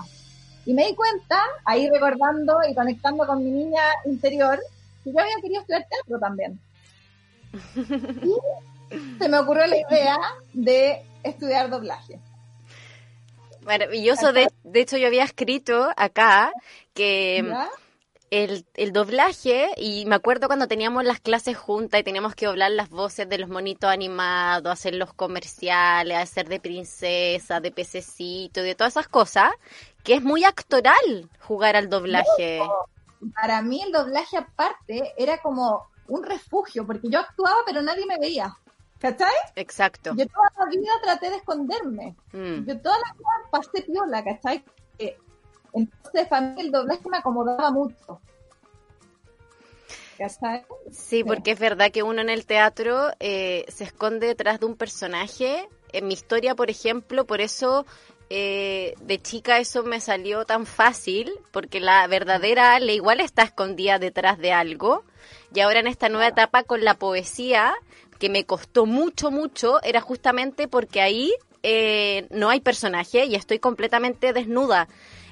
Y 0.65 0.73
me 0.73 0.87
di 0.87 0.95
cuenta, 0.95 1.41
ahí 1.65 1.89
recordando 1.89 2.59
y 2.69 2.75
conectando 2.75 3.25
con 3.25 3.43
mi 3.43 3.51
niña 3.51 3.81
interior, 4.05 4.59
que 5.03 5.11
yo 5.11 5.19
había 5.19 5.35
querido 5.41 5.61
estudiar 5.61 5.87
teatro 5.89 6.19
también. 6.19 6.59
Y 8.91 9.19
se 9.19 9.29
me 9.29 9.37
ocurrió 9.37 9.67
la 9.67 9.77
idea 9.77 10.17
de 10.51 11.03
estudiar 11.23 11.69
doblaje. 11.69 12.19
Maravilloso. 13.61 14.33
De, 14.33 14.51
de 14.63 14.81
hecho, 14.81 14.97
yo 14.97 15.05
había 15.05 15.23
escrito 15.23 15.89
acá 15.95 16.51
que 16.95 17.43
¿Ya? 17.45 17.69
El, 18.31 18.65
el 18.75 18.93
doblaje, 18.93 19.69
y 19.77 20.05
me 20.05 20.15
acuerdo 20.15 20.47
cuando 20.47 20.67
teníamos 20.67 21.03
las 21.03 21.19
clases 21.19 21.57
juntas 21.57 21.99
y 21.99 22.03
teníamos 22.03 22.35
que 22.35 22.45
doblar 22.45 22.71
las 22.71 22.89
voces 22.89 23.27
de 23.27 23.37
los 23.37 23.49
monitos 23.49 23.89
animados, 23.89 24.71
hacer 24.71 24.95
los 24.95 25.13
comerciales, 25.13 26.17
hacer 26.17 26.47
de 26.47 26.59
princesa, 26.59 27.59
de 27.59 27.71
pececito, 27.71 28.61
de 28.61 28.75
todas 28.75 28.93
esas 28.93 29.07
cosas, 29.07 29.51
que 30.03 30.15
es 30.15 30.23
muy 30.23 30.43
actoral 30.43 31.29
jugar 31.41 31.75
al 31.75 31.89
doblaje. 31.89 32.61
Para 33.33 33.61
mí 33.61 33.81
el 33.81 33.91
doblaje 33.91 34.37
aparte 34.37 35.13
era 35.17 35.39
como 35.39 35.87
un 36.07 36.23
refugio, 36.23 36.85
porque 36.85 37.09
yo 37.09 37.19
actuaba 37.19 37.57
pero 37.65 37.81
nadie 37.81 38.05
me 38.05 38.17
veía. 38.17 38.55
¿Cachai? 38.99 39.31
Exacto. 39.55 40.11
Yo 40.17 40.27
toda 40.27 40.49
la 40.57 40.65
vida 40.65 40.91
traté 41.01 41.29
de 41.29 41.37
esconderme. 41.37 42.15
Mm. 42.33 42.65
Yo 42.67 42.81
toda 42.81 42.97
la 42.97 43.13
vida 43.13 43.29
pasé 43.49 43.81
piola, 43.83 44.23
¿cachai? 44.23 44.63
Eh, 44.97 45.17
Entonces, 45.73 46.27
para 46.27 46.41
mí 46.41 46.61
el 46.61 46.71
doblaje 46.71 47.09
me 47.09 47.17
acomodaba 47.17 47.71
mucho. 47.71 48.19
Sí, 50.91 51.23
porque 51.23 51.51
es 51.51 51.59
verdad 51.59 51.91
que 51.91 52.03
uno 52.03 52.21
en 52.21 52.29
el 52.29 52.45
teatro 52.45 53.11
eh, 53.19 53.65
se 53.69 53.85
esconde 53.85 54.27
detrás 54.27 54.59
de 54.59 54.65
un 54.65 54.75
personaje. 54.75 55.69
En 55.93 56.07
mi 56.07 56.13
historia, 56.13 56.55
por 56.55 56.69
ejemplo, 56.69 57.25
por 57.25 57.39
eso 57.39 57.85
eh, 58.29 58.93
de 59.01 59.21
chica 59.21 59.59
eso 59.59 59.83
me 59.83 60.01
salió 60.01 60.45
tan 60.45 60.65
fácil, 60.65 61.31
porque 61.51 61.79
la 61.79 62.05
verdadera 62.07 62.75
Ale 62.75 62.93
igual 62.93 63.21
está 63.21 63.43
escondida 63.43 63.97
detrás 63.97 64.37
de 64.37 64.51
algo. 64.51 65.03
Y 65.53 65.61
ahora 65.61 65.79
en 65.79 65.87
esta 65.87 66.09
nueva 66.09 66.27
etapa 66.27 66.63
con 66.63 66.83
la 66.83 66.95
poesía, 66.95 67.73
que 68.19 68.29
me 68.29 68.45
costó 68.45 68.85
mucho, 68.85 69.31
mucho, 69.31 69.81
era 69.83 70.01
justamente 70.01 70.67
porque 70.67 71.01
ahí 71.01 71.33
eh, 71.63 72.27
no 72.29 72.49
hay 72.49 72.59
personaje 72.59 73.25
y 73.25 73.35
estoy 73.35 73.59
completamente 73.59 74.33
desnuda. 74.33 74.87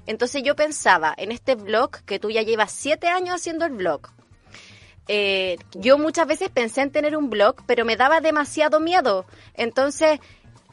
Entonces 0.07 0.41
yo 0.43 0.55
pensaba 0.55 1.13
en 1.15 1.31
este 1.31 1.55
blog, 1.55 1.91
que 2.05 2.19
tú 2.19 2.31
ya 2.31 2.41
llevas 2.41 2.71
siete 2.71 3.07
años 3.07 3.35
haciendo 3.35 3.65
el 3.65 3.73
blog. 3.73 4.09
Eh, 5.07 5.57
yo 5.73 5.97
muchas 5.97 6.27
veces 6.27 6.49
pensé 6.49 6.81
en 6.81 6.91
tener 6.91 7.15
un 7.15 7.29
blog, 7.29 7.55
pero 7.65 7.85
me 7.85 7.95
daba 7.95 8.19
demasiado 8.19 8.79
miedo. 8.79 9.25
Entonces 9.53 10.19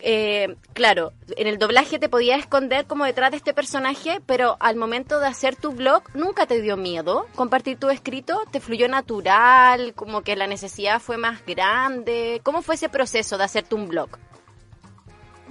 eh, 0.07 0.57
claro, 0.75 1.13
en 1.37 1.47
el 1.47 1.59
doblaje 1.59 1.99
te 1.99 2.11
podías 2.11 2.41
esconder 2.41 2.87
como 2.87 3.05
detrás 3.05 3.31
de 3.31 3.39
este 3.39 3.55
personaje, 3.55 4.21
pero 4.27 4.57
al 4.61 4.77
momento 4.77 5.19
de 5.19 5.27
hacer 5.27 5.57
tu 5.57 5.73
blog 5.73 6.03
nunca 6.15 6.47
te 6.47 6.61
dio 6.61 6.77
miedo 6.77 7.27
compartir 7.35 7.79
tu 7.79 7.89
escrito, 7.89 8.43
te 8.51 8.61
fluyó 8.61 8.87
natural, 8.89 9.95
como 9.95 10.23
que 10.23 10.37
la 10.37 10.47
necesidad 10.47 11.01
fue 11.01 11.17
más 11.17 11.45
grande. 11.47 12.41
¿Cómo 12.43 12.61
fue 12.61 12.75
ese 12.75 12.91
proceso 12.91 13.39
de 13.39 13.45
hacerte 13.45 13.75
un 13.75 13.89
blog? 13.89 14.11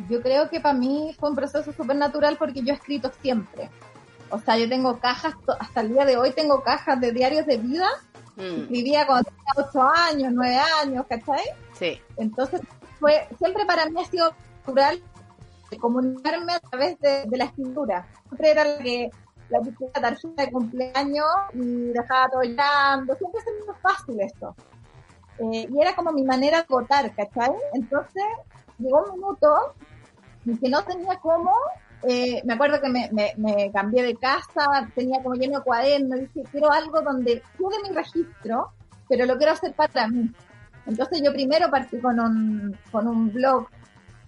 Yo 0.10 0.22
creo 0.22 0.50
que 0.50 0.60
para 0.60 0.78
mí 0.78 1.16
fue 1.20 1.30
un 1.30 1.36
proceso 1.36 1.72
súper 1.74 1.96
natural 1.96 2.38
porque 2.38 2.62
yo 2.62 2.74
he 2.74 2.76
escrito 2.78 3.12
siempre. 3.22 3.70
O 4.30 4.39
sea, 4.39 4.58
yo 4.58 4.68
tengo 4.68 5.00
cajas, 5.00 5.36
hasta 5.60 5.82
el 5.82 5.89
día 5.89 6.06
de 6.06 6.18
hoy 6.18 6.32
tengo 6.32 6.64
cajas 6.64 7.00
de 7.00 7.12
diarios 7.12 7.46
de 7.46 7.58
vida. 7.58 7.88
Mm. 8.36 8.68
Vivía 8.70 9.06
cuando 9.06 9.30
tenía 9.30 9.70
8 9.70 9.82
años, 9.82 10.34
9 10.34 10.58
años, 10.82 11.06
¿cachai? 11.08 11.44
Sí. 11.74 12.02
Entonces 12.18 12.62
fue, 13.00 13.28
siempre 13.38 13.66
para 13.66 13.86
mí 13.86 14.02
ha 14.02 14.06
sido 14.06 14.34
natural 14.60 15.02
comunicarme 15.80 16.54
a 16.54 16.60
través 16.60 17.00
de, 17.00 17.26
la 17.32 17.46
escritura. 17.46 18.08
Siempre 18.28 18.52
era 18.52 18.64
la 18.64 18.78
que 18.78 19.10
la 19.50 19.62
tarjeta 20.02 20.46
de 20.46 20.52
cumpleaños 20.52 21.26
y 21.54 21.91
dejaba 21.91 22.30
todo 22.30 22.44
llorando, 22.44 23.16
siempre 23.16 23.41
me 23.46 23.64
hizo 23.64 23.76
fácil 23.82 24.20
eso. 24.22 24.56
Eh, 25.39 25.68
y 25.70 25.82
era 25.82 25.96
como 25.96 26.12
mi 26.12 26.24
manera 26.24 26.60
de 26.60 26.66
votar, 26.70 27.14
¿cachai? 27.16 27.52
Entonces 27.74 28.24
llegó 28.80 29.04
un 29.06 29.20
minuto 29.20 29.76
que 30.44 30.70
no 30.70 30.84
tenía 30.84 31.18
cómo, 31.20 31.52
eh, 32.04 32.42
me 32.44 32.54
acuerdo 32.54 32.82
que 32.82 32.90
me, 32.90 33.72
cambié 33.72 34.04
de 34.04 34.16
casa, 34.16 34.90
tenía 34.94 35.24
como 35.24 35.36
lleno 35.36 35.60
de 35.60 35.64
cuadernos, 35.64 36.20
dije, 36.20 36.44
quiero 36.52 36.72
algo 36.72 37.02
donde 37.02 37.42
tuve 37.58 37.76
mi 37.88 37.96
registro, 37.96 38.72
pero 39.08 39.26
lo 39.26 39.38
quiero 39.38 39.54
hacer 39.54 39.74
para 39.74 40.08
mí. 40.08 40.30
Entonces 40.86 41.22
yo 41.24 41.32
primero 41.32 41.70
partí 41.70 42.00
con 42.00 42.20
un, 42.20 42.78
con 42.92 43.08
un 43.08 43.32
blog 43.32 43.68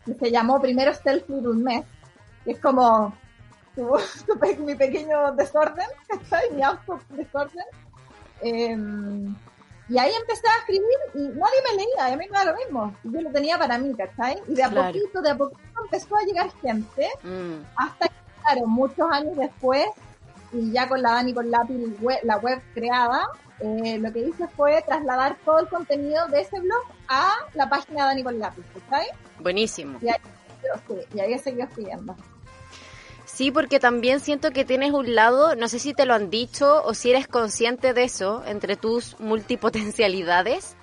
que 0.06 0.14
se 0.14 0.32
llamó 0.32 0.62
primero 0.62 0.93
Selfie 0.93 1.41
de 1.41 1.50
un 1.50 1.64
mes, 1.64 1.86
que 2.46 2.52
es 2.52 2.60
como 2.60 3.14
mi 4.66 4.76
pequeño 4.76 5.34
desorden, 5.34 5.88
mi 6.56 6.62
auto 6.64 7.00
desorden. 7.10 7.66
Em, 8.41 9.36
y 9.88 9.97
ahí 9.97 10.11
empecé 10.19 10.47
a 10.47 10.59
escribir 10.59 10.97
y 11.13 11.19
nadie 11.19 11.61
me 11.69 11.77
leía, 11.77 12.09
y 12.09 12.13
a 12.13 12.17
mí 12.17 12.25
me 12.29 12.38
da 12.38 12.45
lo 12.45 12.55
mismo. 12.55 12.95
Yo 13.03 13.21
lo 13.21 13.31
tenía 13.31 13.57
para 13.57 13.77
mí, 13.77 13.93
¿cachai? 13.95 14.41
Y 14.47 14.55
de 14.55 14.63
a 14.63 14.69
poquito, 14.69 15.21
de 15.21 15.29
a 15.29 15.38
poquito 15.38 15.61
empezó 15.83 16.15
a 16.15 16.23
llegar 16.23 16.51
gente, 16.61 17.09
mm. 17.23 17.63
hasta 17.75 18.07
que, 18.07 18.15
claro, 18.41 18.67
muchos 18.67 19.07
años 19.11 19.38
después, 19.38 19.86
y 20.51 20.71
ya 20.71 20.88
con 20.88 21.01
la 21.01 21.11
Dani 21.11 21.33
con 21.33 21.51
lápiz, 21.51 21.75
la 22.23 22.38
web 22.38 22.61
creada, 22.73 23.27
eh, 23.59 23.99
lo 23.99 24.11
que 24.11 24.19
hice 24.19 24.47
fue 24.49 24.81
trasladar 24.86 25.38
todo 25.45 25.59
el 25.59 25.67
contenido 25.69 26.27
de 26.27 26.41
ese 26.41 26.59
blog 26.59 26.83
a 27.07 27.31
la 27.53 27.69
página 27.69 28.01
de 28.01 28.07
Dani 28.07 28.23
con 28.23 28.39
lápiz, 28.39 28.65
¿sabes? 28.89 29.09
Buenísimo. 29.39 29.99
Y 30.01 30.09
ahí, 30.09 30.17
y 31.13 31.19
ahí 31.19 31.38
seguí 31.38 31.61
escribiendo. 31.61 32.15
Sí, 33.36 33.51
porque 33.51 33.81
también 33.81 34.21
siento 34.21 34.51
que 34.51 34.63
tienes 34.63 34.93
un 34.93 35.13
lado, 35.13 35.57
no 35.57 35.67
sé 35.67 35.77
si 35.77 35.93
te 35.93 36.05
lo 36.05 36.13
han 36.13 36.29
dicho 36.29 36.81
o 36.86 36.93
si 36.93 37.09
eres 37.09 37.27
consciente 37.27 37.93
de 37.93 38.05
eso, 38.05 38.41
entre 38.47 38.77
tus 38.77 39.19
multipotencialidades, 39.19 40.77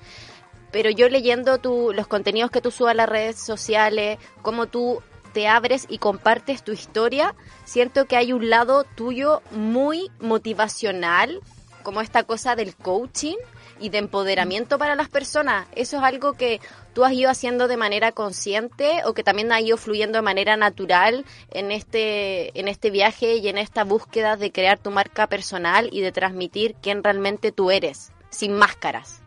pero 0.71 0.91
yo 0.91 1.09
leyendo 1.09 1.57
tu, 1.57 1.95
los 1.95 2.07
contenidos 2.07 2.51
que 2.51 2.61
tú 2.61 2.71
subes 2.71 2.91
a 2.91 2.95
las 2.95 3.09
redes 3.09 3.39
sociales, 3.39 4.19
cómo 4.43 4.67
tú 4.67 5.03
te 5.33 5.49
abres 5.49 5.87
y 5.89 5.97
compartes 5.97 6.63
tu 6.63 6.73
historia, 6.73 7.35
siento 7.65 8.05
que 8.05 8.17
hay 8.17 8.35
un 8.35 8.51
lado 8.51 8.85
tuyo 8.85 9.41
muy 9.53 10.11
motivacional, 10.21 11.41
como 11.83 12.03
esta 12.03 12.25
cosa 12.25 12.55
del 12.55 12.77
coaching 12.77 13.39
y 13.83 13.89
de 13.89 13.99
empoderamiento 13.99 14.79
para 14.79 14.95
las 14.95 15.09
personas. 15.09 15.67
¿Eso 15.75 15.97
es 15.97 16.03
algo 16.03 16.35
que 16.35 16.61
tú 16.95 17.05
has 17.05 17.13
ido 17.13 17.29
haciendo 17.29 17.67
de 17.67 17.77
manera 17.77 18.13
consciente 18.13 19.03
o 19.05 19.13
que 19.13 19.25
también 19.25 19.51
ha 19.53 19.61
ido 19.61 19.77
fluyendo 19.77 20.19
de 20.19 20.23
manera 20.23 20.57
natural 20.57 21.25
en 21.51 21.73
este, 21.73 22.59
en 22.59 22.69
este 22.69 22.91
viaje 22.91 23.37
y 23.37 23.49
en 23.49 23.59
esta 23.59 23.83
búsqueda 23.85 24.37
de 24.37 24.53
crear 24.53 24.79
tu 24.79 24.91
marca 24.91 25.27
personal 25.27 25.89
y 25.91 26.01
de 26.01 26.13
transmitir 26.13 26.77
quién 26.81 27.03
realmente 27.03 27.51
tú 27.51 27.73
eres, 27.73 28.13
sin 28.31 28.55
máscaras? 28.55 29.21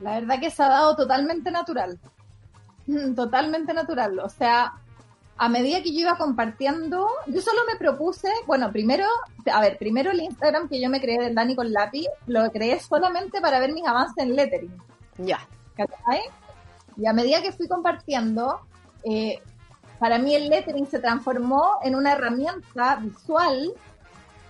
La 0.00 0.18
verdad 0.18 0.40
que 0.40 0.50
se 0.50 0.62
ha 0.62 0.68
dado 0.68 0.96
totalmente 0.96 1.52
natural. 1.52 2.00
Totalmente 3.16 3.72
natural. 3.72 4.18
O 4.18 4.28
sea, 4.28 4.72
a 5.38 5.48
medida 5.48 5.82
que 5.82 5.92
yo 5.92 6.00
iba 6.00 6.16
compartiendo, 6.16 7.08
yo 7.26 7.40
solo 7.40 7.62
me 7.66 7.76
propuse, 7.76 8.28
bueno, 8.46 8.70
primero, 8.70 9.06
a 9.52 9.60
ver, 9.60 9.78
primero 9.78 10.10
el 10.10 10.20
Instagram 10.20 10.68
que 10.68 10.80
yo 10.80 10.88
me 10.88 11.00
creé 11.00 11.18
del 11.18 11.34
Dani 11.34 11.56
con 11.56 11.72
lápiz, 11.72 12.06
lo 12.26 12.50
creé 12.50 12.78
solamente 12.80 13.40
para 13.40 13.58
ver 13.58 13.72
mis 13.72 13.86
avances 13.86 14.24
en 14.24 14.36
lettering. 14.36 14.76
Ya. 15.18 15.40
Y 16.96 17.06
a 17.06 17.12
medida 17.12 17.42
que 17.42 17.52
fui 17.52 17.66
compartiendo, 17.66 18.60
eh, 19.04 19.40
para 19.98 20.18
mí 20.18 20.34
el 20.34 20.48
lettering 20.48 20.86
se 20.86 20.98
transformó 20.98 21.78
en 21.82 21.94
una 21.94 22.12
herramienta 22.12 22.96
visual 22.96 23.72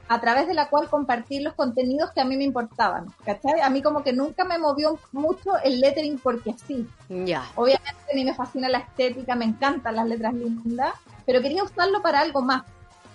a 0.09 0.20
través 0.20 0.46
de 0.46 0.55
la 0.55 0.68
cual 0.68 0.88
compartir 0.88 1.42
los 1.42 1.55
contenidos 1.55 2.11
que 2.12 2.20
a 2.20 2.24
mí 2.24 2.36
me 2.36 2.44
importaban. 2.44 3.07
¿Cachai? 3.24 3.61
A 3.61 3.70
mí 3.70 3.82
como 3.82 4.03
que 4.03 4.12
nunca 4.12 4.44
me 4.44 4.59
movió 4.59 4.98
mucho 5.12 5.59
el 5.62 5.80
lettering 5.80 6.18
porque 6.18 6.55
sí. 6.66 6.86
Ya. 7.09 7.44
Obviamente 7.55 7.90
a 8.11 8.14
mí 8.14 8.24
me 8.24 8.34
fascina 8.34 8.68
la 8.68 8.78
estética, 8.78 9.34
me 9.34 9.44
encantan 9.44 9.96
las 9.96 10.07
letras 10.07 10.34
lindas, 10.34 10.94
pero 11.24 11.40
quería 11.40 11.64
usarlo 11.64 12.03
para 12.03 12.20
algo 12.20 12.42
más. 12.42 12.62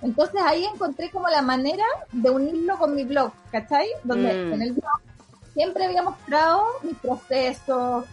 Entonces 0.02 0.42
ahí 0.46 0.66
encontré 0.66 1.10
como 1.10 1.28
la 1.28 1.42
manera 1.42 1.86
de 2.12 2.30
unirlo 2.30 2.78
con 2.78 2.96
mi 2.96 3.04
blog, 3.04 3.32
¿cachai? 3.52 3.88
Donde 4.04 4.34
mm. 4.34 4.54
en 4.54 4.62
el 4.62 4.74
blog 4.74 5.02
siempre 5.54 5.86
había 5.86 6.04
mostrado 6.04 6.64
mis 6.84 6.96
procesos, 6.98 8.06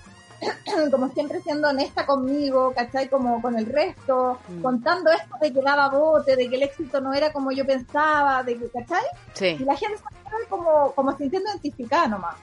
como 0.91 1.09
siempre 1.11 1.41
siendo 1.41 1.69
honesta 1.69 2.07
conmigo, 2.07 2.73
¿cachai? 2.75 3.09
Como 3.09 3.41
con 3.41 3.59
el 3.59 3.67
resto, 3.67 4.39
mm. 4.49 4.63
contando 4.63 5.11
esto 5.11 5.35
de 5.41 5.53
que 5.53 5.61
daba 5.61 5.89
bote, 5.89 6.37
de 6.37 6.49
que 6.49 6.57
el 6.57 6.63
éxito 6.63 7.01
no 7.01 7.13
era 7.15 7.33
como 7.33 7.53
yo 7.53 7.67
pensaba, 7.67 8.43
de 8.43 8.59
que, 8.59 8.69
¿cachai? 8.69 9.05
Sí. 9.35 9.57
Y 9.59 9.65
la 9.65 9.77
gente 9.77 9.99
se 9.99 10.49
como, 10.49 10.93
como 10.93 11.17
sintiendo 11.17 11.51
identificada 11.51 12.09
nomás. 12.09 12.37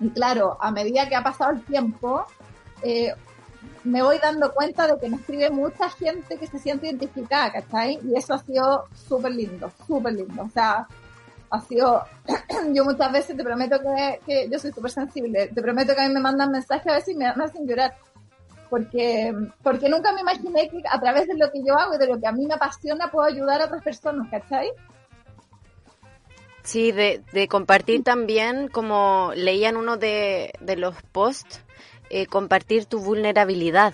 Y 0.00 0.10
claro, 0.10 0.58
a 0.60 0.70
medida 0.70 1.08
que 1.08 1.14
ha 1.14 1.22
pasado 1.22 1.52
el 1.52 1.62
tiempo, 1.62 2.26
eh, 2.82 3.14
me 3.84 4.02
voy 4.02 4.18
dando 4.18 4.52
cuenta 4.52 4.86
de 4.86 4.98
que 4.98 5.08
me 5.08 5.16
escribe 5.16 5.50
mucha 5.50 5.88
gente 5.90 6.38
que 6.38 6.46
se 6.46 6.58
siente 6.58 6.86
identificada, 6.86 7.52
¿cachai? 7.52 7.98
Y 8.04 8.16
eso 8.16 8.34
ha 8.34 8.38
sido 8.38 8.86
súper 8.94 9.32
lindo, 9.32 9.70
súper 9.86 10.14
lindo. 10.14 10.42
O 10.42 10.50
sea, 10.50 10.86
ha 11.52 11.60
sido, 11.60 12.02
yo 12.72 12.84
muchas 12.84 13.12
veces 13.12 13.36
te 13.36 13.44
prometo 13.44 13.78
que, 14.26 14.48
yo 14.50 14.58
soy 14.58 14.72
súper 14.72 14.90
sensible, 14.90 15.48
te 15.48 15.62
prometo 15.62 15.94
que 15.94 16.00
a 16.00 16.08
mí 16.08 16.14
me 16.14 16.20
mandan 16.20 16.50
mensajes 16.50 16.90
a 16.90 16.94
veces 16.94 17.14
y 17.14 17.16
me, 17.16 17.26
hacen 17.26 17.68
llorar, 17.68 17.94
porque, 18.70 19.34
porque 19.62 19.90
nunca 19.90 20.12
me 20.12 20.22
imaginé 20.22 20.70
que 20.70 20.82
a 20.90 20.98
través 20.98 21.28
de 21.28 21.36
lo 21.36 21.52
que 21.52 21.62
yo 21.62 21.76
hago 21.76 21.94
y 21.94 21.98
de 21.98 22.06
lo 22.06 22.18
que 22.18 22.26
a 22.26 22.32
mí 22.32 22.46
me 22.46 22.54
apasiona 22.54 23.10
puedo 23.10 23.26
ayudar 23.26 23.60
a 23.60 23.66
otras 23.66 23.82
personas, 23.82 24.30
¿cachai? 24.30 24.70
Sí, 26.62 26.90
de, 26.90 27.22
de 27.32 27.48
compartir 27.48 28.02
también, 28.02 28.68
como 28.68 29.32
leía 29.34 29.68
en 29.68 29.76
uno 29.76 29.98
de, 29.98 30.54
de 30.60 30.76
los 30.76 30.94
posts, 31.12 31.60
eh, 32.08 32.26
compartir 32.26 32.86
tu 32.86 33.00
vulnerabilidad. 33.00 33.92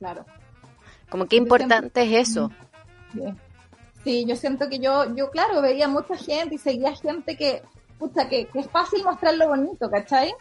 Claro. 0.00 0.24
Como 1.08 1.26
qué 1.26 1.36
importante 1.36 2.02
es 2.02 2.30
eso. 2.30 2.50
Bien. 3.12 3.38
Sí, 4.04 4.24
yo 4.26 4.36
siento 4.36 4.68
que 4.68 4.78
yo, 4.78 5.14
yo 5.14 5.30
claro, 5.30 5.62
veía 5.62 5.86
mucha 5.88 6.16
gente 6.16 6.56
y 6.56 6.58
seguía 6.58 6.94
gente 6.94 7.36
que, 7.36 7.62
pucha, 7.98 8.28
que, 8.28 8.48
es 8.52 8.68
fácil 8.68 9.04
mostrar 9.04 9.34
lo 9.34 9.48
bonito, 9.48 9.88
¿cachai? 9.90 10.34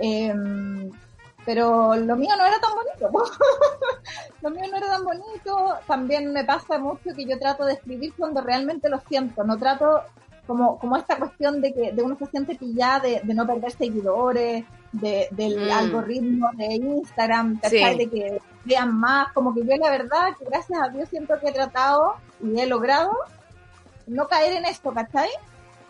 Em, 0.00 0.90
pero 1.44 1.94
lo 1.94 2.16
mío 2.16 2.34
no 2.36 2.44
era 2.44 2.58
tan 2.60 2.72
bonito. 2.74 3.10
lo 4.42 4.50
mío 4.50 4.64
no 4.70 4.76
era 4.76 4.86
tan 4.88 5.04
bonito. 5.04 5.74
También 5.86 6.32
me 6.32 6.44
pasa 6.44 6.78
mucho 6.78 7.14
que 7.16 7.24
yo 7.24 7.38
trato 7.38 7.64
de 7.64 7.74
escribir 7.74 8.12
cuando 8.16 8.40
realmente 8.40 8.88
lo 8.88 9.00
siento. 9.08 9.44
No 9.44 9.58
trato 9.58 10.02
como, 10.46 10.78
como 10.78 10.96
esta 10.96 11.16
cuestión 11.16 11.60
de 11.60 11.72
que 11.72 11.92
de 11.92 12.02
uno 12.02 12.16
se 12.16 12.26
siente 12.26 12.54
pillada 12.54 13.00
de, 13.00 13.20
de 13.22 13.34
no 13.34 13.46
perder 13.46 13.72
seguidores, 13.72 14.64
de, 14.92 15.28
del 15.30 15.68
mm. 15.68 15.72
algoritmo 15.72 16.50
de 16.54 16.74
Instagram, 16.74 17.58
¿cachai? 17.60 17.96
De 17.96 18.10
que 18.10 18.40
vean 18.64 18.94
más. 18.98 19.32
Como 19.32 19.54
que 19.54 19.60
yo 19.60 19.76
la 19.76 19.90
verdad 19.90 20.36
que 20.38 20.44
gracias 20.44 20.78
a 20.80 20.88
Dios 20.88 21.08
siento 21.08 21.34
que 21.40 21.48
he 21.48 21.52
tratado 21.52 22.16
y 22.42 22.60
he 22.60 22.66
logrado 22.66 23.12
no 24.06 24.28
caer 24.28 24.54
en 24.54 24.66
esto, 24.66 24.92
¿cachai? 24.92 25.30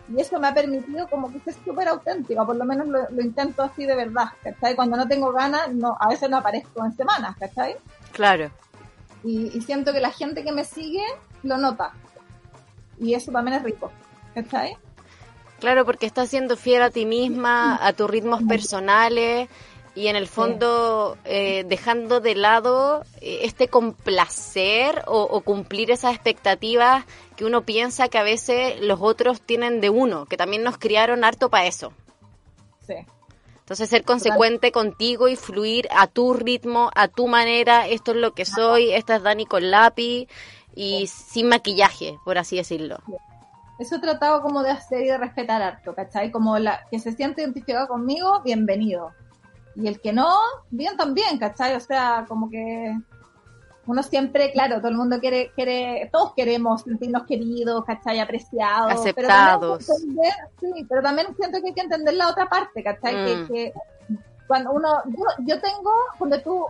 Y 0.09 0.20
eso 0.20 0.38
me 0.38 0.48
ha 0.48 0.55
permitido 0.55 1.09
como 1.09 1.32
que 1.32 1.40
ser 1.40 1.55
súper 1.64 1.88
auténtica, 1.88 2.44
por 2.44 2.57
lo 2.57 2.64
menos 2.64 2.86
lo, 2.88 3.22
intento 3.22 3.62
así 3.62 3.86
de 3.86 3.94
verdad, 3.94 4.26
¿cachai? 4.42 4.74
Cuando 4.74 4.96
no 4.96 5.07
tengo 5.09 5.32
ganas, 5.32 5.72
no, 5.72 5.96
a 5.98 6.09
veces 6.09 6.28
no 6.28 6.38
aparezco 6.38 6.84
en 6.84 6.92
semanas, 6.92 7.36
¿cachai? 7.38 7.76
Claro. 8.12 8.50
Y, 9.24 9.61
siento 9.61 9.92
que 9.92 10.00
la 10.00 10.11
gente 10.11 10.42
que 10.42 10.53
me 10.53 10.64
sigue 10.64 11.05
lo 11.44 11.57
nota. 11.57 11.92
Y 12.98 13.14
eso 13.14 13.30
también 13.30 13.59
es 13.59 13.62
rico, 13.62 13.90
¿cachai? 14.34 14.76
Claro, 15.60 15.84
porque 15.84 16.06
estás 16.06 16.28
siendo 16.28 16.56
fiel 16.56 16.82
a 16.82 16.90
ti 16.90 17.06
misma, 17.06 17.78
a 17.80 17.92
tus 17.92 18.10
ritmos 18.10 18.42
personales 18.42 19.48
y 19.94 20.08
en 20.08 20.16
el 20.16 20.26
fondo 20.26 21.16
eh, 21.24 21.64
dejando 21.68 22.20
de 22.20 22.34
lado 22.34 23.04
eh, 23.20 23.40
este 23.42 23.68
complacer 23.68 25.04
o, 25.06 25.40
cumplir 25.42 25.90
esas 25.90 26.14
expectativas 26.14 27.04
que 27.36 27.44
uno 27.44 27.62
piensa 27.62 28.08
que 28.08 28.18
a 28.18 28.22
veces 28.22 28.80
los 28.80 29.00
otros 29.00 29.40
tienen 29.40 29.80
de 29.80 29.90
uno, 29.90 30.26
que 30.26 30.36
también 30.36 30.62
nos 30.62 30.78
criaron 30.78 31.24
harto 31.24 31.50
para 31.50 31.66
eso. 31.66 31.92
Sí. 32.86 32.94
Entonces 33.60 33.88
ser 33.88 34.02
consecuente 34.02 34.72
contigo 34.72 35.28
y 35.28 35.36
fluir 35.36 35.88
a 35.96 36.06
tu 36.06 36.34
ritmo, 36.34 36.90
a 36.94 37.08
tu 37.08 37.28
manera, 37.28 37.86
esto 37.86 38.10
es 38.10 38.16
lo 38.16 38.32
que 38.32 38.44
soy, 38.44 38.92
esta 38.92 39.16
es 39.16 39.22
Dani 39.22 39.46
con 39.46 39.70
lápiz 39.70 40.26
y 40.74 41.06
sin 41.06 41.48
maquillaje, 41.48 42.18
por 42.24 42.38
así 42.38 42.56
decirlo. 42.56 42.98
Eso 43.82 43.96
he 43.96 43.98
tratado 43.98 44.42
como 44.42 44.62
de 44.62 44.70
hacer 44.70 45.02
y 45.02 45.08
de 45.08 45.18
respetar 45.18 45.60
harto, 45.60 45.92
¿cachai? 45.92 46.30
Como 46.30 46.56
la 46.56 46.86
que 46.88 47.00
se 47.00 47.10
siente 47.10 47.42
identificado 47.42 47.88
conmigo, 47.88 48.40
bienvenido 48.44 49.10
y 49.74 49.88
el 49.88 50.00
que 50.00 50.12
no, 50.12 50.38
bien 50.70 50.96
también, 50.96 51.36
¿cachai? 51.36 51.74
O 51.74 51.80
sea, 51.80 52.24
como 52.28 52.48
que 52.48 52.96
uno 53.86 54.02
siempre, 54.04 54.52
claro, 54.52 54.76
todo 54.76 54.86
el 54.86 54.96
mundo 54.96 55.18
quiere, 55.18 55.50
quiere, 55.56 56.08
todos 56.12 56.32
queremos 56.34 56.82
sentirnos 56.82 57.24
queridos, 57.24 57.84
¿cachai? 57.84 58.20
Apreciados. 58.20 58.92
Aceptados. 58.92 59.84
sí, 59.84 60.86
pero 60.88 61.02
también 61.02 61.34
siento 61.34 61.60
que 61.60 61.70
hay 61.70 61.74
que 61.74 61.80
entender 61.80 62.14
la 62.14 62.28
otra 62.28 62.48
parte, 62.48 62.84
¿cachai? 62.84 63.48
Que, 63.48 63.74
mm. 64.08 64.14
cuando 64.46 64.70
uno, 64.70 65.02
yo, 65.06 65.24
yo 65.40 65.60
tengo, 65.60 65.92
cuando 66.18 66.40
tú 66.40 66.66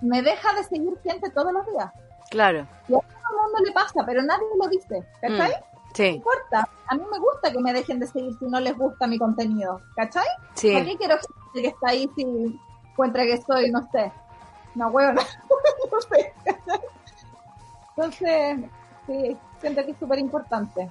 me 0.00 0.22
dejas 0.22 0.56
de 0.56 0.64
seguir 0.64 0.98
gente 1.02 1.28
todos 1.28 1.52
los 1.52 1.66
días. 1.66 1.92
Claro. 2.30 2.66
Y 2.88 2.94
a 2.94 3.00
todo 3.00 3.30
el 3.30 3.52
mundo 3.52 3.58
le 3.66 3.72
pasa, 3.72 4.02
pero 4.06 4.22
nadie 4.22 4.46
lo 4.58 4.66
dice, 4.68 5.06
¿cachai? 5.20 5.50
Mm. 5.50 5.73
Sí. 5.94 6.10
No 6.10 6.16
importa. 6.16 6.68
A 6.88 6.94
mí 6.94 7.02
me 7.10 7.18
gusta 7.18 7.50
que 7.50 7.58
me 7.60 7.72
dejen 7.72 8.00
de 8.00 8.06
seguir 8.06 8.36
si 8.38 8.44
no 8.46 8.60
les 8.60 8.76
gusta 8.76 9.06
mi 9.06 9.18
contenido. 9.18 9.80
¿Cachai? 9.96 10.26
Sí. 10.54 10.72
¿Por 10.72 10.84
qué 10.84 10.96
quiero 10.96 11.14
gente 11.16 11.62
que 11.62 11.68
está 11.68 11.88
ahí 11.88 12.10
si 12.14 12.60
encuentra 12.90 13.24
que 13.24 13.40
soy, 13.40 13.70
no 13.70 13.88
sé, 13.90 14.12
una 14.74 14.88
huevona? 14.88 15.22
no 15.92 16.00
sé. 16.02 16.34
Entonces, 17.96 18.58
sí, 19.06 19.36
siento 19.60 19.84
que 19.84 19.92
es 19.92 19.98
súper 19.98 20.18
importante. 20.18 20.90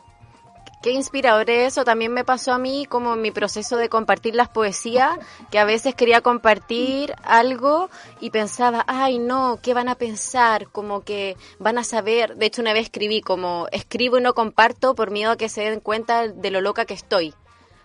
Qué 0.84 0.92
inspirador 0.92 1.50
eso. 1.50 1.86
También 1.86 2.12
me 2.12 2.26
pasó 2.26 2.52
a 2.52 2.58
mí 2.58 2.86
como 2.90 3.14
en 3.14 3.22
mi 3.22 3.32
proceso 3.32 3.78
de 3.78 3.88
compartir 3.88 4.36
las 4.36 4.50
poesías, 4.50 5.18
que 5.50 5.58
a 5.58 5.64
veces 5.64 5.96
quería 5.96 6.20
compartir 6.20 7.16
algo 7.24 7.90
y 8.20 8.32
pensaba, 8.32 8.84
ay 8.86 9.18
no, 9.18 9.60
¿qué 9.64 9.74
van 9.74 9.88
a 9.88 9.96
pensar? 9.96 10.68
Como 10.68 11.06
que 11.06 11.38
van 11.58 11.78
a 11.78 11.86
saber. 11.86 12.36
De 12.36 12.48
hecho, 12.48 12.62
una 12.62 12.74
vez 12.74 12.84
escribí 12.84 13.22
como, 13.22 13.70
escribo 13.72 14.18
y 14.18 14.22
no 14.22 14.34
comparto 14.34 14.94
por 14.94 15.10
miedo 15.10 15.32
a 15.32 15.38
que 15.38 15.48
se 15.48 15.62
den 15.62 15.80
cuenta 15.80 16.28
de 16.28 16.52
lo 16.52 16.60
loca 16.60 16.84
que 16.84 16.96
estoy. 16.96 17.34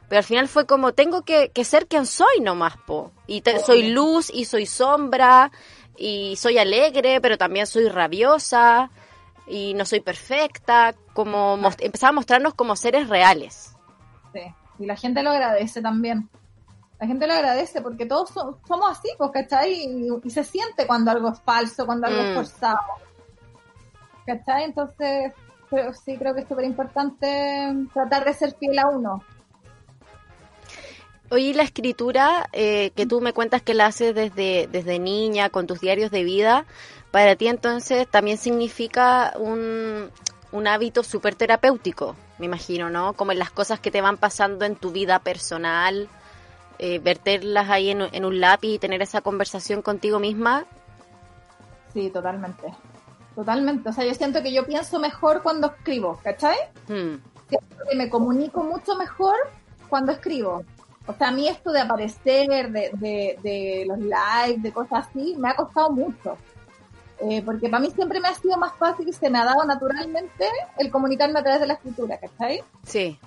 Pero 0.09 0.19
al 0.19 0.25
final 0.25 0.49
fue 0.49 0.67
como, 0.67 0.93
tengo 0.93 1.23
que, 1.23 1.53
ser 1.65 1.87
quien 1.87 2.05
soy 2.05 2.41
nomás, 2.41 2.79
po. 2.79 3.13
Y 3.29 3.45
soy 3.65 3.91
luz 3.91 4.29
y 4.29 4.45
soy 4.45 4.67
sombra 4.67 5.53
y 5.97 6.35
soy 6.35 6.59
alegre, 6.59 7.21
pero 7.21 7.39
también 7.39 7.69
soy 7.69 7.89
rabiosa 7.89 8.91
y 9.49 9.75
no 9.75 9.85
soy 9.85 10.01
perfecta, 10.01 10.95
como 11.15 11.59
empezaba 11.81 12.11
a 12.11 12.13
mostrarnos 12.13 12.55
como 12.55 12.77
seres 12.77 13.09
reales. 13.09 13.77
Sí, 14.33 14.41
y 14.79 14.87
la 14.87 14.97
gente 14.97 15.23
lo 15.23 15.31
agradece 15.31 15.81
también. 15.81 16.29
La 17.01 17.07
gente 17.07 17.27
lo 17.27 17.35
agradece 17.35 17.81
porque 17.81 18.07
todos 18.07 18.31
somos 18.31 18.91
así, 18.91 19.09
pues, 19.17 19.31
¿cachai? 19.31 19.73
Y, 19.73 20.09
y, 20.23 20.31
se 20.31 20.43
siente 20.43 20.87
cuando 20.87 21.13
algo 21.13 21.31
es 21.31 21.41
falso, 21.41 21.87
cuando 21.87 22.09
algo 22.09 22.21
es 22.21 22.31
mm. 22.33 22.35
forzado. 22.35 22.79
¿Cachai? 24.27 24.65
Entonces, 24.65 25.33
sí 26.05 26.17
creo 26.17 26.35
que 26.35 26.41
es 26.41 26.49
súper 26.49 26.65
importante 26.65 27.73
tratar 27.93 28.25
de 28.25 28.35
ser 28.35 28.55
fiel 28.59 28.79
a 28.79 28.89
uno. 28.89 29.23
Oye, 31.31 31.53
la 31.53 31.63
escritura 31.63 32.49
eh, 32.53 32.91
que 32.97 33.05
tú 33.05 33.21
me 33.21 33.35
cuentas 33.35 33.61
que 33.61 33.75
la 33.75 33.87
haces 33.87 34.15
desde, 34.15 34.67
desde 34.73 34.99
niña, 34.99 35.51
con 35.51 35.67
tus 35.67 35.81
diarios 35.81 36.11
de 36.11 36.25
vida, 36.25 36.65
para 37.11 37.37
ti 37.37 37.49
entonces 37.49 38.07
también 38.09 38.39
significa 38.39 39.33
un, 39.39 40.11
un 40.53 40.67
hábito 40.67 41.03
súper 41.03 41.35
terapéutico, 41.35 42.17
me 42.39 42.47
imagino, 42.47 42.91
¿no? 42.91 43.13
Como 43.15 43.33
en 43.33 43.39
las 43.39 43.51
cosas 43.51 43.81
que 43.81 43.91
te 43.91 44.01
van 44.01 44.17
pasando 44.17 44.65
en 44.65 44.77
tu 44.77 44.91
vida 44.91 45.19
personal, 45.19 46.09
eh, 46.79 46.99
verterlas 47.01 47.69
ahí 47.71 47.91
en, 47.91 48.25
un 48.25 48.41
lápiz 48.41 48.75
y 48.75 48.79
tener 48.79 49.03
esa 49.03 49.21
conversación 49.21 49.83
contigo 49.83 50.19
misma. 50.19 50.65
Sí, 51.93 52.11
totalmente. 52.11 52.73
Totalmente. 53.35 53.89
O 53.89 53.93
sea, 53.93 54.05
yo 54.05 54.15
siento 54.15 54.43
que 54.43 54.53
yo 54.53 54.65
pienso 54.65 54.99
mejor 54.99 55.43
cuando 55.43 55.69
escribo, 55.69 56.21
¿cachai? 56.23 56.57
Hmm. 56.89 57.21
Siento 57.49 57.77
que 57.89 57.97
me 57.97 58.09
comunico 58.09 58.63
mucho 58.63 58.97
mejor 58.97 59.35
cuando 59.89 60.13
escribo. 60.13 60.65
O 61.07 61.15
sea, 61.15 61.29
a 61.29 61.33
mí 61.33 61.49
esto 61.49 61.73
de 61.73 61.81
aparecer, 61.81 62.71
de, 62.71 62.91
de, 62.93 63.39
de 63.43 63.85
los 63.89 63.99
likes, 63.99 64.61
de 64.61 64.73
cosas 64.73 65.09
así, 65.09 65.35
me 65.39 65.49
ha 65.49 65.57
costado 65.57 65.91
mucho. 65.91 66.37
Eh, 67.21 67.43
porque 67.45 67.69
para 67.69 67.81
mí 67.81 67.91
siempre 67.91 68.21
me 68.21 68.29
ha 68.29 68.35
sido 68.35 68.57
más 68.57 68.75
fácil 68.77 69.09
y 69.09 69.12
se 69.12 69.29
me 69.29 69.39
ha 69.39 69.45
dado 69.45 69.64
naturalmente 69.64 70.47
el 70.77 70.91
comunicarme 70.91 71.41
a 71.41 71.43
través 71.43 71.61
de 71.61 71.66
la 71.66 71.75
escritura, 71.75 72.19
¿cachai? 72.19 72.62
Sí. 72.85 73.19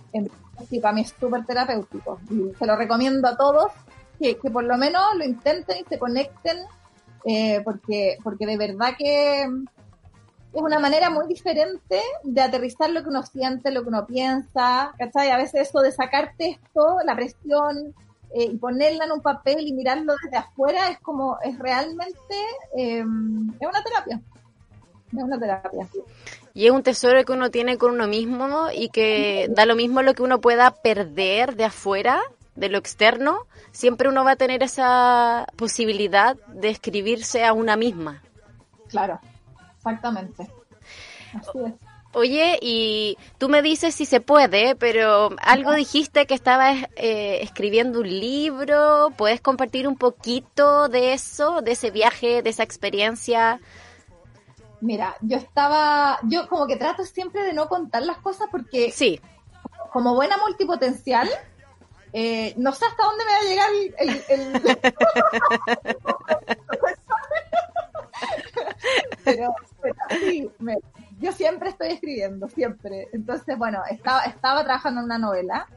sí, 0.69 0.79
para 0.79 0.93
mí 0.93 1.01
es 1.01 1.13
súper 1.19 1.45
terapéutico 1.45 2.19
y 2.29 2.53
se 2.57 2.65
lo 2.65 2.77
recomiendo 2.77 3.27
a 3.27 3.35
todos 3.35 3.71
que, 4.17 4.37
que, 4.37 4.49
por 4.49 4.63
lo 4.63 4.77
menos 4.77 5.03
lo 5.17 5.25
intenten 5.25 5.79
y 5.79 5.83
se 5.89 5.99
conecten 5.99 6.59
eh, 7.25 7.61
porque, 7.63 8.17
porque 8.23 8.45
de 8.45 8.57
verdad 8.57 8.95
que 8.97 9.43
es 9.43 10.61
una 10.61 10.79
manera 10.79 11.09
muy 11.09 11.27
diferente 11.27 12.01
de 12.23 12.41
aterrizar 12.41 12.89
lo 12.89 13.03
que 13.03 13.09
uno 13.09 13.23
siente, 13.23 13.71
lo 13.71 13.83
que 13.83 13.89
uno 13.89 14.05
piensa, 14.05 14.93
¿cachai? 14.97 15.29
A 15.29 15.37
veces 15.37 15.69
eso 15.69 15.79
de 15.79 15.91
sacarte 15.91 16.51
esto, 16.61 16.97
la 17.05 17.15
presión, 17.15 17.93
eh, 18.33 18.45
y 18.51 18.57
ponerla 18.57 19.05
en 19.05 19.11
un 19.11 19.21
papel 19.21 19.67
y 19.67 19.73
mirarlo 19.73 20.13
desde 20.23 20.37
afuera 20.37 20.89
es 20.89 20.99
como, 20.99 21.37
es 21.43 21.57
realmente, 21.59 22.35
eh, 22.77 22.99
es 22.99 23.67
una 23.67 23.83
terapia. 23.83 24.21
Es 25.11 25.23
una 25.23 25.37
terapia. 25.37 25.87
Y 26.53 26.65
es 26.65 26.71
un 26.71 26.83
tesoro 26.83 27.23
que 27.25 27.33
uno 27.33 27.51
tiene 27.51 27.77
con 27.77 27.91
uno 27.91 28.07
mismo 28.07 28.67
y 28.73 28.89
que 28.89 29.47
da 29.49 29.65
lo 29.65 29.75
mismo 29.75 30.01
lo 30.01 30.13
que 30.13 30.23
uno 30.23 30.39
pueda 30.39 30.71
perder 30.71 31.55
de 31.55 31.65
afuera, 31.65 32.19
de 32.55 32.69
lo 32.69 32.77
externo, 32.77 33.45
siempre 33.71 34.09
uno 34.09 34.23
va 34.23 34.31
a 34.31 34.35
tener 34.35 34.63
esa 34.63 35.47
posibilidad 35.55 36.37
de 36.47 36.69
escribirse 36.69 37.45
a 37.45 37.53
una 37.53 37.75
misma. 37.75 38.21
Claro, 38.87 39.19
exactamente. 39.77 40.49
Así 41.33 41.59
es. 41.65 41.90
Oye, 42.13 42.59
y 42.61 43.17
tú 43.37 43.47
me 43.47 43.61
dices 43.61 43.95
si 43.95 44.05
se 44.05 44.19
puede, 44.19 44.75
pero 44.75 45.29
algo 45.41 45.71
dijiste 45.71 46.25
que 46.25 46.33
estabas 46.33 46.75
eh, 46.97 47.39
escribiendo 47.41 48.01
un 48.01 48.09
libro. 48.09 49.13
¿Puedes 49.15 49.39
compartir 49.39 49.87
un 49.87 49.95
poquito 49.95 50.89
de 50.89 51.13
eso, 51.13 51.61
de 51.61 51.71
ese 51.71 51.89
viaje, 51.89 52.41
de 52.41 52.49
esa 52.49 52.63
experiencia? 52.63 53.61
Mira, 54.81 55.15
yo 55.21 55.37
estaba, 55.37 56.19
yo 56.23 56.49
como 56.49 56.67
que 56.67 56.75
trato 56.75 57.05
siempre 57.05 57.43
de 57.43 57.53
no 57.53 57.69
contar 57.69 58.03
las 58.03 58.17
cosas 58.17 58.49
porque 58.51 58.91
sí. 58.91 59.21
como 59.93 60.13
buena 60.13 60.35
multipotencial, 60.37 61.29
eh, 62.11 62.53
no 62.57 62.73
sé 62.73 62.83
hasta 62.85 63.03
dónde 63.03 63.23
me 63.23 63.31
va 63.31 63.37
a 63.37 63.43
llegar 63.43 63.69
el... 63.99 64.21
pero, 69.23 69.55
pero 69.81 69.95
sí, 70.19 70.49
me, 70.59 70.75
yo 71.21 71.31
siempre 71.31 71.69
estoy 71.69 71.89
escribiendo, 71.89 72.49
siempre. 72.49 73.07
Entonces, 73.13 73.57
bueno, 73.57 73.81
estaba, 73.89 74.23
estaba 74.23 74.63
trabajando 74.63 74.99
en 74.99 75.05
una 75.05 75.17
novela 75.17 75.67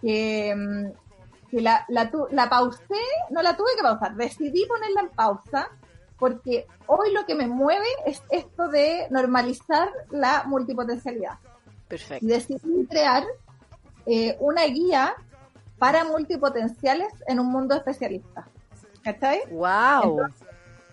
que, 0.00 0.54
mm, 0.54 1.56
la, 1.58 1.84
la, 1.88 2.10
la 2.30 2.50
pausé, 2.50 3.00
no 3.30 3.42
la 3.42 3.56
tuve 3.56 3.70
que 3.76 3.82
pausar, 3.82 4.14
decidí 4.14 4.66
ponerla 4.66 5.00
en 5.00 5.08
pausa 5.08 5.70
porque 6.18 6.66
hoy 6.86 7.12
lo 7.12 7.24
que 7.26 7.34
me 7.34 7.46
mueve 7.46 7.86
es 8.04 8.22
esto 8.30 8.68
de 8.68 9.06
normalizar 9.10 9.90
la 10.10 10.44
multipotencialidad. 10.44 11.38
Perfecto. 11.88 12.24
Y 12.24 12.28
decidí 12.28 12.86
crear 12.86 13.24
eh, 14.06 14.36
una 14.40 14.64
guía 14.64 15.14
para 15.78 16.04
multipotenciales 16.04 17.12
en 17.26 17.40
un 17.40 17.48
mundo 17.48 17.74
especialista. 17.74 18.48
¿Cachai? 19.02 19.42
¡Wow! 19.50 20.20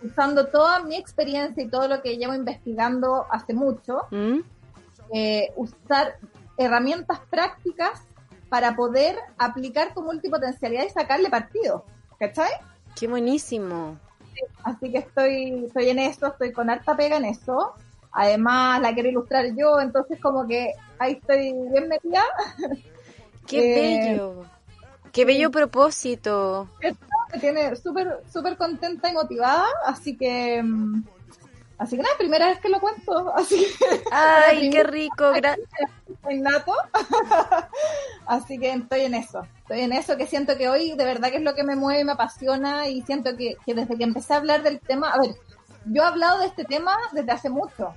Usando 0.04 0.47
toda 0.47 0.82
mi 0.82 0.95
experiencia 0.95 1.64
y 1.64 1.70
todo 1.70 1.88
lo 1.88 2.01
que 2.01 2.18
llevo 2.18 2.34
investigando 2.34 3.26
hace 3.32 3.54
mucho, 3.54 4.01
¿Mm? 4.12 4.39
eh, 5.14 5.51
usar 5.56 6.18
herramientas 6.58 7.20
prácticas 7.30 8.01
para 8.49 8.76
poder 8.76 9.18
aplicar 9.38 9.93
tu 9.93 10.01
multipotencialidad 10.04 10.86
y 10.86 10.89
sacarle 10.89 11.30
partido. 11.30 11.86
¿Cachai? 12.20 12.51
Qué 12.95 13.08
buenísimo. 13.08 13.97
Así 14.64 14.91
que 14.91 14.99
estoy, 14.99 15.66
estoy 15.66 15.89
en 15.89 15.99
eso, 15.99 16.28
estoy 16.28 16.51
con 16.51 16.70
harta 16.70 16.95
pega 16.95 17.18
en 17.18 17.26
eso. 17.26 17.74
Además, 18.12 18.80
la 18.82 18.93
quiero 18.93 19.10
ilustrar 19.10 19.45
yo, 19.56 19.80
entonces 19.80 20.20
como 20.22 20.45
que 20.47 20.74
ahí 20.99 21.14
estoy 21.14 21.51
bien 21.72 21.88
metida. 21.88 22.22
Qué 23.47 23.60
Eh, 23.60 24.10
bello. 24.10 24.45
Qué 25.12 25.26
bello 25.26 25.51
propósito. 25.51 26.68
Me 27.34 27.40
tiene 27.40 27.76
súper 27.76 28.20
súper 28.32 28.58
contenta 28.58 29.10
y 29.10 29.14
motivada, 29.14 29.66
así 29.86 30.16
que 30.18 30.62
mm, 30.64 31.04
así 31.80 31.96
que 31.98 32.04
nada, 32.04 32.16
primera 32.18 32.48
vez 32.48 32.60
que 32.60 32.70
lo 32.70 32.80
cuento, 32.80 33.34
así 33.36 33.66
que 33.80 34.02
Ay, 34.12 34.70
qué 34.70 34.84
rico. 34.84 35.24
gra- 35.32 35.58
soy 36.24 36.40
nato. 36.40 36.74
así 38.28 38.60
que 38.60 38.72
estoy 38.72 39.02
en 39.02 39.16
eso. 39.16 39.46
Estoy 39.62 39.82
en 39.82 39.94
eso 39.94 40.18
que 40.18 40.28
siento 40.28 40.58
que 40.58 40.70
hoy 40.70 40.96
de 40.96 41.06
verdad 41.06 41.30
que 41.32 41.38
es 41.38 41.44
lo 41.44 41.56
que 41.56 41.64
me 41.64 41.76
mueve 41.76 42.02
y 42.02 42.06
me 42.06 42.12
apasiona 42.14 42.88
y 42.88 43.02
siento 43.02 43.36
que, 43.36 43.58
que 43.66 43.74
desde 43.74 43.98
que 43.98 44.04
empecé 44.04 44.34
a 44.34 44.38
hablar 44.38 44.62
del 44.64 44.80
tema, 44.80 45.10
a 45.10 45.20
ver, 45.20 45.32
yo 45.86 46.02
he 46.04 46.06
hablado 46.06 46.40
de 46.40 46.48
este 46.48 46.66
tema 46.66 46.96
desde 47.12 47.32
hace 47.32 47.50
mucho. 47.50 47.94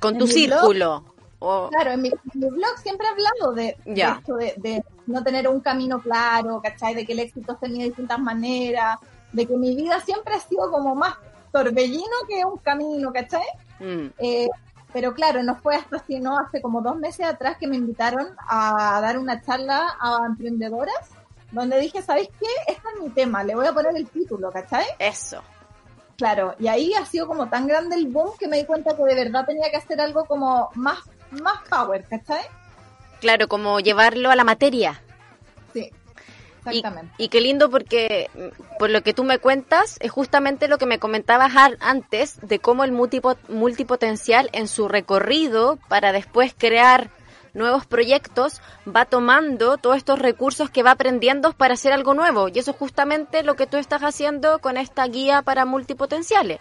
Con 0.00 0.14
En 0.14 0.18
tu 0.20 0.26
círculo. 0.26 1.04
O- 1.40 1.68
Claro, 1.68 1.92
en 1.92 2.02
mi, 2.02 2.08
en 2.08 2.18
mi 2.34 2.48
blog 2.48 2.78
siempre 2.82 3.06
he 3.06 3.10
hablado 3.10 3.52
de, 3.52 3.76
de 3.84 3.94
Ya. 3.94 4.16
esto, 4.18 4.34
de, 4.36 4.54
de 4.56 4.82
no 5.08 5.24
tener 5.24 5.48
un 5.48 5.60
camino 5.60 6.00
claro, 6.00 6.60
¿cachai? 6.62 6.94
De 6.94 7.04
que 7.06 7.12
el 7.14 7.20
éxito 7.20 7.58
de 7.60 7.68
distintas 7.68 8.18
maneras, 8.18 8.98
de 9.32 9.46
que 9.46 9.56
mi 9.56 9.74
vida 9.74 10.00
siempre 10.00 10.34
ha 10.34 10.40
sido 10.40 10.70
como 10.70 10.94
más 10.94 11.14
torbellino 11.52 12.16
que 12.28 12.44
un 12.44 12.58
camino, 12.58 13.12
¿cachai? 13.12 13.46
Mm, 13.80 14.06
Eh, 14.18 14.48
pero 14.92 15.12
claro, 15.12 15.42
no 15.42 15.54
fue 15.56 15.76
hasta 15.76 15.98
sino 16.06 16.38
hace 16.38 16.62
como 16.62 16.80
dos 16.80 16.96
meses 16.96 17.26
atrás 17.26 17.56
que 17.58 17.66
me 17.66 17.76
invitaron 17.76 18.28
a 18.48 19.00
dar 19.02 19.18
una 19.18 19.42
charla 19.42 19.96
a 20.00 20.20
emprendedoras, 20.26 21.10
donde 21.52 21.78
dije, 21.78 22.02
¿sabéis 22.02 22.28
qué? 22.40 22.46
Este 22.72 22.82
es 22.94 23.02
mi 23.02 23.10
tema, 23.10 23.44
le 23.44 23.54
voy 23.54 23.66
a 23.66 23.72
poner 23.72 23.96
el 23.96 24.08
título, 24.08 24.50
¿cachai? 24.50 24.84
Eso. 24.98 25.42
Claro, 26.16 26.54
y 26.58 26.66
ahí 26.68 26.94
ha 26.94 27.04
sido 27.04 27.26
como 27.26 27.48
tan 27.48 27.66
grande 27.66 27.96
el 27.96 28.08
boom 28.08 28.30
que 28.38 28.48
me 28.48 28.56
di 28.58 28.64
cuenta 28.64 28.96
que 28.96 29.04
de 29.04 29.14
verdad 29.14 29.46
tenía 29.46 29.70
que 29.70 29.76
hacer 29.76 30.00
algo 30.00 30.24
como 30.24 30.68
más, 30.74 30.98
más 31.30 31.60
power, 31.70 32.04
¿cachai? 32.08 32.42
Claro, 33.20 33.48
como 33.48 33.80
llevarlo 33.80 34.30
a 34.30 34.36
la 34.36 34.44
materia. 34.44 35.02
Sí, 35.72 35.90
Y, 36.70 36.78
exactamente. 36.78 37.12
y 37.18 37.28
qué 37.28 37.40
lindo 37.40 37.70
porque 37.70 38.30
mm, 38.34 38.78
por 38.78 38.90
lo 38.90 39.02
que 39.02 39.14
tú 39.14 39.24
me 39.24 39.38
cuentas 39.38 39.96
es 40.00 40.10
justamente 40.10 40.68
lo 40.68 40.78
que 40.78 40.86
me 40.86 40.98
comentabas 40.98 41.52
antes 41.80 42.38
de 42.42 42.58
cómo 42.58 42.84
el 42.84 42.92
multipo- 42.92 43.36
multipotencial 43.48 44.50
en 44.52 44.68
su 44.68 44.88
recorrido 44.88 45.78
para 45.88 46.12
después 46.12 46.54
crear 46.56 47.10
nuevos 47.54 47.86
proyectos 47.86 48.60
va 48.86 49.04
tomando 49.06 49.78
todos 49.78 49.96
estos 49.96 50.18
recursos 50.18 50.70
que 50.70 50.82
va 50.82 50.92
aprendiendo 50.92 51.52
para 51.54 51.74
hacer 51.74 51.92
algo 51.92 52.14
nuevo 52.14 52.48
y 52.48 52.58
eso 52.58 52.70
es 52.72 52.76
justamente 52.76 53.42
lo 53.42 53.56
que 53.56 53.66
tú 53.66 53.78
estás 53.78 54.02
haciendo 54.02 54.58
con 54.60 54.76
esta 54.76 55.06
guía 55.06 55.42
para 55.42 55.64
multipotenciales. 55.64 56.60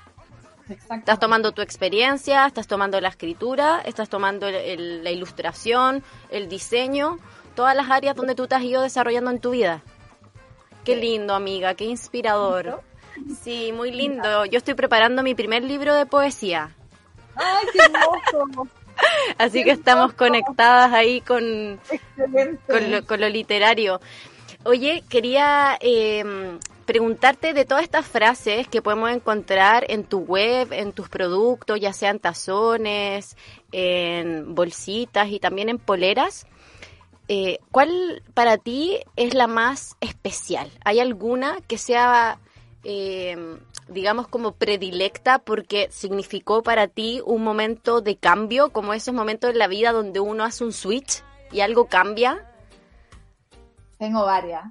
Estás 0.70 1.20
tomando 1.20 1.52
tu 1.54 1.62
experiencia, 1.62 2.46
estás 2.46 2.68
tomando 2.68 3.00
la 3.00 3.10
escritura, 3.10 3.82
estás 3.86 4.10
tomando 4.10 4.48
el- 4.48 4.56
el- 4.56 5.04
la 5.04 5.12
ilustración, 5.12 6.04
el 6.30 6.50
diseño, 6.50 7.18
todas 7.56 7.76
las 7.76 7.90
áreas 7.90 8.16
donde 8.16 8.36
tú 8.36 8.48
te 8.48 8.56
has 8.56 8.64
ido 8.64 8.82
desarrollando 8.82 9.32
en 9.32 9.40
tu 9.40 9.52
vida. 9.52 9.82
Qué 10.84 10.96
lindo, 10.96 11.34
amiga, 11.36 11.74
qué 11.76 11.86
inspirador. 11.86 12.82
Sí, 13.42 13.72
muy 13.74 13.92
lindo. 13.92 14.46
Yo 14.46 14.58
estoy 14.58 14.74
preparando 14.76 15.24
mi 15.24 15.34
primer 15.36 15.64
libro 15.64 15.96
de 15.96 16.06
poesía, 16.06 16.72
¡Ay, 17.36 17.66
qué 17.74 17.80
hermoso! 17.80 18.68
así 19.38 19.64
que 19.64 19.72
estamos 19.72 20.14
conectadas 20.14 20.92
ahí 20.94 21.22
con, 21.22 21.80
con, 22.68 22.92
lo, 22.92 23.06
con 23.06 23.22
lo 23.22 23.30
literario. 23.30 24.02
Oye, 24.64 25.04
quería 25.10 25.78
eh, 25.80 26.24
preguntarte 26.88 27.54
de 27.54 27.66
todas 27.66 27.84
estas 27.84 28.08
frases 28.08 28.68
que 28.70 28.82
podemos 28.82 29.12
encontrar 29.12 29.86
en 29.90 30.06
tu 30.06 30.20
web, 30.20 30.72
en 30.72 30.94
tus 30.94 31.10
productos, 31.10 31.80
ya 31.82 31.92
sean 31.92 32.18
tazones, 32.18 33.36
en 33.74 34.56
bolsitas 34.56 35.28
y 35.30 35.40
también 35.40 35.70
en 35.70 35.80
poleras. 35.80 36.48
eh, 37.28 37.60
¿Cuál 37.72 38.24
para 38.34 38.58
ti 38.58 39.00
es 39.18 39.34
la 39.34 39.48
más 39.48 39.98
especial? 40.00 40.72
¿Hay 40.86 41.02
alguna 41.02 41.58
que 41.68 41.78
sea, 41.78 42.40
eh, 42.86 43.58
digamos, 43.90 44.30
como 44.30 44.54
predilecta 44.54 45.40
porque 45.40 45.90
significó 45.92 46.64
para 46.64 46.88
ti 46.88 47.22
un 47.26 47.44
momento 47.44 48.00
de 48.00 48.16
cambio, 48.16 48.70
como 48.70 48.94
esos 48.94 49.14
momentos 49.14 49.52
en 49.52 49.58
la 49.58 49.68
vida 49.68 49.92
donde 49.92 50.22
uno 50.22 50.46
hace 50.46 50.64
un 50.64 50.72
switch 50.72 51.22
y 51.52 51.60
algo 51.60 51.88
cambia? 51.88 52.50
Tengo 53.98 54.24
varias. 54.24 54.64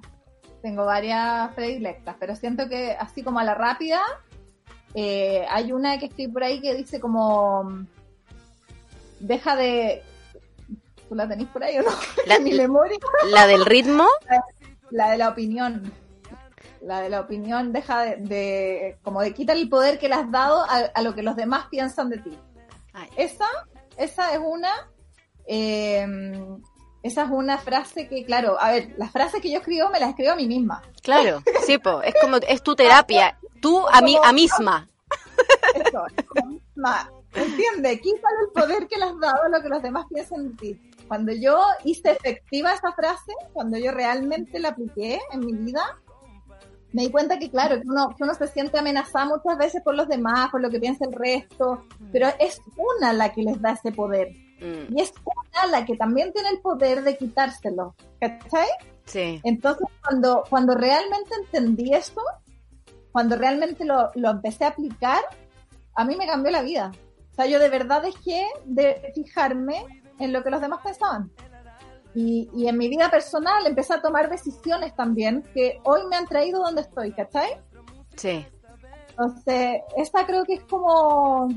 Tengo 0.61 0.85
varias 0.85 1.53
predilectas, 1.53 2.15
pero 2.19 2.35
siento 2.35 2.67
que 2.67 2.91
así 2.91 3.23
como 3.23 3.39
a 3.39 3.43
la 3.43 3.53
rápida, 3.55 4.01
eh, 4.93 5.45
hay 5.49 5.71
una 5.71 5.97
que 5.99 6.07
estoy 6.07 6.27
por 6.27 6.43
ahí 6.43 6.59
que 6.61 6.73
dice 6.75 6.99
como 6.99 7.85
deja 9.19 9.55
de 9.55 10.01
¿tú 11.07 11.15
la 11.15 11.27
tenés 11.27 11.47
por 11.47 11.63
ahí 11.63 11.77
o 11.77 11.83
no? 11.83 11.89
La- 12.25 12.39
mi 12.39 12.53
memoria, 12.53 12.97
La 13.31 13.47
del 13.47 13.65
ritmo, 13.65 14.05
la 14.91 15.11
de 15.11 15.17
la 15.17 15.29
opinión. 15.29 15.91
La 16.81 17.01
de 17.01 17.09
la 17.09 17.21
opinión 17.21 17.73
deja 17.73 18.01
de, 18.03 18.15
de- 18.17 18.97
como 19.03 19.21
de 19.21 19.33
quitar 19.33 19.57
el 19.57 19.67
poder 19.69 19.97
que 19.99 20.07
le 20.09 20.15
has 20.15 20.29
dado 20.31 20.61
a, 20.63 20.77
a 20.93 21.01
lo 21.01 21.13
que 21.15 21.23
los 21.23 21.35
demás 21.35 21.65
piensan 21.69 22.09
de 22.09 22.17
ti. 22.19 22.37
Ay. 22.93 23.09
Esa, 23.17 23.47
esa 23.97 24.33
es 24.33 24.39
una, 24.43 24.69
eh, 25.47 26.05
esa 27.03 27.23
es 27.23 27.29
una 27.29 27.57
frase 27.57 28.07
que, 28.07 28.25
claro, 28.25 28.59
a 28.59 28.71
ver, 28.71 28.93
las 28.97 29.11
frases 29.11 29.41
que 29.41 29.51
yo 29.51 29.59
escribo 29.59 29.89
me 29.89 29.99
las 29.99 30.09
escribo 30.09 30.31
a 30.31 30.35
mí 30.35 30.47
misma. 30.47 30.81
claro, 31.03 31.41
sí, 31.65 31.77
po, 31.77 32.01
es 32.01 32.13
como, 32.21 32.37
es 32.37 32.63
tu 32.63 32.75
terapia, 32.75 33.37
tú 33.61 33.87
a 33.87 34.01
mí, 34.01 34.17
a 34.23 34.33
misma. 34.33 34.87
Eso, 35.75 36.05
es 36.15 36.25
como 36.25 36.53
misma. 36.53 37.11
¿Entiendes? 37.33 38.01
Quítale 38.01 38.35
el 38.45 38.51
poder 38.53 38.87
que 38.87 38.97
le 38.97 39.05
has 39.05 39.19
dado 39.19 39.43
a 39.43 39.49
lo 39.49 39.61
que 39.61 39.69
los 39.69 39.81
demás 39.83 40.05
piensan 40.11 40.49
de 40.49 40.55
ti. 40.55 40.91
Cuando 41.07 41.31
yo 41.31 41.61
hice 41.83 42.11
efectiva 42.11 42.73
esa 42.73 42.91
frase, 42.93 43.31
cuando 43.53 43.77
yo 43.77 43.91
realmente 43.91 44.59
la 44.59 44.69
apliqué 44.69 45.19
en 45.31 45.45
mi 45.45 45.53
vida, 45.53 45.99
me 46.93 47.03
di 47.03 47.11
cuenta 47.11 47.37
que, 47.37 47.51
claro, 47.51 47.79
que 47.79 47.87
uno, 47.87 48.15
que 48.17 48.23
uno 48.23 48.33
se 48.33 48.47
siente 48.47 48.79
amenazado 48.79 49.37
muchas 49.37 49.57
veces 49.57 49.83
por 49.83 49.95
los 49.95 50.07
demás, 50.07 50.49
por 50.49 50.61
lo 50.61 50.69
que 50.69 50.79
piensa 50.79 51.05
el 51.05 51.13
resto, 51.13 51.85
pero 52.11 52.27
es 52.39 52.59
una 52.75 53.13
la 53.13 53.31
que 53.33 53.43
les 53.43 53.61
da 53.61 53.73
ese 53.73 53.91
poder. 53.91 54.46
Mm, 54.59 54.97
Y 54.97 55.01
es 55.01 55.13
una 55.23 55.71
la 55.71 55.85
que 55.85 55.95
también 55.95 56.33
tiene 56.33 56.49
el 56.49 56.59
poder 56.61 57.03
de 57.03 57.17
quitárselo. 57.17 57.95
¿Cachai? 58.19 58.67
sí, 59.05 59.39
Entonces, 59.43 59.87
cuando, 60.03 60.43
cuando 60.49 60.73
realmente 60.75 61.33
entendí 61.43 61.93
eso, 61.93 62.21
cuando 63.11 63.35
realmente 63.35 63.85
lo, 63.85 64.11
lo 64.15 64.29
empecé 64.31 64.65
a 64.65 64.69
aplicar, 64.69 65.21
a 65.95 66.03
mí 66.05 66.15
me 66.15 66.27
cambió 66.27 66.51
la 66.51 66.61
vida. 66.61 66.91
O 67.31 67.35
sea, 67.35 67.45
yo 67.45 67.59
de 67.59 67.69
verdad 67.69 68.01
dejé 68.01 68.45
de 68.65 69.11
fijarme 69.15 69.85
en 70.19 70.33
lo 70.33 70.43
que 70.43 70.49
los 70.49 70.61
demás 70.61 70.79
pensaban. 70.83 71.31
Y, 72.15 72.49
y 72.55 72.67
en 72.67 72.77
mi 72.77 72.89
vida 72.89 73.09
personal 73.11 73.65
empecé 73.67 73.93
a 73.93 74.01
tomar 74.01 74.29
decisiones 74.29 74.95
también 74.95 75.43
que 75.53 75.79
hoy 75.83 76.01
me 76.09 76.15
han 76.15 76.25
traído 76.25 76.61
donde 76.61 76.81
estoy, 76.81 77.11
¿cachai? 77.13 77.59
sí. 78.15 78.45
Entonces, 79.09 79.81
esta 79.95 80.27
creo 80.27 80.43
que 80.45 80.53
es 80.53 80.63
como 80.65 81.47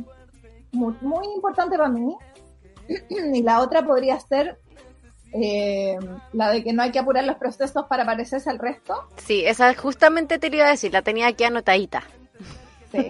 muy, 0.73 0.95
muy 1.03 1.27
importante 1.35 1.77
para 1.77 1.91
mí. 1.91 2.17
y 3.09 3.43
la 3.43 3.61
otra 3.61 3.83
podría 3.85 4.19
ser 4.21 4.59
eh, 5.33 5.99
la 6.33 6.51
de 6.51 6.65
que 6.65 6.73
no 6.73 6.83
hay 6.83 6.91
que 6.91 6.99
apurar 6.99 7.25
los 7.25 7.37
procesos 7.37 7.87
para 7.87 8.05
parecerse 8.05 8.51
al 8.51 8.59
resto. 8.59 9.09
Sí, 9.17 9.45
esa 9.45 9.75
justamente 9.75 10.39
te 10.39 10.51
lo 10.51 10.57
iba 10.57 10.67
a 10.67 10.71
decir, 10.71 10.93
la 10.93 11.03
tenía 11.03 11.29
aquí 11.29 11.45
anotadita. 11.45 12.03
Sí. 12.91 13.09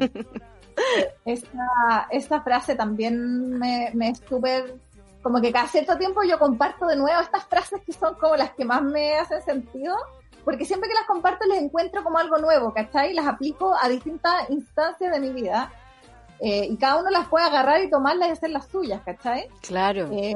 esa 2.11 2.41
frase 2.43 2.75
también 2.75 3.59
me, 3.59 3.91
me 3.95 4.11
es 4.11 4.23
súper... 4.29 4.75
Como 5.23 5.39
que 5.43 5.53
cada 5.53 5.69
cierto 5.69 5.99
tiempo 5.99 6.23
yo 6.23 6.39
comparto 6.39 6.87
de 6.87 6.97
nuevo 6.97 7.21
estas 7.21 7.45
frases 7.45 7.83
que 7.85 7.93
son 7.93 8.15
como 8.15 8.37
las 8.37 8.53
que 8.53 8.65
más 8.65 8.81
me 8.81 9.19
hacen 9.19 9.43
sentido, 9.43 9.95
porque 10.47 10.65
siempre 10.65 10.89
que 10.89 10.95
las 10.95 11.05
comparto 11.05 11.47
les 11.47 11.63
encuentro 11.63 12.03
como 12.03 12.17
algo 12.17 12.39
nuevo, 12.39 12.73
¿cachai? 12.73 13.13
Las 13.13 13.27
aplico 13.27 13.75
a 13.79 13.89
distintas 13.91 14.49
instancias 14.49 15.13
de 15.13 15.21
mi 15.21 15.31
vida. 15.31 15.71
Eh, 16.41 16.67
y 16.71 16.77
cada 16.77 17.01
uno 17.01 17.11
las 17.11 17.29
puede 17.29 17.45
agarrar 17.45 17.83
y 17.83 17.91
tomarlas 17.91 18.29
y 18.29 18.33
hacer 18.33 18.51
las 18.51 18.67
suyas, 18.67 19.03
¿cachai? 19.05 19.49
Claro. 19.63 20.09
Eh, 20.13 20.35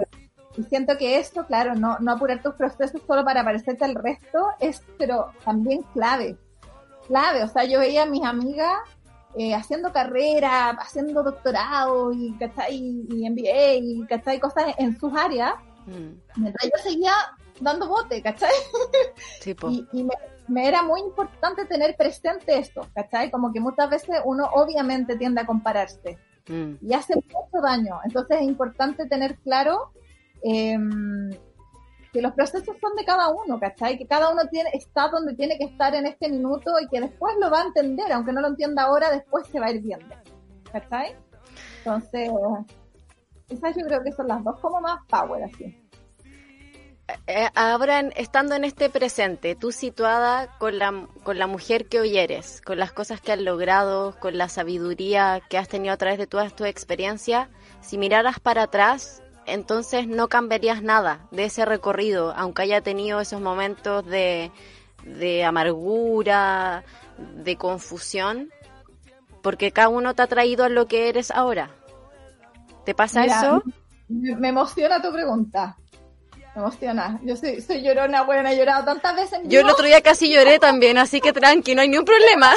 y 0.57 0.63
siento 0.65 0.97
que 0.97 1.19
esto, 1.19 1.47
claro, 1.47 1.75
no, 1.75 1.99
no 1.99 2.13
apurar 2.13 2.43
tus 2.43 2.55
procesos 2.55 3.01
solo 3.07 3.25
para 3.25 3.45
parecerte 3.45 3.85
al 3.85 3.95
resto, 3.95 4.47
es 4.61 4.83
pero 4.99 5.33
también 5.45 5.83
clave. 5.93 6.37
Clave, 7.09 7.43
o 7.43 7.49
sea, 7.49 7.65
yo 7.65 7.81
veía 7.81 8.05
a 8.05 8.07
mis 8.07 8.25
amigas 8.25 8.79
eh, 9.37 9.55
haciendo 9.55 9.93
carrera, 9.93 10.71
haciendo 10.71 11.23
doctorado 11.23 12.13
y, 12.13 12.33
¿cachai? 12.39 12.77
y 12.77 13.29
MBA 13.29 13.75
y 13.75 14.07
¿cachai? 14.07 14.39
cosas 14.39 14.75
en 14.79 14.99
sus 14.99 15.13
áreas, 15.15 15.55
Mm, 15.87 16.17
mientras 16.37 16.65
yo 16.65 16.83
seguía 16.83 17.13
dando 17.61 17.89
bote, 17.89 18.23
¿cachai? 18.23 18.51
sí. 19.41 19.55
Y, 19.69 19.87
y 19.93 20.05
me, 20.05 20.15
me 20.49 20.68
era 20.68 20.82
muy 20.82 21.01
importante 21.01 21.64
tener 21.64 21.97
presente 21.97 22.59
esto, 22.59 22.86
¿cachai? 22.95 23.30
Como 23.30 23.53
que 23.53 23.61
muchas 23.61 23.88
veces 23.88 24.20
uno 24.24 24.49
obviamente 24.53 25.16
tiende 25.16 25.40
a 25.40 25.47
compararse 25.47 26.18
Mm, 26.49 26.74
y 26.82 26.92
hace 26.92 27.14
mucho 27.16 27.62
daño. 27.62 28.01
Entonces 28.05 28.38
es 28.38 28.42
importante 28.42 29.07
tener 29.07 29.38
claro 29.38 29.92
eh, 30.42 30.76
que 32.12 32.22
los 32.22 32.32
procesos 32.32 32.76
son 32.80 32.95
de 32.97 33.05
cada 33.05 33.28
uno, 33.28 33.59
¿cachai? 33.59 33.99
Que 33.99 34.07
cada 34.07 34.30
uno 34.30 34.42
tiene, 34.51 34.70
está 34.72 35.09
donde 35.09 35.34
tiene 35.34 35.59
que 35.59 35.64
estar 35.64 35.95
en 35.95 36.07
este 36.07 36.28
minuto 36.28 36.72
y 36.80 36.88
que 36.88 37.01
después 37.01 37.34
lo 37.40 37.51
va 37.51 37.62
a 37.62 37.66
entender, 37.66 38.12
aunque 38.12 38.32
no 38.32 38.40
lo 38.40 38.49
entienda 38.49 38.84
ahora, 38.84 39.11
después 39.11 39.47
se 39.49 39.59
va 39.59 39.66
a 39.66 39.70
ir 39.70 39.82
viendo, 39.82 40.14
¿cachai? 40.70 41.16
Entonces, 41.78 42.30
esas 43.49 43.76
yo 43.76 43.86
creo 43.86 44.03
que 44.03 44.12
son 44.12 44.28
las 44.28 44.45
dos 44.45 44.61
como 44.61 44.80
más 44.80 45.01
power, 45.09 45.45
así. 45.45 45.76
Eh, 47.27 47.49
ahora 47.55 48.01
en- 48.01 48.13
estando 48.17 48.55
en 48.55 48.65
este 48.65 48.89
presente, 48.91 49.55
tú 49.55 49.73
situada 49.73 50.57
con 50.59 50.79
la, 50.79 51.07
con 51.23 51.39
la 51.39 51.47
mujer 51.47 51.87
que 51.87 52.01
hoy 52.01 52.17
eres, 52.19 52.61
con 52.63 52.79
las 52.79 52.93
cosas 52.93 53.21
que 53.21 53.33
has 53.33 53.41
logrado, 53.41 54.17
con 54.21 54.39
la 54.39 54.49
sabiduría 54.49 55.43
que 55.49 55.59
has 55.59 55.69
tenido 55.69 55.93
a 55.93 55.97
través 55.99 56.19
de 56.19 56.27
toda 56.27 56.49
tu 56.51 56.65
experiencia, 56.65 57.51
si 57.83 57.99
miraras 57.99 58.41
para 58.41 58.63
atrás, 58.65 59.23
entonces 59.47 60.07
no 60.07 60.29
cambiarías 60.29 60.83
nada 60.83 61.27
de 61.31 61.45
ese 61.45 61.65
recorrido, 61.67 62.33
aunque 62.37 62.63
haya 62.63 62.81
tenido 62.81 63.21
esos 63.21 63.41
momentos 63.43 64.05
de, 64.07 64.51
de 65.05 65.45
amargura, 65.45 66.85
de 67.19 67.57
confusión, 67.57 68.49
porque 69.43 69.73
cada 69.73 69.89
uno 69.91 70.15
te 70.15 70.23
ha 70.23 70.27
traído 70.27 70.65
a 70.65 70.71
lo 70.71 70.87
que 70.87 71.11
eres 71.11 71.31
ahora. 71.31 71.71
¿Te 72.87 72.95
pasa 72.95 73.21
Mira, 73.23 73.41
eso? 73.41 73.63
Me 74.09 74.49
emociona 74.49 75.03
tu 75.03 75.13
pregunta. 75.13 75.77
Me 76.55 76.61
emociona. 76.63 77.19
Yo 77.23 77.37
soy, 77.37 77.61
soy 77.61 77.83
llorona, 77.83 78.23
buena, 78.23 78.53
he 78.53 78.57
llorado 78.57 78.85
tantas 78.85 79.17
veces. 79.17 79.41
Yo 79.45 79.61
el 79.61 79.69
otro 79.71 79.87
día 79.87 80.01
casi 80.03 80.31
lloré 80.33 80.59
también, 80.59 80.99
así 80.99 81.21
que 81.21 81.33
tranqui, 81.33 81.75
no 81.75 81.81
hay 81.83 81.89
ni 81.89 81.99
un 81.99 82.05
problema. 82.05 82.53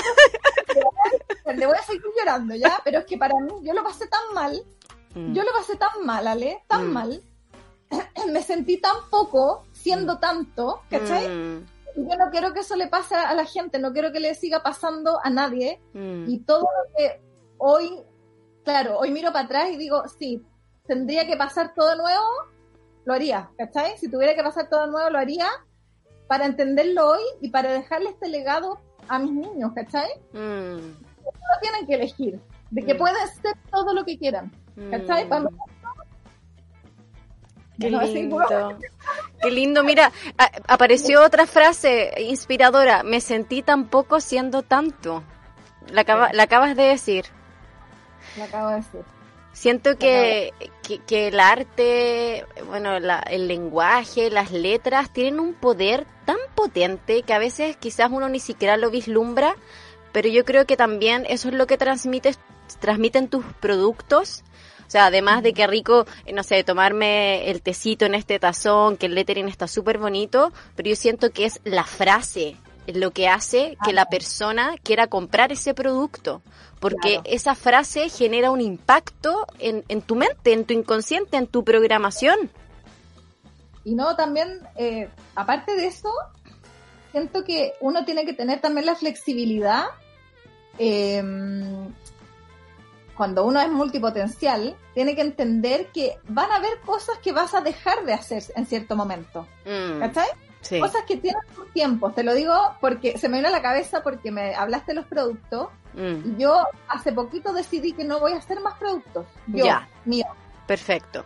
Le 1.55 1.65
voy 1.65 1.75
a 1.77 1.81
seguir 1.83 2.03
llorando, 2.17 2.53
¿ya? 2.55 2.79
Pero 2.83 2.99
es 2.99 3.05
que 3.05 3.17
para 3.17 3.33
mí, 3.39 3.51
yo 3.63 3.73
lo 3.73 3.83
pasé 3.83 4.07
tan 4.07 4.33
mal. 4.33 4.61
Yo 5.15 5.43
lo 5.43 5.51
pasé 5.51 5.75
tan 5.77 6.05
mal, 6.05 6.27
Ale, 6.27 6.61
tan 6.67 6.89
Mm. 6.89 6.93
mal. 6.93 7.23
Me 8.31 8.43
sentí 8.43 8.77
tan 8.79 8.95
poco 9.09 9.65
siendo 9.71 10.19
tanto, 10.19 10.81
¿cachai? 10.91 11.27
Mm, 11.27 11.65
Y 11.95 12.01
yo 12.07 12.15
no 12.17 12.29
quiero 12.29 12.53
que 12.53 12.59
eso 12.59 12.75
le 12.75 12.87
pase 12.87 13.15
a 13.15 13.33
la 13.33 13.45
gente, 13.45 13.79
no 13.79 13.91
quiero 13.93 14.11
que 14.11 14.19
le 14.19 14.35
siga 14.35 14.61
pasando 14.61 15.19
a 15.23 15.31
nadie. 15.31 15.79
mm, 15.93 16.29
Y 16.29 16.39
todo 16.41 16.59
lo 16.61 16.95
que 16.95 17.19
hoy, 17.57 17.97
claro, 18.63 18.99
hoy 18.99 19.09
miro 19.09 19.31
para 19.33 19.45
atrás 19.45 19.69
y 19.71 19.77
digo, 19.77 20.03
sí, 20.19 20.45
tendría 20.85 21.25
que 21.25 21.35
pasar 21.37 21.73
todo 21.73 21.95
nuevo, 21.95 22.25
lo 23.07 23.13
haría, 23.13 23.49
¿cachai? 23.57 23.97
Si 23.97 24.11
tuviera 24.11 24.35
que 24.35 24.43
pasar 24.43 24.67
todo 24.69 24.85
de 24.85 24.91
nuevo, 24.91 25.09
lo 25.09 25.17
haría 25.17 25.47
para 26.27 26.45
entenderlo 26.45 27.11
hoy 27.11 27.21
y 27.41 27.49
para 27.49 27.71
dejarle 27.71 28.09
este 28.09 28.27
legado 28.27 28.81
a 29.07 29.17
mis 29.17 29.31
niños, 29.31 29.71
¿cachai? 29.73 30.09
mm, 30.33 30.77
No 31.23 31.59
tienen 31.61 31.87
que 31.87 31.93
elegir, 31.95 32.39
de 32.69 32.81
que 32.85 32.93
Mm. 32.93 32.97
pueden 32.97 33.27
ser 33.41 33.55
todo 33.71 33.93
lo 33.93 34.03
que 34.03 34.17
quieran, 34.17 34.51
¿cachai? 34.91 35.25
mm. 35.25 35.29
Para 35.29 35.45
Qué 37.79 37.91
lindo. 37.91 38.39
Qué 39.41 39.51
lindo. 39.51 39.83
Mira, 39.83 40.11
a- 40.37 40.51
apareció 40.73 41.23
otra 41.23 41.45
frase 41.45 42.11
inspiradora. 42.23 43.03
Me 43.03 43.21
sentí 43.21 43.61
tan 43.61 43.87
poco 43.87 44.19
siendo 44.19 44.63
tanto. 44.63 45.23
La, 45.91 46.01
acaba- 46.01 46.33
la 46.33 46.43
acabas 46.43 46.75
de 46.75 46.83
decir. 46.83 47.25
Lo 48.35 48.43
acabo 48.45 48.69
de 48.69 48.75
decir. 48.77 49.01
Siento 49.57 49.97
que, 49.97 50.53
que, 50.83 50.99
que 50.99 51.29
el 51.29 51.39
arte, 51.39 52.45
bueno, 52.67 52.99
la- 52.99 53.21
el 53.21 53.47
lenguaje, 53.47 54.29
las 54.29 54.51
letras 54.51 55.11
tienen 55.11 55.39
un 55.39 55.55
poder 55.55 56.05
tan 56.25 56.37
potente 56.53 57.23
que 57.23 57.33
a 57.33 57.39
veces 57.39 57.75
quizás 57.75 58.11
uno 58.11 58.29
ni 58.29 58.39
siquiera 58.39 58.77
lo 58.77 58.91
vislumbra, 58.91 59.55
pero 60.11 60.29
yo 60.29 60.45
creo 60.45 60.67
que 60.67 60.77
también 60.77 61.25
eso 61.27 61.49
es 61.49 61.55
lo 61.55 61.65
que 61.65 61.75
transmites, 61.79 62.37
transmiten 62.79 63.29
tus 63.29 63.43
productos. 63.59 64.43
O 64.87 64.89
sea, 64.91 65.07
además 65.07 65.41
de 65.41 65.53
que 65.53 65.65
rico, 65.65 66.05
no 66.31 66.43
sé, 66.43 66.63
tomarme 66.63 67.49
el 67.49 67.63
tecito 67.63 68.05
en 68.05 68.13
este 68.13 68.37
tazón, 68.37 68.95
que 68.95 69.07
el 69.07 69.15
lettering 69.15 69.47
está 69.49 69.67
súper 69.67 69.97
bonito, 69.97 70.53
pero 70.75 70.89
yo 70.89 70.95
siento 70.95 71.31
que 71.31 71.45
es 71.45 71.61
la 71.63 71.83
frase 71.83 72.57
lo 72.87 73.11
que 73.11 73.27
hace 73.27 73.77
que 73.85 73.93
la 73.93 74.05
persona 74.05 74.75
quiera 74.83 75.07
comprar 75.07 75.51
ese 75.51 75.73
producto. 75.73 76.41
Porque 76.79 77.13
Claro. 77.13 77.23
esa 77.25 77.55
frase 77.55 78.09
genera 78.09 78.51
un 78.51 78.61
impacto 78.61 79.47
en, 79.59 79.83
en 79.87 80.01
tu 80.01 80.15
mente, 80.15 80.53
en 80.53 80.63
tu 80.65 80.73
inconsciente, 80.73 81.37
en 81.37 81.47
tu 81.47 81.63
programación. 81.63 82.51
Y 83.83 83.95
no, 83.95 84.15
también, 84.15 84.59
eh, 84.75 85.09
aparte 85.35 85.75
de 85.75 85.87
eso, 85.87 86.11
siento 87.11 87.43
que 87.43 87.73
uno 87.81 88.05
tiene 88.05 88.25
que 88.25 88.33
tener 88.33 88.61
también 88.61 88.85
la 88.85 88.95
flexibilidad. 88.95 89.85
eh, 90.79 91.23
cuando 93.15 93.45
uno 93.45 93.59
es 93.59 93.69
multipotencial, 93.69 94.75
tiene 94.93 95.15
que 95.15 95.21
entender 95.21 95.87
que 95.87 96.19
van 96.27 96.51
a 96.51 96.57
haber 96.57 96.79
cosas 96.85 97.17
que 97.17 97.31
vas 97.31 97.55
a 97.55 97.61
dejar 97.61 98.05
de 98.05 98.13
hacer 98.13 98.43
en 98.55 98.67
cierto 98.67 98.95
momento. 98.95 99.47
Mm, 99.65 99.99
¿Cachai? 99.99 100.27
Sí. 100.61 100.79
Cosas 100.79 101.03
que 101.07 101.17
tienen 101.17 101.41
sus 101.55 101.71
tiempos. 101.73 102.13
Te 102.15 102.23
lo 102.23 102.33
digo 102.33 102.53
porque 102.81 103.17
se 103.17 103.29
me 103.29 103.37
vino 103.37 103.47
a 103.49 103.51
la 103.51 103.61
cabeza 103.61 104.01
porque 104.03 104.31
me 104.31 104.55
hablaste 104.55 104.91
de 104.91 104.95
los 104.95 105.05
productos. 105.05 105.69
Mm, 105.93 106.31
Y 106.37 106.41
yo 106.41 106.63
hace 106.87 107.11
poquito 107.11 107.53
decidí 107.53 107.93
que 107.93 108.03
no 108.03 108.19
voy 108.19 108.33
a 108.33 108.37
hacer 108.37 108.59
más 108.61 108.77
productos. 108.77 109.25
Yo, 109.47 109.65
Ya. 109.65 109.87
mío. 110.05 110.25
perfecto. 110.67 111.23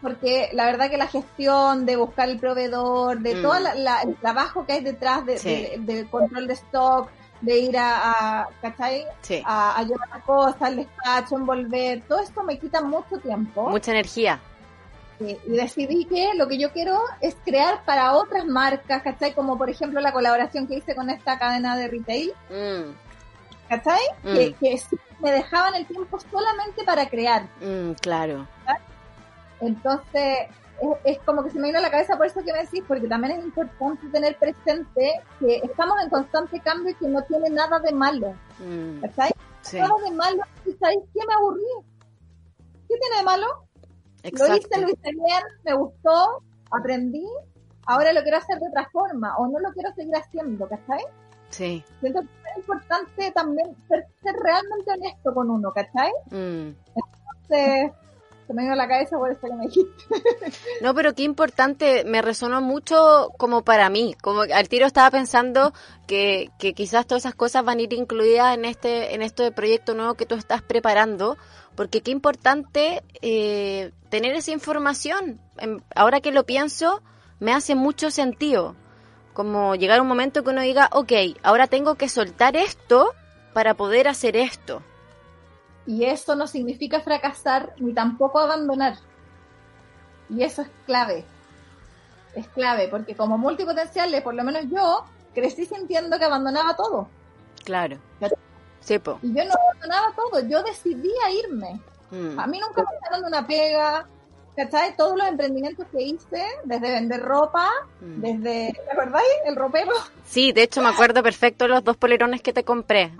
Porque 0.00 0.50
la 0.52 0.66
verdad 0.66 0.88
que 0.88 0.96
la 0.96 1.06
gestión 1.08 1.84
de 1.84 1.96
buscar 1.96 2.28
el 2.28 2.38
proveedor, 2.38 3.18
de 3.20 3.34
Mm. 3.36 3.42
todo 3.42 3.54
el 3.56 4.16
trabajo 4.20 4.64
que 4.66 4.72
hay 4.74 4.80
detrás 4.84 5.26
de, 5.26 5.36
Sí. 5.38 5.48
de- 5.48 5.78
de 5.94 6.06
control 6.08 6.46
de 6.46 6.54
stock, 6.54 7.08
de 7.40 7.58
ir 7.58 7.76
a, 7.76 8.40
a 8.42 8.48
¿cachai? 8.62 9.04
Sí. 9.20 9.42
A, 9.44 9.76
a 9.76 9.82
llevar 9.82 10.08
las 10.08 10.22
cosas, 10.22 10.70
el 10.70 10.76
despacho, 10.76 11.36
envolver, 11.36 12.02
todo 12.08 12.20
esto 12.20 12.42
me 12.44 12.58
quita 12.58 12.80
mucho 12.82 13.18
tiempo. 13.18 13.68
Mucha 13.68 13.90
energía. 13.90 14.40
Sí, 15.18 15.38
y 15.46 15.50
decidí 15.50 16.04
que 16.06 16.34
lo 16.34 16.48
que 16.48 16.58
yo 16.58 16.72
quiero 16.72 16.98
es 17.20 17.36
crear 17.44 17.84
para 17.84 18.14
otras 18.14 18.46
marcas, 18.46 19.02
¿cachai? 19.02 19.32
Como 19.32 19.56
por 19.56 19.70
ejemplo 19.70 20.00
la 20.00 20.12
colaboración 20.12 20.66
que 20.66 20.74
hice 20.76 20.94
con 20.94 21.08
esta 21.10 21.38
cadena 21.38 21.76
de 21.76 21.88
retail, 21.88 22.32
Mm, 22.50 22.90
¿cachai? 23.68 24.00
Mm. 24.24 24.34
Que, 24.34 24.52
que 24.54 24.78
sí 24.78 24.96
me 25.20 25.30
dejaban 25.30 25.74
el 25.76 25.86
tiempo 25.86 26.18
solamente 26.18 26.82
para 26.84 27.08
crear. 27.08 27.44
mm, 27.60 27.92
claro. 28.00 28.46
Entonces, 29.60 30.48
es, 30.80 31.16
es 31.16 31.18
como 31.24 31.44
que 31.44 31.50
se 31.50 31.58
me 31.58 31.68
vino 31.68 31.78
a 31.78 31.82
la 31.82 31.90
cabeza 31.90 32.16
por 32.16 32.26
eso 32.26 32.42
que 32.44 32.52
me 32.52 32.58
decís, 32.64 32.82
porque 32.86 33.06
también 33.06 33.38
es 33.38 33.44
importante 33.44 34.06
tener 34.08 34.36
presente 34.36 35.12
que 35.38 35.56
estamos 35.62 35.96
en 36.02 36.10
constante 36.10 36.60
cambio 36.60 36.90
y 36.90 36.94
que 36.94 37.06
no 37.08 37.22
tiene 37.22 37.50
nada 37.50 37.78
de 37.78 37.92
malo, 37.92 38.34
Mm, 38.58 39.00
¿cachai? 39.00 39.30
sí, 39.62 39.78
Nada 39.78 39.94
de 40.04 40.10
malo, 40.10 40.42
¿y 40.66 40.72
sabéis 40.72 41.00
qué 41.14 41.20
me 41.26 41.34
aburrí? 41.34 41.62
¿Qué 42.88 42.94
tiene 42.98 43.16
de 43.18 43.22
malo? 43.24 43.63
Lo 44.32 44.46
hice, 44.46 44.56
exacto. 44.56 44.80
lo 44.80 44.88
hice 44.88 45.10
bien, 45.12 45.42
me 45.64 45.74
gustó, 45.74 46.42
aprendí, 46.70 47.26
ahora 47.86 48.12
lo 48.12 48.22
quiero 48.22 48.38
hacer 48.38 48.58
de 48.58 48.68
otra 48.68 48.88
forma, 48.90 49.36
o 49.36 49.46
no 49.46 49.58
lo 49.60 49.72
quiero 49.72 49.92
seguir 49.94 50.14
haciendo, 50.16 50.68
¿cachai? 50.68 51.04
Sí. 51.50 51.84
Siento 52.00 52.20
que 52.20 52.26
es 52.50 52.58
importante 52.58 53.30
también 53.32 53.76
ser, 53.88 54.06
ser 54.22 54.34
realmente 54.34 54.90
honesto 54.92 55.34
con 55.34 55.50
uno, 55.50 55.72
¿cachai? 55.72 56.10
mm. 56.30 56.74
Entonces, 56.94 57.92
se 58.46 58.52
me 58.52 58.70
a 58.70 58.76
la 58.76 58.88
cabeza 58.88 59.16
por 59.16 59.30
eso 59.30 59.40
que 59.40 59.54
me 59.54 59.66
dijiste. 59.66 60.04
No, 60.82 60.94
pero 60.94 61.14
qué 61.14 61.22
importante, 61.22 62.04
me 62.04 62.20
resonó 62.20 62.60
mucho 62.60 63.30
como 63.38 63.62
para 63.62 63.88
mí, 63.88 64.14
como 64.22 64.42
al 64.42 64.68
tiro 64.68 64.86
estaba 64.86 65.10
pensando 65.10 65.72
que, 66.06 66.50
que 66.58 66.74
quizás 66.74 67.06
todas 67.06 67.22
esas 67.24 67.34
cosas 67.34 67.64
van 67.64 67.78
a 67.78 67.82
ir 67.82 67.92
incluidas 67.92 68.54
en 68.54 68.64
este, 68.64 69.14
en 69.14 69.22
este 69.22 69.50
proyecto 69.52 69.94
nuevo 69.94 70.14
que 70.14 70.26
tú 70.26 70.34
estás 70.34 70.62
preparando, 70.62 71.38
porque 71.76 72.00
qué 72.00 72.10
importante 72.10 73.02
eh, 73.22 73.92
tener 74.08 74.34
esa 74.34 74.52
información. 74.52 75.40
Em, 75.58 75.80
Ahora 75.94 76.20
que 76.20 76.32
lo 76.32 76.44
pienso, 76.44 77.02
me 77.40 77.52
hace 77.52 77.74
mucho 77.74 78.10
sentido, 78.10 78.74
como 79.32 79.74
llegar 79.74 79.98
a 79.98 80.02
un 80.02 80.08
momento 80.08 80.42
que 80.42 80.50
uno 80.50 80.60
diga, 80.60 80.88
ok, 80.92 81.12
ahora 81.42 81.66
tengo 81.66 81.96
que 81.96 82.08
soltar 82.08 82.56
esto 82.56 83.12
para 83.52 83.74
poder 83.74 84.08
hacer 84.08 84.36
esto. 84.36 84.82
Y 85.86 86.04
eso 86.04 86.34
no 86.34 86.46
significa 86.46 87.00
fracasar 87.00 87.74
ni 87.78 87.92
tampoco 87.92 88.38
abandonar. 88.38 88.96
Y 90.30 90.42
eso 90.42 90.62
es 90.62 90.68
clave. 90.86 91.24
Es 92.34 92.48
clave, 92.48 92.88
porque 92.88 93.14
como 93.14 93.38
multipotenciales, 93.38 94.22
por 94.22 94.34
lo 94.34 94.42
menos 94.42 94.64
yo, 94.70 95.04
crecí 95.34 95.66
sintiendo 95.66 96.18
que 96.18 96.24
abandonaba 96.24 96.74
todo. 96.74 97.08
Claro. 97.64 97.98
Claro. 98.84 98.86
Sí, 98.86 98.98
po. 98.98 99.18
Y 99.22 99.34
yo 99.34 99.44
no 99.44 99.52
abandonaba 99.54 100.12
todo, 100.14 100.40
yo 100.48 100.62
decidía 100.62 101.30
irme. 101.42 101.80
Mm. 102.10 102.38
A 102.38 102.46
mí 102.46 102.60
nunca 102.60 102.82
me 103.10 103.18
de 103.18 103.24
una 103.26 103.46
pega. 103.46 104.06
¿Cachai? 104.56 104.96
Todos 104.96 105.16
los 105.18 105.26
emprendimientos 105.26 105.84
que 105.90 106.00
hice, 106.00 106.44
desde 106.62 106.92
vender 106.92 107.20
ropa, 107.20 107.68
Mm. 108.00 108.20
desde, 108.20 108.72
¿te 108.72 108.92
acordáis? 108.92 109.26
El 109.46 109.56
ropero, 109.56 109.90
Sí, 110.24 110.52
de 110.52 110.62
hecho 110.62 110.80
me 110.80 110.90
acuerdo 110.90 111.24
perfecto 111.24 111.66
los 111.66 111.82
dos 111.82 111.96
polerones 111.96 112.40
que 112.40 112.52
te 112.52 112.62
compré. 112.62 113.10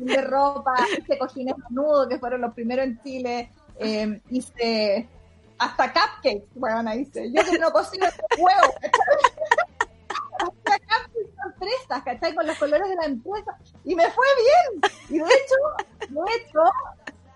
de 0.00 0.20
ropa, 0.22 0.74
hice 0.96 1.18
cojines 1.18 1.56
menudo, 1.68 2.08
que 2.08 2.18
fueron 2.20 2.42
los 2.42 2.54
primeros 2.54 2.84
en 2.86 3.02
Chile, 3.02 3.50
eh, 3.80 4.20
hice 4.30 5.08
hasta 5.58 5.92
cupcakes, 5.92 6.44
bueno, 6.54 6.94
hice. 6.94 7.32
Yo 7.32 7.42
que 7.42 7.58
no 7.58 7.72
cocino 7.72 8.06
huevo, 8.38 8.74
sorpresas, 10.38 12.02
¿cachai? 12.04 12.34
Con 12.34 12.46
los 12.46 12.58
colores 12.58 12.88
de 12.88 12.96
la 12.96 13.04
empresa. 13.06 13.56
Y 13.84 13.94
me 13.94 14.10
fue 14.10 14.26
bien. 14.36 14.92
Y 15.10 15.18
de 15.18 15.24
hecho, 15.24 16.08
de 16.08 16.20
hecho, 16.36 16.60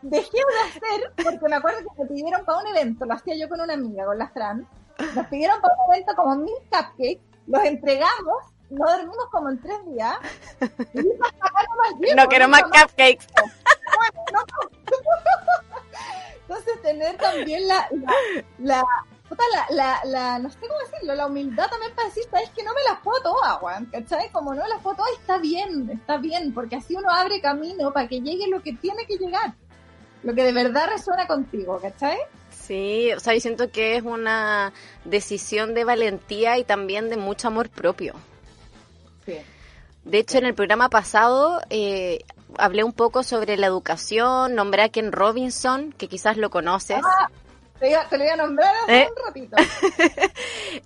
dejé 0.03 0.37
de 0.39 0.61
hacer, 0.69 1.13
porque 1.25 1.49
me 1.49 1.57
acuerdo 1.57 1.79
que 1.81 2.03
me 2.03 2.09
pidieron 2.09 2.45
para 2.45 2.59
un 2.59 2.67
evento, 2.69 3.05
lo 3.05 3.15
hacía 3.15 3.35
yo 3.37 3.49
con 3.49 3.61
una 3.61 3.75
amiga, 3.75 4.05
con 4.07 4.19
la 4.19 4.29
Fran, 4.31 4.67
nos 5.15 5.27
pidieron 5.27 5.61
para 5.61 5.75
un 5.87 5.95
evento 5.95 6.15
como 6.17 6.37
mil 6.37 6.55
cupcakes, 6.71 7.21
los 7.47 7.65
entregamos, 7.65 8.45
no 8.71 8.87
dormimos 8.87 9.27
como 9.31 9.51
en 9.51 9.61
tres 9.61 9.79
días, 9.87 10.17
y 10.61 10.65
acá 10.67 11.65
no 11.69 11.77
más 11.77 12.01
llego, 12.01 12.17
No 12.17 12.29
quiero 12.29 12.49
más 12.49 12.63
cupcakes. 12.65 13.27
Entonces 16.43 16.83
tener 16.83 17.17
también 17.19 17.69
la, 17.69 17.89
la, 17.91 18.13
la- 18.59 18.85
la, 19.37 19.66
la, 19.74 20.01
la, 20.05 20.39
no 20.39 20.51
sé 20.51 20.59
cómo 20.61 20.74
decirlo, 20.91 21.14
la 21.14 21.26
humildad 21.26 21.68
también 21.68 21.95
para 21.95 22.09
decir, 22.09 22.24
es 22.43 22.51
que 22.51 22.62
no 22.62 22.72
me 22.72 22.83
las 22.89 23.01
puedo 23.01 23.20
todas, 23.22 23.62
weón, 23.62 23.87
¿cachai? 23.87 24.31
Como 24.31 24.55
no 24.55 24.62
me 24.62 24.68
las 24.68 24.83
puedo 24.83 24.97
todas, 24.97 25.12
está 25.18 25.39
bien, 25.39 25.91
está 25.91 26.16
bien, 26.16 26.53
porque 26.53 26.76
así 26.76 26.95
uno 26.95 27.11
abre 27.11 27.41
camino 27.41 27.93
para 27.93 28.09
que 28.09 28.20
llegue 28.20 28.49
lo 28.49 28.62
que 28.62 28.72
tiene 28.74 29.05
que 29.07 29.16
llegar, 29.16 29.55
lo 30.22 30.35
que 30.35 30.45
de 30.45 30.53
verdad 30.53 30.89
resuena 30.89 31.26
contigo, 31.26 31.79
¿cachai? 31.81 32.18
Sí, 32.51 33.12
o 33.12 33.20
sea, 33.20 33.35
yo 33.35 33.41
siento 33.41 33.70
que 33.70 33.97
es 33.97 34.03
una 34.03 34.72
decisión 35.05 35.74
de 35.74 35.85
valentía 35.85 36.59
y 36.59 36.64
también 36.64 37.09
de 37.09 37.16
mucho 37.16 37.49
amor 37.49 37.70
propio. 37.70 38.14
Sí. 39.24 39.39
De 40.05 40.18
hecho, 40.18 40.39
en 40.39 40.47
el 40.47 40.55
programa 40.55 40.89
pasado 40.89 41.61
eh, 41.70 42.24
hablé 42.57 42.85
un 42.85 42.93
poco 42.93 43.22
sobre 43.22 43.57
la 43.57 43.66
educación, 43.66 44.55
nombré 44.55 44.83
a 44.83 44.89
Ken 44.89 45.12
Robinson, 45.12 45.93
que 45.93 46.09
quizás 46.09 46.37
lo 46.37 46.51
conoces. 46.51 47.01
Ah, 47.03 47.29
te, 47.81 47.91
iba- 47.91 48.09
te 48.09 48.18
lo 48.18 48.24
voy 48.24 48.33
a 48.33 48.37
nombrar 48.37 48.74
hace 48.85 49.03
¿Eh? 49.03 49.09
un 49.16 49.24
ratito. 49.26 49.57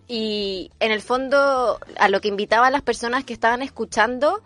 Y 0.09 0.71
en 0.81 0.93
el 0.93 1.01
fondo, 1.03 1.79
a 1.99 2.09
lo 2.09 2.21
que 2.21 2.29
invitaba 2.29 2.67
a 2.67 2.71
las 2.71 2.83
personas 2.83 3.25
que 3.25 3.33
estaban 3.33 3.63
escuchando 3.63 4.43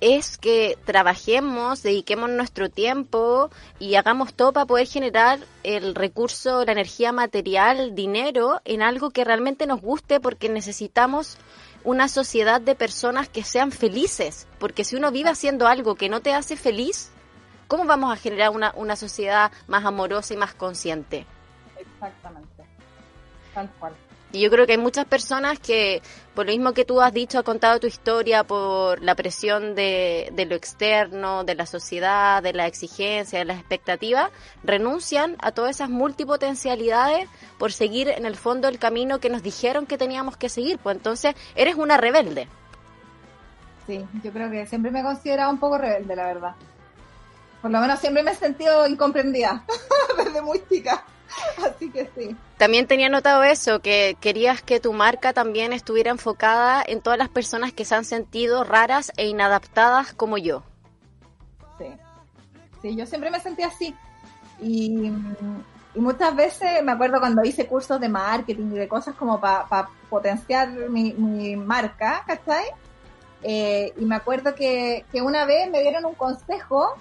es 0.00 0.38
que 0.38 0.76
trabajemos, 0.84 1.82
dediquemos 1.82 2.28
nuestro 2.30 2.68
tiempo 2.68 3.50
y 3.78 3.94
hagamos 3.94 4.34
todo 4.34 4.52
para 4.52 4.66
poder 4.66 4.86
generar 4.86 5.38
el 5.62 5.94
recurso, 5.94 6.64
la 6.64 6.72
energía 6.72 7.12
material, 7.12 7.94
dinero 7.94 8.60
en 8.64 8.82
algo 8.82 9.10
que 9.10 9.24
realmente 9.24 9.66
nos 9.66 9.80
guste 9.80 10.20
porque 10.20 10.48
necesitamos 10.48 11.38
una 11.84 12.08
sociedad 12.08 12.60
de 12.60 12.74
personas 12.74 13.28
que 13.28 13.44
sean 13.44 13.70
felices. 13.72 14.46
Porque 14.58 14.84
si 14.84 14.96
uno 14.96 15.10
vive 15.10 15.30
haciendo 15.30 15.66
algo 15.68 15.94
que 15.94 16.08
no 16.08 16.20
te 16.20 16.34
hace 16.34 16.56
feliz, 16.56 17.10
¿cómo 17.68 17.84
vamos 17.84 18.12
a 18.12 18.16
generar 18.20 18.50
una, 18.50 18.72
una 18.76 18.96
sociedad 18.96 19.52
más 19.68 19.84
amorosa 19.84 20.34
y 20.34 20.36
más 20.36 20.54
consciente? 20.54 21.24
Exactamente. 21.78 22.64
Tal 23.54 23.70
cual. 23.78 23.94
Y 24.34 24.40
yo 24.40 24.50
creo 24.50 24.66
que 24.66 24.72
hay 24.72 24.78
muchas 24.78 25.04
personas 25.04 25.60
que, 25.60 26.02
por 26.34 26.46
lo 26.46 26.50
mismo 26.50 26.72
que 26.72 26.84
tú 26.84 27.00
has 27.00 27.12
dicho, 27.12 27.38
has 27.38 27.44
contado 27.44 27.78
tu 27.78 27.86
historia, 27.86 28.42
por 28.42 29.00
la 29.00 29.14
presión 29.14 29.76
de, 29.76 30.28
de 30.32 30.44
lo 30.44 30.56
externo, 30.56 31.44
de 31.44 31.54
la 31.54 31.66
sociedad, 31.66 32.42
de 32.42 32.52
la 32.52 32.66
exigencia, 32.66 33.38
de 33.38 33.44
las 33.44 33.60
expectativas, 33.60 34.32
renuncian 34.64 35.36
a 35.40 35.52
todas 35.52 35.76
esas 35.76 35.88
multipotencialidades 35.88 37.28
por 37.58 37.72
seguir 37.72 38.08
en 38.08 38.26
el 38.26 38.34
fondo 38.34 38.66
el 38.66 38.80
camino 38.80 39.20
que 39.20 39.30
nos 39.30 39.44
dijeron 39.44 39.86
que 39.86 39.98
teníamos 39.98 40.36
que 40.36 40.48
seguir. 40.48 40.78
Pues 40.78 40.96
entonces 40.96 41.36
eres 41.54 41.76
una 41.76 41.96
rebelde. 41.96 42.48
Sí, 43.86 44.04
yo 44.24 44.32
creo 44.32 44.50
que 44.50 44.66
siempre 44.66 44.90
me 44.90 44.98
he 44.98 45.04
considerado 45.04 45.52
un 45.52 45.60
poco 45.60 45.78
rebelde, 45.78 46.16
la 46.16 46.26
verdad. 46.26 46.56
Por 47.62 47.70
lo 47.70 47.78
menos 47.78 48.00
siempre 48.00 48.24
me 48.24 48.32
he 48.32 48.34
sentido 48.34 48.84
incomprendida 48.88 49.64
desde 50.18 50.42
muy 50.42 50.60
chica. 50.68 51.04
Así 51.64 51.90
que 51.90 52.10
sí. 52.16 52.36
También 52.56 52.86
tenía 52.86 53.08
notado 53.08 53.42
eso, 53.42 53.80
que 53.80 54.16
querías 54.20 54.62
que 54.62 54.80
tu 54.80 54.92
marca 54.92 55.32
también 55.32 55.72
estuviera 55.72 56.10
enfocada 56.10 56.82
en 56.86 57.00
todas 57.00 57.18
las 57.18 57.28
personas 57.28 57.72
que 57.72 57.84
se 57.84 57.94
han 57.94 58.04
sentido 58.04 58.64
raras 58.64 59.12
e 59.16 59.26
inadaptadas 59.26 60.12
como 60.12 60.38
yo. 60.38 60.62
Sí. 61.78 61.86
Sí, 62.82 62.96
yo 62.96 63.06
siempre 63.06 63.30
me 63.30 63.40
sentí 63.40 63.62
así. 63.62 63.94
Y, 64.60 65.10
y 65.94 66.00
muchas 66.00 66.34
veces 66.34 66.82
me 66.82 66.92
acuerdo 66.92 67.20
cuando 67.20 67.44
hice 67.44 67.66
cursos 67.66 68.00
de 68.00 68.08
marketing 68.08 68.72
y 68.72 68.78
de 68.78 68.88
cosas 68.88 69.14
como 69.14 69.40
para 69.40 69.88
potenciar 70.08 70.68
mi, 70.70 71.12
mi 71.12 71.56
marca, 71.56 72.22
¿cachai? 72.26 72.64
Eh, 73.42 73.92
y 73.98 74.04
me 74.04 74.16
acuerdo 74.16 74.54
que, 74.54 75.04
que 75.12 75.20
una 75.20 75.44
vez 75.44 75.70
me 75.70 75.82
dieron 75.82 76.06
un 76.06 76.14
consejo, 76.14 76.96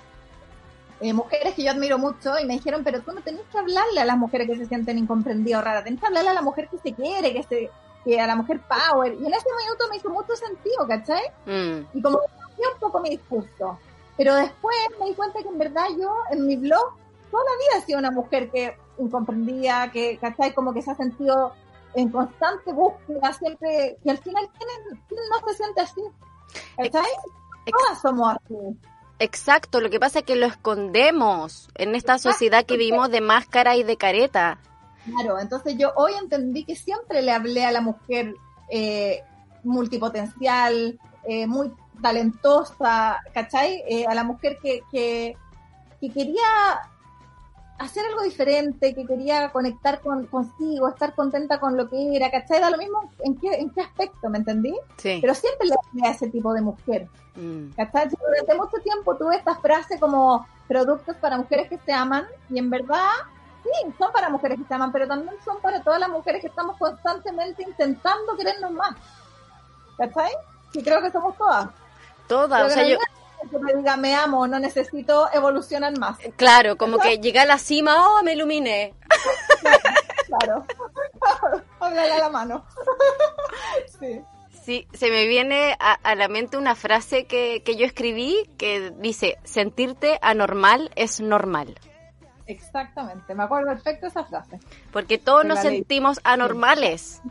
eh, 1.03 1.13
mujeres 1.13 1.53
que 1.53 1.63
yo 1.63 1.71
admiro 1.71 1.97
mucho, 1.97 2.39
y 2.39 2.45
me 2.45 2.53
dijeron, 2.53 2.81
pero 2.83 3.01
tú 3.01 3.11
no 3.11 3.21
tenés 3.21 3.41
que 3.51 3.57
hablarle 3.57 3.99
a 3.99 4.05
las 4.05 4.17
mujeres 4.17 4.47
que 4.47 4.55
se 4.55 4.65
sienten 4.65 4.97
incomprendidas 4.97 5.61
o 5.61 5.65
raras, 5.65 5.83
tenés 5.83 5.99
que 5.99 6.07
hablarle 6.07 6.29
a 6.29 6.33
la 6.33 6.41
mujer 6.41 6.69
que 6.69 6.77
se 6.77 6.93
quiere, 6.93 7.33
que 7.33 7.43
se 7.43 7.69
que 8.05 8.19
a 8.19 8.27
la 8.27 8.35
mujer 8.35 8.61
power. 8.61 9.13
Y 9.13 9.25
en 9.25 9.33
ese 9.33 9.47
minuto 9.61 9.85
me 9.89 9.97
hizo 9.97 10.09
mucho 10.09 10.35
sentido, 10.35 10.87
¿cachai? 10.87 11.23
Mm. 11.45 11.97
y 11.97 12.01
como 12.01 12.19
que 12.19 12.27
cambió 12.27 12.73
un 12.73 12.79
poco 12.79 12.99
mi 13.01 13.09
discurso. 13.09 13.79
Pero 14.15 14.35
después 14.35 14.75
me 14.99 15.07
di 15.07 15.13
cuenta 15.13 15.41
que 15.41 15.47
en 15.47 15.57
verdad 15.57 15.85
yo 15.99 16.13
en 16.31 16.45
mi 16.45 16.55
blog 16.55 16.95
toda 17.31 17.43
la 17.43 17.57
vida 17.57 17.79
he 17.79 17.85
sido 17.85 17.99
una 17.99 18.11
mujer 18.11 18.49
que 18.49 18.77
incomprendía, 18.97 19.89
que, 19.91 20.17
¿cachai? 20.19 20.53
Como 20.53 20.73
que 20.73 20.81
se 20.81 20.91
ha 20.91 20.95
sentido 20.95 21.53
en 21.95 22.09
constante 22.09 22.71
búsqueda, 22.71 23.33
siempre, 23.33 23.97
y 24.03 24.09
al 24.09 24.17
final, 24.19 24.49
¿quién, 24.57 25.19
no 25.31 25.47
se 25.47 25.57
siente 25.57 25.81
así? 25.81 26.01
¿Cachai? 26.77 27.09
Todas 27.65 28.01
somos 28.01 28.35
así. 28.35 28.55
Exacto, 29.24 29.80
lo 29.80 29.89
que 29.89 30.01
pasa 30.01 30.19
es 30.19 30.26
que 30.26 30.36
lo 30.36 30.45
escondemos 30.45 31.69
en 31.76 31.95
esta 31.95 32.17
sociedad 32.17 32.65
que 32.65 32.76
vivimos 32.76 33.09
de 33.09 33.21
máscara 33.21 33.78
y 33.78 33.84
de 33.84 33.95
careta. 33.95 34.59
Claro, 35.05 35.39
entonces 35.39 35.78
yo 35.78 35.93
hoy 35.95 36.11
entendí 36.21 36.65
que 36.65 36.76
siempre 36.76 37.21
le 37.21 37.32
hablé 37.32 37.63
a 37.63 37.71
la 37.71 37.80
mujer 37.80 38.36
eh, 38.69 39.24
multipotencial, 39.63 40.99
eh, 41.26 41.47
muy 41.47 41.71
talentosa, 42.01 43.21
¿cachai? 43.34 43.82
Eh, 43.88 44.05
a 44.05 44.13
la 44.13 44.26
mujer 44.26 44.57
que, 44.61 44.82
que, 44.91 45.38
que 46.01 46.09
quería 46.11 46.82
hacer 47.84 48.05
algo 48.05 48.23
diferente, 48.23 48.93
que 48.93 49.05
quería 49.05 49.51
conectar 49.51 50.01
con, 50.01 50.25
consigo, 50.27 50.89
estar 50.89 51.15
contenta 51.15 51.59
con 51.59 51.77
lo 51.77 51.89
que 51.89 52.15
era, 52.15 52.29
¿cachai? 52.31 52.59
Da 52.59 52.69
lo 52.69 52.77
mismo 52.77 53.11
en 53.19 53.36
qué, 53.38 53.53
en 53.55 53.69
qué 53.69 53.81
aspecto, 53.81 54.29
¿me 54.29 54.39
entendí? 54.39 54.73
Sí. 54.97 55.19
Pero 55.21 55.34
siempre 55.36 55.67
le 55.67 55.75
hablé 55.75 56.07
a 56.07 56.11
ese 56.11 56.29
tipo 56.29 56.53
de 56.53 56.61
mujer. 56.61 57.07
Mm. 57.36 57.69
¿Cachai? 57.75 58.09
Yo 58.09 58.17
Durante 58.25 58.55
mucho 58.55 58.77
tiempo 58.84 59.15
tuve 59.15 59.36
esta 59.36 59.55
frase 59.55 59.99
como 59.99 60.47
productos 60.67 61.15
para 61.17 61.38
mujeres 61.38 61.67
que 61.69 61.77
se 61.79 61.93
aman 61.93 62.25
y 62.49 62.57
en 62.59 62.69
verdad 62.69 63.09
sí, 63.63 63.93
son 63.97 64.11
para 64.11 64.29
mujeres 64.29 64.59
que 64.59 64.67
se 64.67 64.73
aman, 64.73 64.91
pero 64.91 65.07
también 65.07 65.36
son 65.43 65.59
para 65.61 65.81
todas 65.81 65.99
las 65.99 66.09
mujeres 66.09 66.41
que 66.41 66.47
estamos 66.47 66.77
constantemente 66.77 67.63
intentando 67.63 68.36
querernos 68.38 68.71
más. 68.71 68.95
¿Cachai? 69.97 70.31
Y 70.73 70.84
creo 70.84 71.01
que 71.01 71.11
somos 71.11 71.38
todas. 71.38 71.69
Toda, 72.27 72.57
Pero 72.57 72.67
o 72.67 72.69
sea, 72.69 72.84
que 72.84 72.91
yo, 72.91 72.97
que 73.49 73.59
me 73.59 73.73
diga 73.73 73.97
me 73.97 74.15
amo, 74.15 74.47
no 74.47 74.59
necesito 74.59 75.29
evolucionar 75.33 75.97
más. 75.97 76.17
claro, 76.35 76.77
como 76.77 76.97
que 76.97 77.17
llegué 77.17 77.39
a 77.39 77.45
la 77.45 77.57
cima, 77.57 77.95
oh, 78.07 78.23
me 78.23 78.33
iluminé. 78.33 78.93
Claro. 80.39 80.65
Háblale 81.79 82.13
a 82.13 82.19
la 82.19 82.29
mano. 82.29 82.65
sí. 83.99 84.21
Sí, 84.63 84.87
se 84.93 85.11
me 85.11 85.27
viene 85.27 85.75
a, 85.79 85.93
a 86.03 86.15
la 86.15 86.29
mente 86.29 86.57
una 86.57 86.73
frase 86.73 87.25
que, 87.25 87.63
que 87.63 87.75
yo 87.75 87.85
escribí 87.85 88.49
que 88.57 88.91
dice, 88.97 89.37
sentirte 89.43 90.17
anormal 90.21 90.89
es 90.95 91.19
normal. 91.19 91.75
Exactamente. 92.47 93.35
Me 93.35 93.43
acuerdo 93.43 93.67
perfecto 93.67 94.07
esa 94.07 94.23
frase. 94.23 94.59
Porque 94.91 95.17
todos 95.17 95.43
nos 95.43 95.59
sentimos 95.59 96.21
anormales. 96.23 97.21
Sí, 97.21 97.29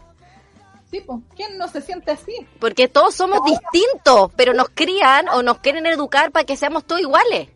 ¿quién 1.34 1.58
no 1.58 1.68
se 1.68 1.80
siente 1.80 2.10
así? 2.10 2.46
Porque 2.58 2.88
todos 2.88 3.14
somos 3.14 3.40
distintos, 3.44 4.30
pero 4.36 4.52
nos 4.52 4.68
crían 4.68 5.28
o 5.28 5.42
nos 5.42 5.58
quieren 5.58 5.86
educar 5.86 6.30
para 6.32 6.44
que 6.44 6.56
seamos 6.56 6.84
todos 6.84 7.00
iguales. 7.00 7.48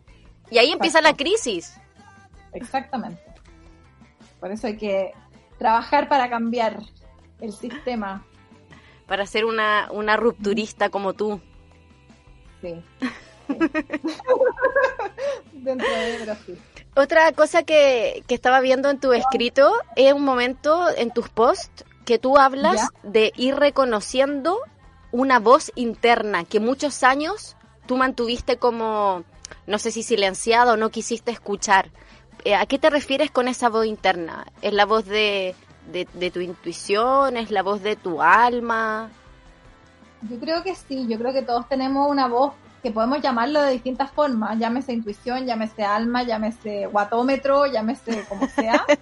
Y 0.49 0.57
ahí 0.57 0.71
empieza 0.71 1.01
la 1.01 1.15
crisis. 1.15 1.77
Exactamente. 2.53 3.21
Por 4.39 4.51
eso 4.51 4.67
hay 4.67 4.77
que 4.77 5.13
trabajar 5.57 6.07
para 6.09 6.29
cambiar 6.29 6.79
el 7.39 7.53
sistema. 7.53 8.25
Para 9.05 9.25
ser 9.25 9.45
una, 9.45 9.89
una 9.91 10.17
rupturista 10.17 10.89
como 10.89 11.13
tú. 11.13 11.41
Sí. 12.61 12.81
sí. 13.47 13.57
Dentro 15.53 15.89
de 15.89 16.19
Brasil. 16.23 16.59
Otra 16.95 17.31
cosa 17.33 17.63
que, 17.63 18.23
que 18.27 18.33
estaba 18.33 18.59
viendo 18.59 18.89
en 18.89 18.99
tu 18.99 19.13
escrito 19.13 19.71
es 19.95 20.13
un 20.13 20.23
momento 20.23 20.89
en 20.95 21.11
tus 21.11 21.29
posts 21.29 21.85
que 22.07 22.17
tú 22.19 22.37
hablas 22.37 22.75
Ya. 22.77 22.89
de 23.03 23.33
ir 23.35 23.53
reconociendo 23.55 24.57
una 25.11 25.39
voz 25.39 25.73
interna 25.75 26.45
que 26.45 26.61
muchos 26.61 27.03
años 27.03 27.57
tú 27.85 27.97
mantuviste 27.97 28.55
como, 28.57 29.23
no 29.67 29.77
sé 29.77 29.91
si 29.91 30.03
silenciada 30.03 30.71
o 30.73 30.77
no 30.77 30.89
quisiste 30.89 31.31
escuchar. 31.31 31.89
Eh, 32.45 32.55
¿A 32.55 32.65
qué 32.65 32.79
te 32.79 32.89
refieres 32.89 33.29
con 33.29 33.49
esa 33.49 33.67
voz 33.67 33.85
interna? 33.85 34.47
¿Es 34.61 34.71
la 34.71 34.85
voz 34.85 35.05
de, 35.05 35.53
de, 35.91 36.07
de 36.13 36.31
tu 36.31 36.39
intuición? 36.39 37.35
¿Es 37.35 37.51
la 37.51 37.61
voz 37.61 37.83
de 37.83 37.97
tu 37.97 38.21
alma? 38.21 39.09
Yo 40.29 40.39
creo 40.39 40.63
que 40.63 40.75
sí, 40.75 41.07
yo 41.09 41.17
creo 41.17 41.33
que 41.33 41.41
todos 41.41 41.67
tenemos 41.67 42.09
una 42.09 42.27
voz 42.29 42.53
que 42.81 42.91
podemos 42.91 43.21
llamarlo 43.21 43.61
de 43.61 43.71
distintas 43.73 44.11
formas, 44.11 44.57
llámese 44.57 44.93
intuición, 44.93 45.45
llámese 45.45 45.83
alma, 45.83 46.23
llámese 46.23 46.85
guatómetro, 46.87 47.65
llámese 47.65 48.23
como 48.29 48.47
sea. 48.47 48.85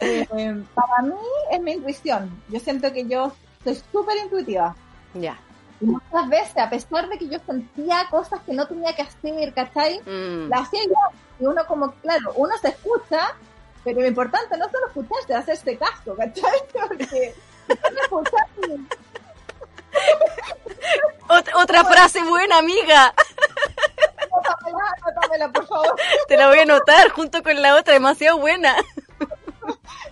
Eh, 0.00 0.62
para 0.74 1.02
mí 1.02 1.14
es 1.50 1.60
mi 1.60 1.72
intuición. 1.72 2.42
Yo 2.48 2.58
siento 2.60 2.92
que 2.92 3.06
yo 3.06 3.32
soy 3.64 3.80
súper 3.92 4.16
intuitiva. 4.18 4.74
Ya. 5.14 5.38
Y 5.80 5.86
muchas 5.86 6.28
veces, 6.28 6.56
a 6.58 6.68
pesar 6.70 7.08
de 7.08 7.18
que 7.18 7.28
yo 7.28 7.38
sentía 7.46 8.06
cosas 8.10 8.40
que 8.46 8.52
no 8.52 8.66
tenía 8.66 8.94
que 8.94 9.02
hacer, 9.02 9.52
¿cachai? 9.54 10.00
Mm. 10.00 10.48
La 10.48 10.58
hacía 10.58 10.84
yo. 10.84 11.18
Y 11.40 11.46
uno 11.46 11.64
como, 11.66 11.90
claro, 12.02 12.32
uno 12.36 12.54
se 12.60 12.68
escucha, 12.68 13.34
pero 13.82 14.00
lo 14.00 14.06
importante 14.06 14.56
no 14.58 14.68
solo 14.70 14.86
escucharse, 14.88 15.34
hacerse 15.34 15.76
caso, 15.78 16.14
¿cachai? 16.16 16.60
Porque 16.72 17.34
Ot- 21.28 21.50
otra 21.62 21.84
frase 21.84 22.22
buena, 22.24 22.58
amiga. 22.58 23.12
Anótamela, 25.06 25.48
por 25.52 25.66
favor. 25.66 25.94
Te 26.28 26.36
la 26.36 26.48
voy 26.48 26.58
a 26.58 26.62
anotar 26.62 27.10
junto 27.10 27.42
con 27.42 27.60
la 27.60 27.76
otra, 27.76 27.94
demasiado 27.94 28.38
buena. 28.38 28.74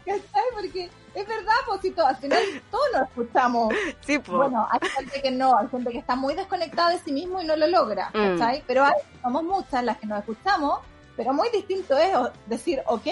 ¿Cachai? 0.09 0.43
Porque 0.55 0.91
es 1.15 1.27
verdad, 1.29 1.53
pues 1.67 1.81
si 1.83 1.91
todo, 1.91 2.07
al 2.07 2.17
final 2.17 2.43
todos 2.71 2.85
nos 2.93 3.03
escuchamos. 3.09 3.75
Sí, 4.01 4.19
pues. 4.19 4.37
Bueno, 4.37 4.67
hay 4.71 4.89
gente 4.89 5.23
que 5.23 5.31
no, 5.31 5.57
hay 5.59 5.69
gente 5.69 5.91
que 5.93 5.99
está 5.99 6.17
muy 6.17 6.35
desconectada 6.35 6.91
de 6.91 6.99
sí 7.01 7.13
mismo 7.13 7.41
y 7.41 7.45
no 7.45 7.57
lo 7.57 7.67
logra, 7.67 8.11
Mm. 8.15 8.39
¿cachai? 8.39 8.63
Pero 8.67 8.85
hay, 8.85 8.95
somos 9.23 9.43
muchas 9.45 9.85
las 9.85 9.99
que 9.99 10.07
nos 10.07 10.21
escuchamos, 10.21 10.81
pero 11.17 11.33
muy 11.33 11.49
distinto 11.51 11.97
es 11.97 12.13
decir, 12.47 12.83
ok, 12.87 13.07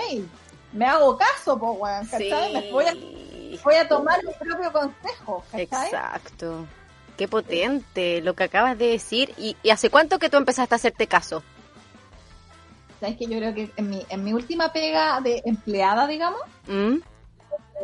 me 0.73 0.87
hago 0.87 1.17
caso, 1.19 1.59
pues, 1.59 1.73
weón, 1.79 2.07
¿cachai? 2.07 2.53
Me 2.53 2.71
voy, 2.73 2.85
a, 2.87 2.95
voy 3.65 3.75
a 3.75 3.89
tomar 3.89 4.21
mi 4.25 4.33
propio 4.35 4.73
consejo, 4.73 5.45
¿cachai? 5.51 5.65
Exacto. 5.65 6.67
Qué 7.17 7.29
potente 7.29 8.21
lo 8.21 8.35
que 8.35 8.45
acabas 8.45 8.77
de 8.77 8.89
decir. 8.89 9.33
¿Y, 9.39 9.57
y 9.63 9.71
hace 9.71 9.89
cuánto 9.89 10.19
que 10.19 10.29
tú 10.29 10.37
empezaste 10.37 10.75
a 10.75 10.77
hacerte 10.77 11.07
caso? 11.07 11.43
¿Sabes 13.01 13.17
que 13.17 13.27
yo 13.27 13.39
creo 13.39 13.55
que 13.55 13.71
en 13.77 13.91
mi, 13.91 14.03
en 14.09 14.25
mi 14.25 14.33
última 14.33 14.73
pega 14.73 15.21
de 15.21 15.43
empleada, 15.45 16.07
digamos, 16.07 16.41
¿Mm? 16.67 16.97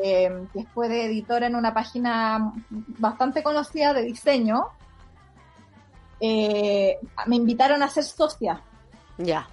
eh, 0.03 0.47
que 0.53 0.65
fue 0.73 0.89
de 0.89 1.05
editora 1.07 1.47
en 1.47 1.57
una 1.57 1.75
página 1.75 2.53
bastante 2.71 3.43
conocida 3.43 3.93
de 3.93 4.03
diseño, 4.03 4.69
eh, 6.21 6.99
me 7.27 7.37
invitaron 7.37 7.83
a 7.83 7.89
ser 7.89 8.05
socia. 8.05 8.61
Ya. 9.19 9.49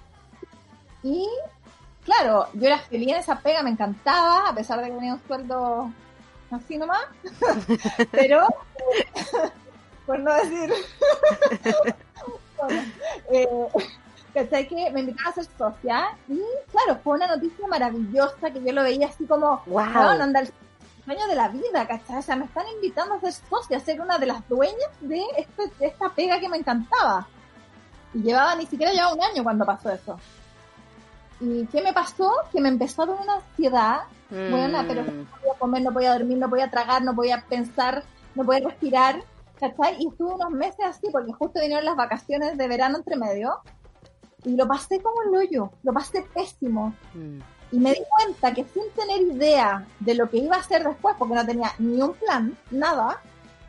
Y 1.02 1.28
claro, 2.04 2.48
yo 2.54 2.66
era 2.66 2.78
feliz 2.78 3.08
en 3.08 3.16
esa 3.16 3.38
pega, 3.40 3.62
me 3.62 3.70
encantaba, 3.70 4.48
a 4.48 4.54
pesar 4.54 4.80
de 4.80 4.86
que 4.86 4.94
tenía 4.94 5.14
un 5.14 5.26
sueldo 5.26 5.90
así 6.50 6.78
nomás. 6.78 7.04
Pero, 8.10 8.42
eh, 8.44 9.50
por 10.06 10.18
no 10.20 10.32
decir. 10.34 10.72
bueno, 12.58 12.82
eh, 13.32 13.48
¿cachai? 14.34 14.66
Que 14.68 14.90
me 14.90 15.00
invitaron 15.00 15.32
a 15.32 15.34
ser 15.34 15.46
socia 15.58 16.16
y 16.28 16.40
claro, 16.70 17.00
fue 17.02 17.16
una 17.16 17.26
noticia 17.26 17.66
maravillosa 17.66 18.50
que 18.50 18.62
yo 18.62 18.72
lo 18.72 18.82
veía 18.82 19.08
así 19.08 19.24
como, 19.26 19.62
Wow. 19.66 19.76
"Weón, 19.78 20.20
onda, 20.22 20.40
el 20.40 20.52
sueño 21.04 21.26
de 21.26 21.34
la 21.34 21.48
vida, 21.48 21.86
¿cachai? 21.86 22.18
O 22.18 22.22
sea, 22.22 22.36
me 22.36 22.44
están 22.44 22.66
invitando 22.74 23.14
a 23.14 23.20
ser 23.20 23.32
socia, 23.32 23.76
a 23.76 23.80
ser 23.80 24.00
una 24.00 24.18
de 24.18 24.26
las 24.26 24.46
dueñas 24.48 24.90
de, 25.00 25.22
este- 25.36 25.70
de 25.78 25.86
esta 25.86 26.08
pega 26.10 26.38
que 26.40 26.48
me 26.48 26.56
encantaba. 26.58 27.26
Y 28.14 28.22
llevaba, 28.22 28.54
ni 28.56 28.66
siquiera 28.66 28.92
llevaba 28.92 29.14
un 29.14 29.22
año 29.22 29.42
cuando 29.42 29.64
pasó 29.64 29.90
eso. 29.90 30.18
¿Y 31.40 31.66
qué 31.66 31.80
me 31.82 31.92
pasó? 31.92 32.30
Que 32.52 32.60
me 32.60 32.68
empezó 32.68 33.02
a 33.02 33.06
dar 33.06 33.20
una 33.20 33.34
ansiedad. 33.36 34.00
Buena, 34.30 34.84
pero 34.86 35.02
Mm. 35.02 35.06
no 35.06 35.24
podía 35.30 35.54
comer, 35.58 35.82
no 35.82 35.92
podía 35.92 36.12
dormir, 36.12 36.38
no 36.38 36.48
podía 36.50 36.70
tragar, 36.70 37.02
no 37.02 37.14
podía 37.14 37.44
pensar, 37.48 38.04
no 38.34 38.44
podía 38.44 38.68
respirar. 38.68 39.22
¿Cachai? 39.58 39.96
Y 40.02 40.08
estuve 40.08 40.34
unos 40.34 40.50
meses 40.52 40.80
así, 40.86 41.08
porque 41.12 41.32
justo 41.32 41.60
vinieron 41.60 41.84
las 41.84 41.96
vacaciones 41.96 42.56
de 42.56 42.66
verano 42.68 42.96
entre 42.98 43.16
medio. 43.16 43.58
Y 44.44 44.56
lo 44.56 44.66
pasé 44.66 45.00
como 45.00 45.22
el 45.22 45.34
hoyo, 45.34 45.70
lo 45.82 45.92
pasé 45.92 46.22
pésimo. 46.34 46.94
Mm. 47.14 47.40
Y 47.72 47.78
me 47.78 47.92
di 47.92 48.00
cuenta 48.16 48.52
que 48.52 48.64
sin 48.64 48.90
tener 48.96 49.20
idea 49.20 49.86
de 50.00 50.14
lo 50.14 50.28
que 50.28 50.38
iba 50.38 50.56
a 50.56 50.60
hacer 50.60 50.82
después, 50.84 51.14
porque 51.18 51.34
no 51.34 51.46
tenía 51.46 51.72
ni 51.78 52.02
un 52.02 52.14
plan, 52.14 52.56
nada, 52.70 53.20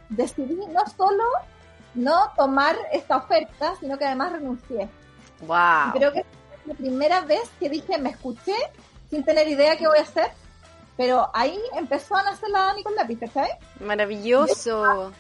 decidí 0.10 0.56
no 0.68 0.82
solo 0.98 1.24
no 1.94 2.32
tomar 2.36 2.76
esta 2.92 3.18
oferta, 3.18 3.76
sino 3.80 3.98
que 3.98 4.06
además 4.06 4.32
renuncié. 4.34 4.90
Y 5.42 5.46
Wow. 5.46 5.92
creo 5.94 6.14
que 6.14 6.20
es 6.20 6.26
la 6.66 6.74
primera 6.74 7.22
vez 7.22 7.50
que 7.60 7.70
dije, 7.70 7.98
me 7.98 8.10
escuché 8.10 8.56
sin 9.10 9.24
tener 9.24 9.48
idea 9.48 9.78
qué 9.78 9.88
voy 9.88 9.98
a 10.00 10.04
hacer, 10.04 10.32
pero 10.98 11.30
ahí 11.34 11.60
empezó 11.76 12.16
a 12.16 12.24
nacer 12.24 12.50
la 12.50 12.60
Dani 12.66 12.84
con 12.84 12.96
lápiz, 12.96 13.20
¿cachai? 13.20 13.50
Maravilloso. 13.80 15.12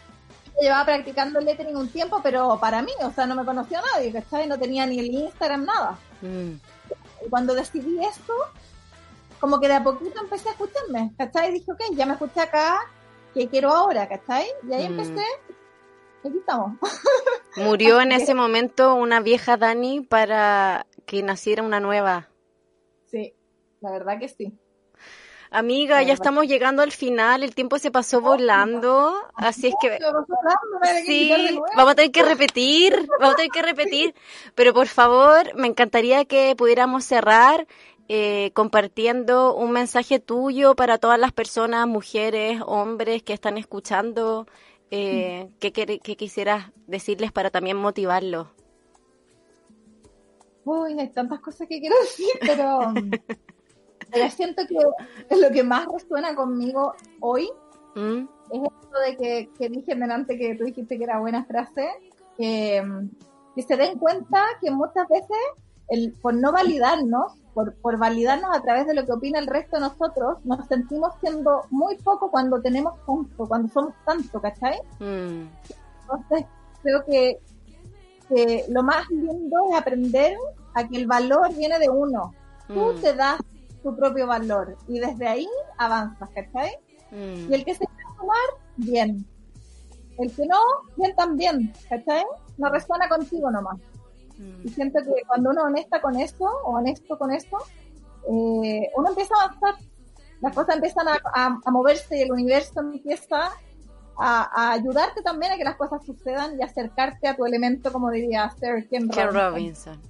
Llevaba 0.62 0.86
practicando 0.86 1.40
lettering 1.40 1.76
un 1.76 1.90
tiempo, 1.90 2.20
pero 2.22 2.60
para 2.60 2.82
mí, 2.84 2.92
o 3.02 3.12
sea, 3.12 3.26
no 3.26 3.36
me 3.36 3.44
conocía 3.46 3.82
nadie, 3.94 4.14
¿cachai? 4.14 4.48
No 4.48 4.60
tenía 4.60 4.86
ni 4.86 5.00
el 5.00 5.08
Instagram, 5.08 5.66
nada. 5.66 5.98
Mm. 6.22 6.52
Y 7.26 7.30
cuando 7.30 7.56
decidí 7.56 7.98
esto, 8.06 8.34
como 9.40 9.60
que 9.60 9.68
de 9.68 9.74
a 9.76 9.84
poquito 9.84 10.22
empecé 10.22 10.50
a 10.50 10.52
escucharme, 10.52 11.14
¿cachai? 11.18 11.52
Dije, 11.52 11.72
ok, 11.72 11.82
ya 11.96 12.06
me 12.06 12.14
escuché 12.14 12.42
acá, 12.42 12.80
¿qué 13.34 13.48
quiero 13.50 13.72
ahora, 13.72 14.08
¿cachai? 14.08 14.46
Y 14.70 14.74
ahí 14.74 14.88
Mm. 14.88 15.00
empecé, 15.00 15.26
aquí 16.24 16.38
estamos. 16.38 16.74
Murió 17.58 18.00
en 18.00 18.12
ese 18.12 18.36
momento 18.36 18.94
una 18.94 19.20
vieja 19.20 19.58
Dani 19.58 20.02
para 20.02 20.86
que 21.08 21.24
naciera 21.24 21.64
una 21.64 21.80
nueva. 21.80 22.30
Sí, 23.10 23.34
la 23.82 23.92
verdad 23.92 24.20
que 24.20 24.30
sí. 24.30 24.54
Amiga, 25.54 26.02
ya 26.02 26.14
estamos 26.14 26.48
llegando 26.48 26.82
al 26.82 26.94
final, 26.94 27.44
el 27.44 27.54
tiempo 27.54 27.78
se 27.78 27.92
pasó 27.92 28.22
volando, 28.22 29.14
así 29.36 29.68
es 29.68 29.76
que 29.82 29.90
sí, 31.06 31.30
vamos 31.76 31.92
a 31.92 31.96
tener 31.96 32.12
que 32.12 32.24
repetir, 32.24 33.10
vamos 33.20 33.34
a 33.34 33.36
tener 33.36 33.52
que 33.52 33.62
repetir, 33.62 34.16
pero 34.56 34.74
por 34.74 34.88
favor, 34.88 35.54
me 35.56 35.68
encantaría 35.68 36.24
que 36.24 36.56
pudiéramos 36.56 37.04
cerrar 37.04 37.68
eh, 38.08 38.52
compartiendo 38.54 39.54
un 39.54 39.72
mensaje 39.72 40.20
tuyo 40.22 40.74
para 40.76 40.98
todas 41.00 41.20
las 41.20 41.34
personas, 41.34 41.86
mujeres, 41.86 42.62
hombres 42.66 43.22
que 43.22 43.34
están 43.34 43.58
escuchando, 43.58 44.48
eh, 44.90 45.50
¿qué, 45.60 45.74
quer- 45.74 46.02
qué 46.02 46.16
quisieras 46.16 46.72
decirles 46.88 47.34
para 47.34 47.50
también 47.50 47.76
motivarlos? 47.76 48.48
Uy, 50.64 50.98
hay 50.98 51.10
tantas 51.10 51.42
cosas 51.42 51.68
que 51.68 51.80
quiero 51.82 51.96
decir, 52.02 52.28
pero, 52.40 52.94
pero 54.12 54.30
siento 54.30 54.64
que 54.68 54.76
lo 55.36 55.50
que 55.52 55.64
más 55.64 55.88
resuena 55.88 56.36
conmigo 56.36 56.94
hoy 57.20 57.50
¿Mm? 57.96 58.28
es 58.52 58.62
esto 58.64 59.00
de 59.06 59.18
que, 59.18 59.50
que 59.58 59.70
dije 59.70 59.96
delante 59.96 60.38
que 60.38 60.56
tú 60.56 60.66
dijiste 60.66 60.98
que 60.98 61.04
era 61.04 61.20
buena 61.20 61.46
frase, 61.46 61.90
que, 62.38 62.84
que 63.56 63.62
se 63.62 63.78
den 63.78 63.98
cuenta 63.98 64.44
que 64.62 64.72
muchas 64.72 65.08
veces 65.08 65.38
el, 65.90 66.14
por 66.14 66.34
no 66.34 66.52
validarnos, 66.52 67.34
por, 67.54 67.76
por 67.76 67.98
validarnos 67.98 68.56
a 68.56 68.62
través 68.62 68.88
de 68.88 68.94
lo 68.94 69.06
que 69.06 69.12
opina 69.12 69.40
el 69.40 69.48
resto 69.48 69.76
de 69.78 69.82
nosotros, 69.84 70.38
nos 70.46 70.66
sentimos 70.68 71.14
siendo 71.20 71.64
muy 71.70 71.98
poco 71.98 72.32
cuando 72.32 72.62
tenemos 72.62 72.94
tanto, 73.06 73.48
cuando 73.48 73.68
somos 73.68 73.94
tanto, 74.06 74.42
¿cachai? 74.42 74.80
Mm. 75.00 75.48
Entonces, 76.02 76.46
creo 76.82 77.04
que, 77.06 77.40
que 78.30 78.66
lo 78.70 78.84
más 78.84 79.10
lindo 79.10 79.58
es 79.70 79.78
aprender 79.78 80.38
a 80.74 80.88
que 80.88 80.98
el 80.98 81.08
valor 81.08 81.54
viene 81.56 81.78
de 81.80 81.90
uno. 81.90 82.34
Tú 82.68 82.94
Mm. 82.94 83.02
te 83.02 83.14
das 83.14 83.42
tu 83.84 83.96
propio 83.96 84.28
valor 84.28 84.78
y 84.88 85.00
desde 85.00 85.28
ahí 85.28 85.48
avanzas, 85.78 86.30
¿cachai? 86.30 86.72
Mm. 87.12 87.52
Y 87.52 87.54
el 87.54 87.66
que 87.66 87.74
se 87.74 87.86
quiera 87.86 88.10
sumar, 88.18 88.38
bien. 88.78 89.26
El 90.18 90.32
que 90.36 90.46
no, 90.46 90.58
bien 90.98 91.16
también, 91.16 91.74
¿cachai? 91.90 92.24
No 92.58 92.70
resuena 92.70 93.10
contigo 93.10 93.50
nomás. 93.50 93.78
Mm. 94.38 94.66
Y 94.66 94.70
siento 94.70 95.00
que 95.04 95.24
cuando 95.28 95.50
uno 95.50 95.64
honesta 95.64 96.02
con 96.02 96.16
eso, 96.20 96.46
o 96.66 96.78
honesto 96.78 97.18
con 97.18 97.32
eso, 97.32 97.58
eh, 98.30 98.90
uno 98.96 99.10
empieza 99.10 99.34
a 99.40 99.46
avanzar. 99.46 99.76
Las 100.42 100.54
cosas 100.56 100.76
empiezan 100.76 101.08
a, 101.08 101.18
a- 101.34 101.60
a 101.64 101.72
moverse 101.72 102.18
y 102.18 102.22
el 102.22 102.32
universo 102.32 102.80
empieza 102.82 103.52
a, 104.18 104.50
a 104.70 104.72
ayudarte 104.74 105.22
también 105.22 105.52
a 105.54 105.58
que 105.58 105.64
las 105.64 105.76
cosas 105.76 106.04
sucedan 106.06 106.60
y 106.60 106.64
acercarte 106.64 107.28
a 107.28 107.36
tu 107.36 107.46
elemento, 107.46 107.92
como 107.92 108.10
diría 108.12 108.50
Sir 108.60 108.88
Ken 108.90 109.10
Robinson. 109.10 109.34
Robinson. 109.34 110.02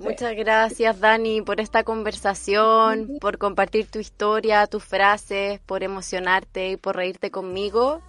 Muchas 0.00 0.34
gracias, 0.34 0.98
Dani, 0.98 1.42
por 1.42 1.60
esta 1.60 1.84
conversación, 1.84 3.18
por 3.20 3.36
compartir 3.36 3.90
tu 3.90 3.98
historia, 3.98 4.66
tus 4.66 4.82
frases, 4.82 5.60
por 5.60 5.82
emocionarte 5.82 6.70
y 6.70 6.76
por 6.76 6.96
reírte 6.96 7.30
conmigo. 7.30 8.00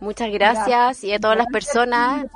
Muchas 0.00 0.30
gracias 0.30 1.02
y 1.02 1.12
a 1.12 1.18
todas 1.18 1.36
las 1.36 1.48
personas 1.48 2.26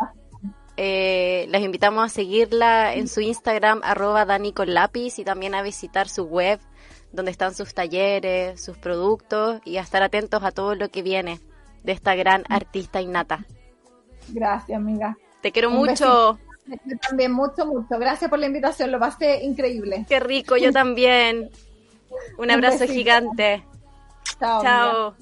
eh, 0.76 1.47
les 1.51 1.62
invitamos 1.62 2.05
a 2.05 2.09
seguirla 2.09 2.95
en 2.95 3.07
su 3.07 3.20
Instagram, 3.20 3.80
arroba 3.84 4.24
Dani 4.24 4.53
con 4.53 4.74
lápiz 4.74 5.20
y 5.20 5.24
también 5.24 5.55
a 5.55 5.62
visitar 5.62 6.09
su 6.09 6.24
web 6.24 6.59
donde 7.12 7.30
están 7.30 7.55
sus 7.55 7.74
talleres, 7.74 8.61
sus 8.61 8.76
productos 8.76 9.61
y 9.64 9.76
a 9.76 9.82
estar 9.82 10.03
atentos 10.03 10.43
a 10.43 10.51
todo 10.51 10.74
lo 10.74 10.88
que 10.88 11.03
viene 11.03 11.38
de 11.84 11.93
esta 11.93 12.16
gran 12.16 12.43
artista 12.49 13.01
innata. 13.01 13.47
Gracias, 14.28 14.76
amiga. 14.76 15.16
Te 15.43 15.53
quiero 15.53 15.70
Un 15.70 15.76
mucho. 15.76 16.38
Yo 16.66 16.96
también, 17.08 17.32
mucho, 17.32 17.66
mucho. 17.66 17.98
Gracias 17.98 18.30
por 18.30 18.38
la 18.38 18.46
invitación, 18.46 18.92
lo 18.92 19.00
pasé 19.00 19.42
increíble. 19.42 20.06
Qué 20.08 20.20
rico, 20.20 20.56
yo 20.56 20.72
también. 20.72 21.50
Un 22.38 22.50
abrazo 22.50 22.86
gigante. 22.86 23.64
Chao. 24.38 24.62
Chao. 24.62 25.16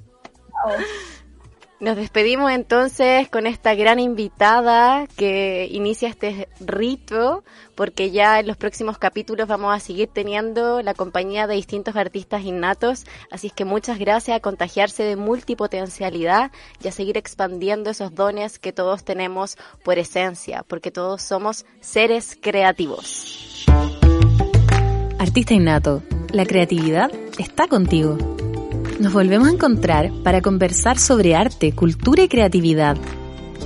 Chao. 0.50 0.84
Nos 1.80 1.96
despedimos 1.96 2.52
entonces 2.52 3.30
con 3.30 3.46
esta 3.46 3.74
gran 3.74 3.98
invitada 4.00 5.06
que 5.16 5.66
inicia 5.72 6.10
este 6.10 6.46
rito, 6.60 7.42
porque 7.74 8.10
ya 8.10 8.38
en 8.38 8.48
los 8.48 8.58
próximos 8.58 8.98
capítulos 8.98 9.48
vamos 9.48 9.74
a 9.74 9.80
seguir 9.80 10.10
teniendo 10.12 10.82
la 10.82 10.92
compañía 10.92 11.46
de 11.46 11.54
distintos 11.54 11.96
artistas 11.96 12.44
innatos. 12.44 13.06
Así 13.30 13.46
es 13.46 13.54
que 13.54 13.64
muchas 13.64 13.98
gracias 13.98 14.36
a 14.36 14.40
contagiarse 14.40 15.04
de 15.04 15.16
multipotencialidad 15.16 16.52
y 16.84 16.88
a 16.88 16.92
seguir 16.92 17.16
expandiendo 17.16 17.88
esos 17.88 18.14
dones 18.14 18.58
que 18.58 18.74
todos 18.74 19.02
tenemos 19.02 19.56
por 19.82 19.98
esencia, 19.98 20.64
porque 20.68 20.90
todos 20.90 21.22
somos 21.22 21.64
seres 21.80 22.36
creativos. 22.38 23.64
Artista 25.18 25.54
innato, 25.54 26.02
la 26.30 26.44
creatividad 26.44 27.10
está 27.38 27.68
contigo. 27.68 28.18
Nos 29.00 29.14
volvemos 29.14 29.48
a 29.48 29.52
encontrar 29.52 30.12
para 30.22 30.42
conversar 30.42 30.98
sobre 30.98 31.34
arte, 31.34 31.72
cultura 31.72 32.22
y 32.22 32.28
creatividad. 32.28 32.98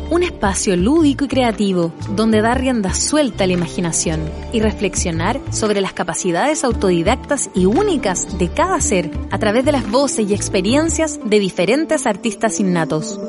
Un 0.09 0.23
espacio 0.23 0.77
lúdico 0.77 1.25
y 1.25 1.29
creativo 1.29 1.93
donde 2.15 2.41
dar 2.41 2.61
rienda 2.61 2.95
suelta 2.95 3.43
a 3.43 3.49
la 3.49 3.55
imaginación 3.55 4.21
y 4.53 4.61
reflexionar 4.61 5.41
sobre 5.51 5.81
las 5.81 5.93
capacidades 5.93 6.63
autodidactas 6.63 7.51
y 7.53 7.65
únicas 7.67 8.39
de 8.39 8.49
cada 8.49 8.81
ser 8.81 9.11
a 9.33 9.39
través 9.41 9.65
de 9.65 9.73
las 9.73 9.91
voces 9.91 10.31
y 10.31 10.35
experiencias 10.35 11.19
de 11.25 11.41
diferentes 11.41 12.07
artistas 12.07 12.61
innatos. 12.61 13.21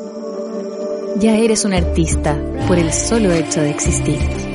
Ya 1.17 1.35
eres 1.37 1.65
un 1.65 1.73
artista 1.73 2.39
por 2.67 2.77
el 2.77 2.93
solo 2.93 3.31
hecho 3.31 3.61
de 3.61 3.71
existir. 3.71 4.54